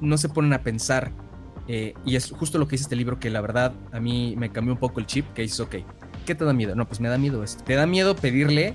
no 0.00 0.18
se 0.18 0.28
ponen 0.28 0.52
a 0.52 0.62
pensar. 0.62 1.12
eh, 1.68 1.94
y 2.04 2.16
es 2.16 2.30
justo 2.30 2.58
lo 2.58 2.68
que 2.68 2.72
dice 2.72 2.84
este 2.84 2.96
libro, 2.96 3.18
que 3.18 3.28
la 3.30 3.40
verdad 3.40 3.72
a 3.92 3.98
mí 4.00 4.34
me 4.36 4.50
cambió 4.50 4.72
un 4.74 4.78
poco 4.78 5.00
el 5.00 5.06
chip, 5.06 5.26
que 5.34 5.42
dices, 5.42 5.58
ok, 5.60 5.76
¿qué 6.24 6.34
te 6.34 6.44
da 6.44 6.52
miedo? 6.52 6.74
No, 6.76 6.86
pues 6.86 7.00
me 7.00 7.08
da 7.08 7.18
miedo 7.18 7.42
esto. 7.42 7.64
Te 7.64 7.74
da 7.74 7.86
miedo 7.86 8.14
pedirle 8.14 8.74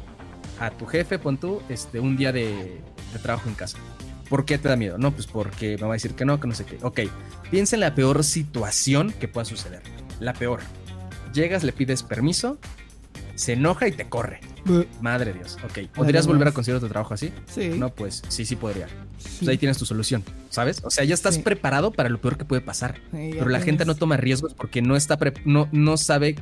a 0.59 0.71
tu 0.71 0.85
jefe, 0.85 1.17
pon 1.19 1.37
tú, 1.37 1.61
este, 1.69 1.99
un 1.99 2.17
día 2.17 2.31
de, 2.33 2.81
de 3.13 3.19
trabajo 3.21 3.47
en 3.47 3.55
casa. 3.55 3.77
¿Por 4.29 4.45
qué 4.45 4.57
te 4.57 4.67
da 4.69 4.75
miedo? 4.75 4.97
No, 4.97 5.11
pues 5.11 5.27
porque 5.27 5.75
me 5.77 5.83
va 5.83 5.89
a 5.89 5.93
decir 5.93 6.15
que 6.15 6.25
no, 6.25 6.39
que 6.39 6.47
no 6.47 6.53
sé 6.55 6.65
qué. 6.65 6.77
Ok, 6.83 7.01
piensa 7.49 7.75
en 7.75 7.79
la 7.81 7.95
peor 7.95 8.23
situación 8.23 9.13
que 9.19 9.27
pueda 9.27 9.45
suceder. 9.45 9.81
La 10.19 10.33
peor. 10.33 10.59
Llegas, 11.33 11.63
le 11.63 11.71
pides 11.73 12.03
permiso, 12.03 12.57
se 13.41 13.53
enoja 13.53 13.87
y 13.87 13.91
te 13.91 14.07
corre. 14.07 14.39
Bu- 14.65 14.85
Madre 15.01 15.33
de 15.33 15.39
Dios. 15.39 15.57
Ok. 15.63 15.87
¿Podrías 15.93 16.27
volver 16.27 16.47
a 16.47 16.51
conseguir 16.51 16.77
otro 16.77 16.89
trabajo 16.89 17.13
así? 17.15 17.33
Sí. 17.51 17.69
No, 17.69 17.89
pues 17.89 18.21
sí, 18.27 18.45
sí 18.45 18.55
podría. 18.55 18.87
sí. 19.17 19.37
Pues 19.39 19.49
ahí 19.49 19.57
tienes 19.57 19.77
tu 19.77 19.85
solución, 19.85 20.23
¿sabes? 20.49 20.81
O 20.83 20.91
sea, 20.91 21.03
ya 21.03 21.13
estás 21.15 21.35
Sí. 21.35 21.41
preparado 21.41 21.91
para 21.91 22.09
lo 22.09 22.21
peor 22.21 22.37
que 22.37 22.45
puede 22.45 22.61
pasar. 22.61 22.95
Sí, 23.11 23.31
Pero 23.33 23.49
la 23.49 23.59
gente 23.61 23.85
no 23.85 23.95
toma 23.95 24.17
riesgos 24.17 24.53
porque 24.53 24.81
no 24.83 24.95
está 24.95 25.17
pre- 25.17 25.33
no, 25.45 25.67
no 25.71 25.97
sabe, 25.97 26.35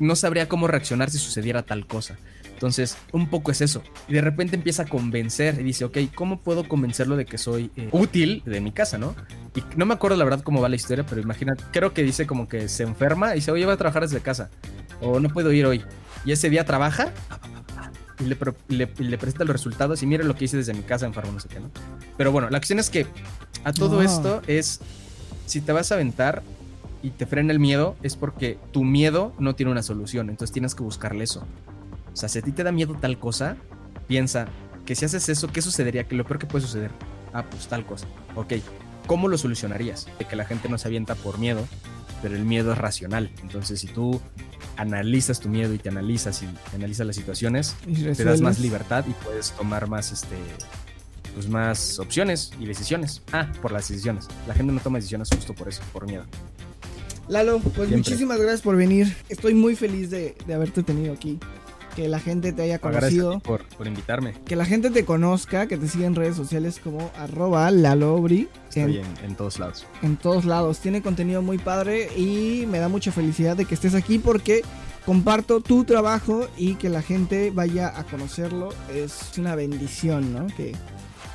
no 0.00 0.16
sabría 0.16 0.48
cómo 0.48 0.66
reaccionar 0.66 1.10
si 1.10 1.18
sucediera 1.18 1.62
tal 1.62 1.86
cosa. 1.86 2.16
Entonces, 2.52 2.96
un 3.10 3.28
poco 3.28 3.50
es 3.50 3.60
eso. 3.60 3.82
Y 4.08 4.12
de 4.12 4.20
repente 4.20 4.54
empieza 4.54 4.82
a 4.84 4.86
convencer 4.86 5.58
y 5.60 5.64
dice, 5.64 5.84
ok, 5.84 5.98
¿cómo 6.14 6.40
puedo 6.40 6.68
convencerlo 6.68 7.16
de 7.16 7.24
que 7.24 7.36
soy 7.36 7.72
eh, 7.76 7.88
útil 7.90 8.42
de 8.46 8.60
mi 8.60 8.70
casa, 8.70 8.98
no? 8.98 9.16
Y 9.56 9.62
no 9.76 9.84
me 9.84 9.94
acuerdo 9.94 10.16
la 10.16 10.22
verdad 10.24 10.42
cómo 10.42 10.60
va 10.60 10.68
la 10.68 10.76
historia, 10.76 11.04
pero 11.04 11.20
imagina, 11.20 11.54
creo 11.72 11.92
que 11.92 12.04
dice 12.04 12.24
como 12.24 12.46
que 12.48 12.68
se 12.68 12.84
enferma 12.84 13.32
y 13.32 13.36
dice, 13.36 13.50
oye, 13.50 13.64
voy 13.64 13.74
a 13.74 13.76
trabajar 13.76 14.02
desde 14.02 14.20
casa. 14.20 14.48
O 15.00 15.18
no 15.18 15.28
puedo 15.28 15.50
ir 15.52 15.66
hoy. 15.66 15.82
Y 16.24 16.32
ese 16.32 16.50
día 16.50 16.64
trabaja 16.64 17.12
y 18.20 18.24
le, 18.24 18.36
le, 18.68 18.92
le 18.98 19.18
presenta 19.18 19.44
los 19.44 19.52
resultados 19.54 20.02
y 20.02 20.06
mire 20.06 20.24
lo 20.24 20.34
que 20.36 20.44
hice 20.44 20.56
desde 20.56 20.74
mi 20.74 20.82
casa 20.82 21.06
enfermo, 21.06 21.32
no 21.32 21.40
sé 21.40 21.48
qué, 21.48 21.58
¿no? 21.60 21.70
Pero 22.16 22.30
bueno, 22.32 22.48
la 22.50 22.58
cuestión 22.58 22.78
es 22.78 22.90
que 22.90 23.06
a 23.64 23.72
todo 23.72 24.00
Ah. 24.00 24.04
esto 24.04 24.42
es, 24.46 24.80
si 25.46 25.60
te 25.60 25.72
vas 25.72 25.90
a 25.90 25.96
aventar 25.96 26.42
y 27.02 27.10
te 27.10 27.26
frena 27.26 27.52
el 27.52 27.58
miedo, 27.58 27.96
es 28.02 28.16
porque 28.16 28.58
tu 28.70 28.84
miedo 28.84 29.32
no 29.38 29.54
tiene 29.56 29.72
una 29.72 29.82
solución, 29.82 30.30
entonces 30.30 30.52
tienes 30.52 30.74
que 30.76 30.82
buscarle 30.84 31.24
eso. 31.24 31.44
O 32.12 32.16
sea, 32.16 32.28
si 32.28 32.38
a 32.38 32.42
ti 32.42 32.52
te 32.52 32.62
da 32.62 32.70
miedo 32.70 32.96
tal 33.00 33.18
cosa, 33.18 33.56
piensa 34.06 34.46
que 34.86 34.94
si 34.94 35.04
haces 35.04 35.28
eso, 35.28 35.48
¿qué 35.48 35.62
sucedería? 35.62 36.04
Que 36.04 36.14
lo 36.14 36.24
peor 36.24 36.38
que 36.38 36.46
puede 36.46 36.64
suceder. 36.64 36.90
Ah, 37.32 37.44
pues 37.48 37.66
tal 37.66 37.84
cosa. 37.86 38.06
Ok, 38.36 38.54
¿cómo 39.06 39.26
lo 39.28 39.38
solucionarías? 39.38 40.06
De 40.18 40.26
que 40.26 40.36
la 40.36 40.44
gente 40.44 40.68
no 40.68 40.78
se 40.78 40.86
avienta 40.86 41.14
por 41.16 41.38
miedo, 41.38 41.66
pero 42.20 42.36
el 42.36 42.44
miedo 42.44 42.72
es 42.72 42.78
racional. 42.78 43.30
Entonces, 43.42 43.80
si 43.80 43.86
tú 43.88 44.20
analizas 44.76 45.40
tu 45.40 45.48
miedo 45.48 45.74
y 45.74 45.78
te 45.78 45.88
analizas 45.88 46.42
y 46.42 46.46
te 46.46 46.76
analizas 46.76 47.06
las 47.06 47.16
situaciones, 47.16 47.76
Y 47.86 47.94
te 47.94 48.24
das 48.24 48.40
más 48.40 48.58
libertad 48.58 49.04
y 49.08 49.12
puedes 49.24 49.52
tomar 49.52 49.88
más 49.88 50.12
este 50.12 50.36
pues 51.34 51.48
más 51.48 51.98
opciones 51.98 52.52
y 52.60 52.66
decisiones. 52.66 53.22
Ah, 53.32 53.50
por 53.62 53.72
las 53.72 53.88
decisiones. 53.88 54.28
La 54.46 54.54
gente 54.54 54.72
no 54.72 54.80
toma 54.80 54.98
decisiones 54.98 55.28
justo 55.34 55.54
por 55.54 55.68
eso, 55.68 55.82
por 55.92 56.06
miedo. 56.06 56.24
Lalo, 57.28 57.58
pues 57.60 57.88
Siempre. 57.88 57.96
muchísimas 57.98 58.38
gracias 58.38 58.60
por 58.62 58.76
venir. 58.76 59.16
Estoy 59.28 59.54
muy 59.54 59.74
feliz 59.74 60.10
de, 60.10 60.36
de 60.46 60.54
haberte 60.54 60.82
tenido 60.82 61.14
aquí. 61.14 61.38
Que 61.96 62.08
la 62.08 62.20
gente 62.20 62.52
te 62.52 62.62
haya 62.62 62.78
conocido. 62.78 63.40
por, 63.40 63.64
por 63.68 63.86
invitarme. 63.86 64.32
Que 64.46 64.56
la 64.56 64.64
gente 64.64 64.90
te 64.90 65.04
conozca, 65.04 65.66
que 65.66 65.76
te 65.76 65.88
siga 65.88 66.06
en 66.06 66.14
redes 66.14 66.36
sociales 66.36 66.80
como 66.82 67.10
arroba 67.18 67.70
lalobri. 67.70 68.48
Estoy 68.68 68.98
En, 68.98 69.04
en, 69.04 69.24
en 69.24 69.34
todos 69.36 69.58
lados. 69.58 69.86
en 70.02 70.16
todos 70.16 70.44
lados. 70.46 70.78
Tiene 70.78 71.02
contenido 71.02 71.42
muy 71.42 71.58
padre 71.58 72.08
y 72.16 72.64
me 72.66 72.78
da 72.78 72.88
mucha 72.88 73.12
felicidad 73.12 73.56
de 73.56 73.66
que 73.66 73.74
estés 73.74 73.94
aquí 73.94 74.18
porque 74.18 74.62
comparto 75.04 75.60
tu 75.60 75.84
trabajo 75.84 76.48
y 76.56 76.76
que 76.76 76.88
la 76.88 77.02
gente 77.02 77.50
vaya 77.50 77.92
a 77.98 78.04
conocerlo. 78.04 78.70
Es 78.94 79.36
una 79.36 79.54
bendición, 79.54 80.32
¿no? 80.32 80.46
Que, 80.48 80.72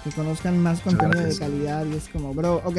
que 0.04 0.10
conozcan 0.16 0.58
más 0.64 0.80
contenido 0.82 1.22
de 1.22 1.38
calidad 1.38 1.86
y 1.86 1.96
es 1.96 2.08
como, 2.10 2.34
bro, 2.34 2.62
ok. 2.66 2.78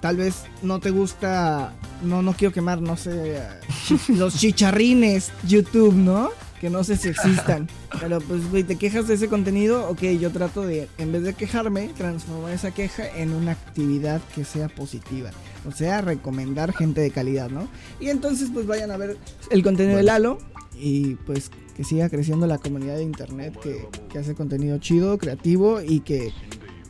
Tal 0.00 0.16
vez 0.16 0.42
no 0.62 0.80
te 0.80 0.90
gusta, 0.90 1.72
no, 2.02 2.22
no 2.22 2.32
quiero 2.32 2.52
quemar, 2.52 2.82
no 2.82 2.96
sé, 2.96 3.40
los 4.08 4.36
chicharrines 4.36 5.30
YouTube, 5.46 5.94
¿no? 5.94 6.30
Que 6.62 6.70
no 6.70 6.82
sé 6.84 6.96
si 6.96 7.08
existan. 7.08 7.68
Pero 8.00 8.20
pues, 8.20 8.48
güey, 8.50 8.62
te 8.62 8.76
quejas 8.76 9.08
de 9.08 9.14
ese 9.14 9.28
contenido, 9.28 9.88
ok, 9.90 10.02
yo 10.18 10.30
trato 10.30 10.62
de, 10.62 10.88
en 10.96 11.12
vez 11.12 11.24
de 11.24 11.34
quejarme, 11.34 11.90
transformar 11.98 12.52
esa 12.52 12.70
queja 12.70 13.04
en 13.16 13.32
una 13.32 13.52
actividad 13.52 14.22
que 14.34 14.44
sea 14.44 14.68
positiva. 14.68 15.30
O 15.68 15.72
sea, 15.72 16.00
recomendar 16.00 16.72
gente 16.72 17.00
de 17.00 17.10
calidad, 17.10 17.50
¿no? 17.50 17.68
Y 18.00 18.08
entonces, 18.08 18.48
pues 18.54 18.66
vayan 18.66 18.92
a 18.92 18.96
ver 18.96 19.18
el 19.50 19.62
contenido 19.62 19.96
de 19.96 20.04
Lalo 20.04 20.38
y 20.78 21.16
pues 21.26 21.50
que 21.76 21.84
siga 21.84 22.08
creciendo 22.08 22.46
la 22.46 22.58
comunidad 22.58 22.96
de 22.96 23.02
internet 23.02 23.58
que, 23.60 23.88
que 24.10 24.18
hace 24.18 24.34
contenido 24.36 24.78
chido, 24.78 25.18
creativo 25.18 25.82
y 25.82 26.00
que 26.00 26.32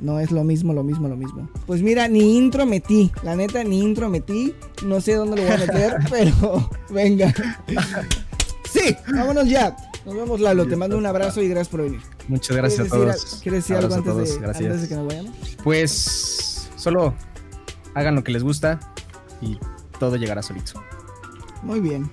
no 0.02 0.18
es 0.18 0.32
lo 0.32 0.44
mismo, 0.44 0.74
lo 0.74 0.82
mismo, 0.82 1.08
lo 1.08 1.16
mismo. 1.16 1.48
Pues 1.66 1.80
mira, 1.80 2.08
ni 2.08 2.36
intro 2.36 2.66
metí, 2.66 3.10
la 3.22 3.36
neta, 3.36 3.64
ni 3.64 3.80
intro 3.80 4.08
metí. 4.08 4.52
No 4.84 5.00
sé 5.00 5.14
dónde 5.14 5.36
lo 5.36 5.42
voy 5.42 5.52
a 5.52 5.58
meter, 5.58 5.96
pero 6.10 6.70
venga. 6.90 7.32
Sí, 8.72 8.96
vámonos 9.14 9.48
ya. 9.48 9.76
Nos 10.04 10.14
vemos, 10.14 10.40
Lalo. 10.40 10.66
Te 10.66 10.76
mando 10.76 10.96
un 10.98 11.06
abrazo 11.06 11.42
y 11.42 11.48
gracias 11.48 11.68
por 11.68 11.82
venir. 11.82 12.00
Muchas 12.28 12.56
gracias 12.56 12.86
a 12.86 12.90
¿Quieres 12.90 13.06
decir, 13.06 13.28
todos. 13.28 13.40
¿quieres 13.42 13.62
decir 13.62 13.76
algo 13.76 13.94
antes 13.94 14.12
todos, 14.12 14.28
de, 14.28 14.38
gracias. 14.40 14.64
antes 14.64 14.82
de 14.82 14.88
que 14.88 14.94
nos 14.94 15.06
vayamos? 15.06 15.36
Pues 15.62 16.68
solo 16.76 17.14
hagan 17.94 18.14
lo 18.14 18.24
que 18.24 18.32
les 18.32 18.42
gusta 18.42 18.80
y 19.40 19.58
todo 19.98 20.16
llegará 20.16 20.42
solito. 20.42 20.82
Muy 21.62 21.80
bien. 21.80 22.10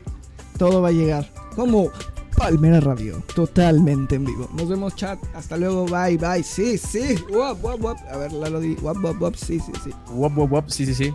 Todo 0.57 0.81
va 0.81 0.89
a 0.89 0.91
llegar. 0.91 1.31
Como 1.55 1.91
Palmera 2.35 2.79
Radio. 2.79 3.23
Totalmente 3.33 4.15
en 4.15 4.25
vivo. 4.25 4.49
Nos 4.53 4.69
vemos, 4.69 4.95
chat. 4.95 5.19
Hasta 5.33 5.57
luego. 5.57 5.85
Bye, 5.85 6.17
bye. 6.17 6.43
Sí, 6.43 6.77
sí. 6.77 7.15
Wap, 7.31 7.63
wap, 7.63 7.81
wap. 7.83 7.97
A 8.11 8.17
ver, 8.17 8.31
Lalo 8.33 8.59
di. 8.59 8.75
Wap, 8.81 8.97
wap, 9.03 9.21
wap. 9.21 9.35
Sí, 9.35 9.59
sí, 9.59 9.71
sí. 9.83 9.91
Wop, 10.11 10.37
wop, 10.37 10.51
wop. 10.51 10.69
Sí, 10.69 10.85
sí, 10.85 10.93
sí. 10.93 11.13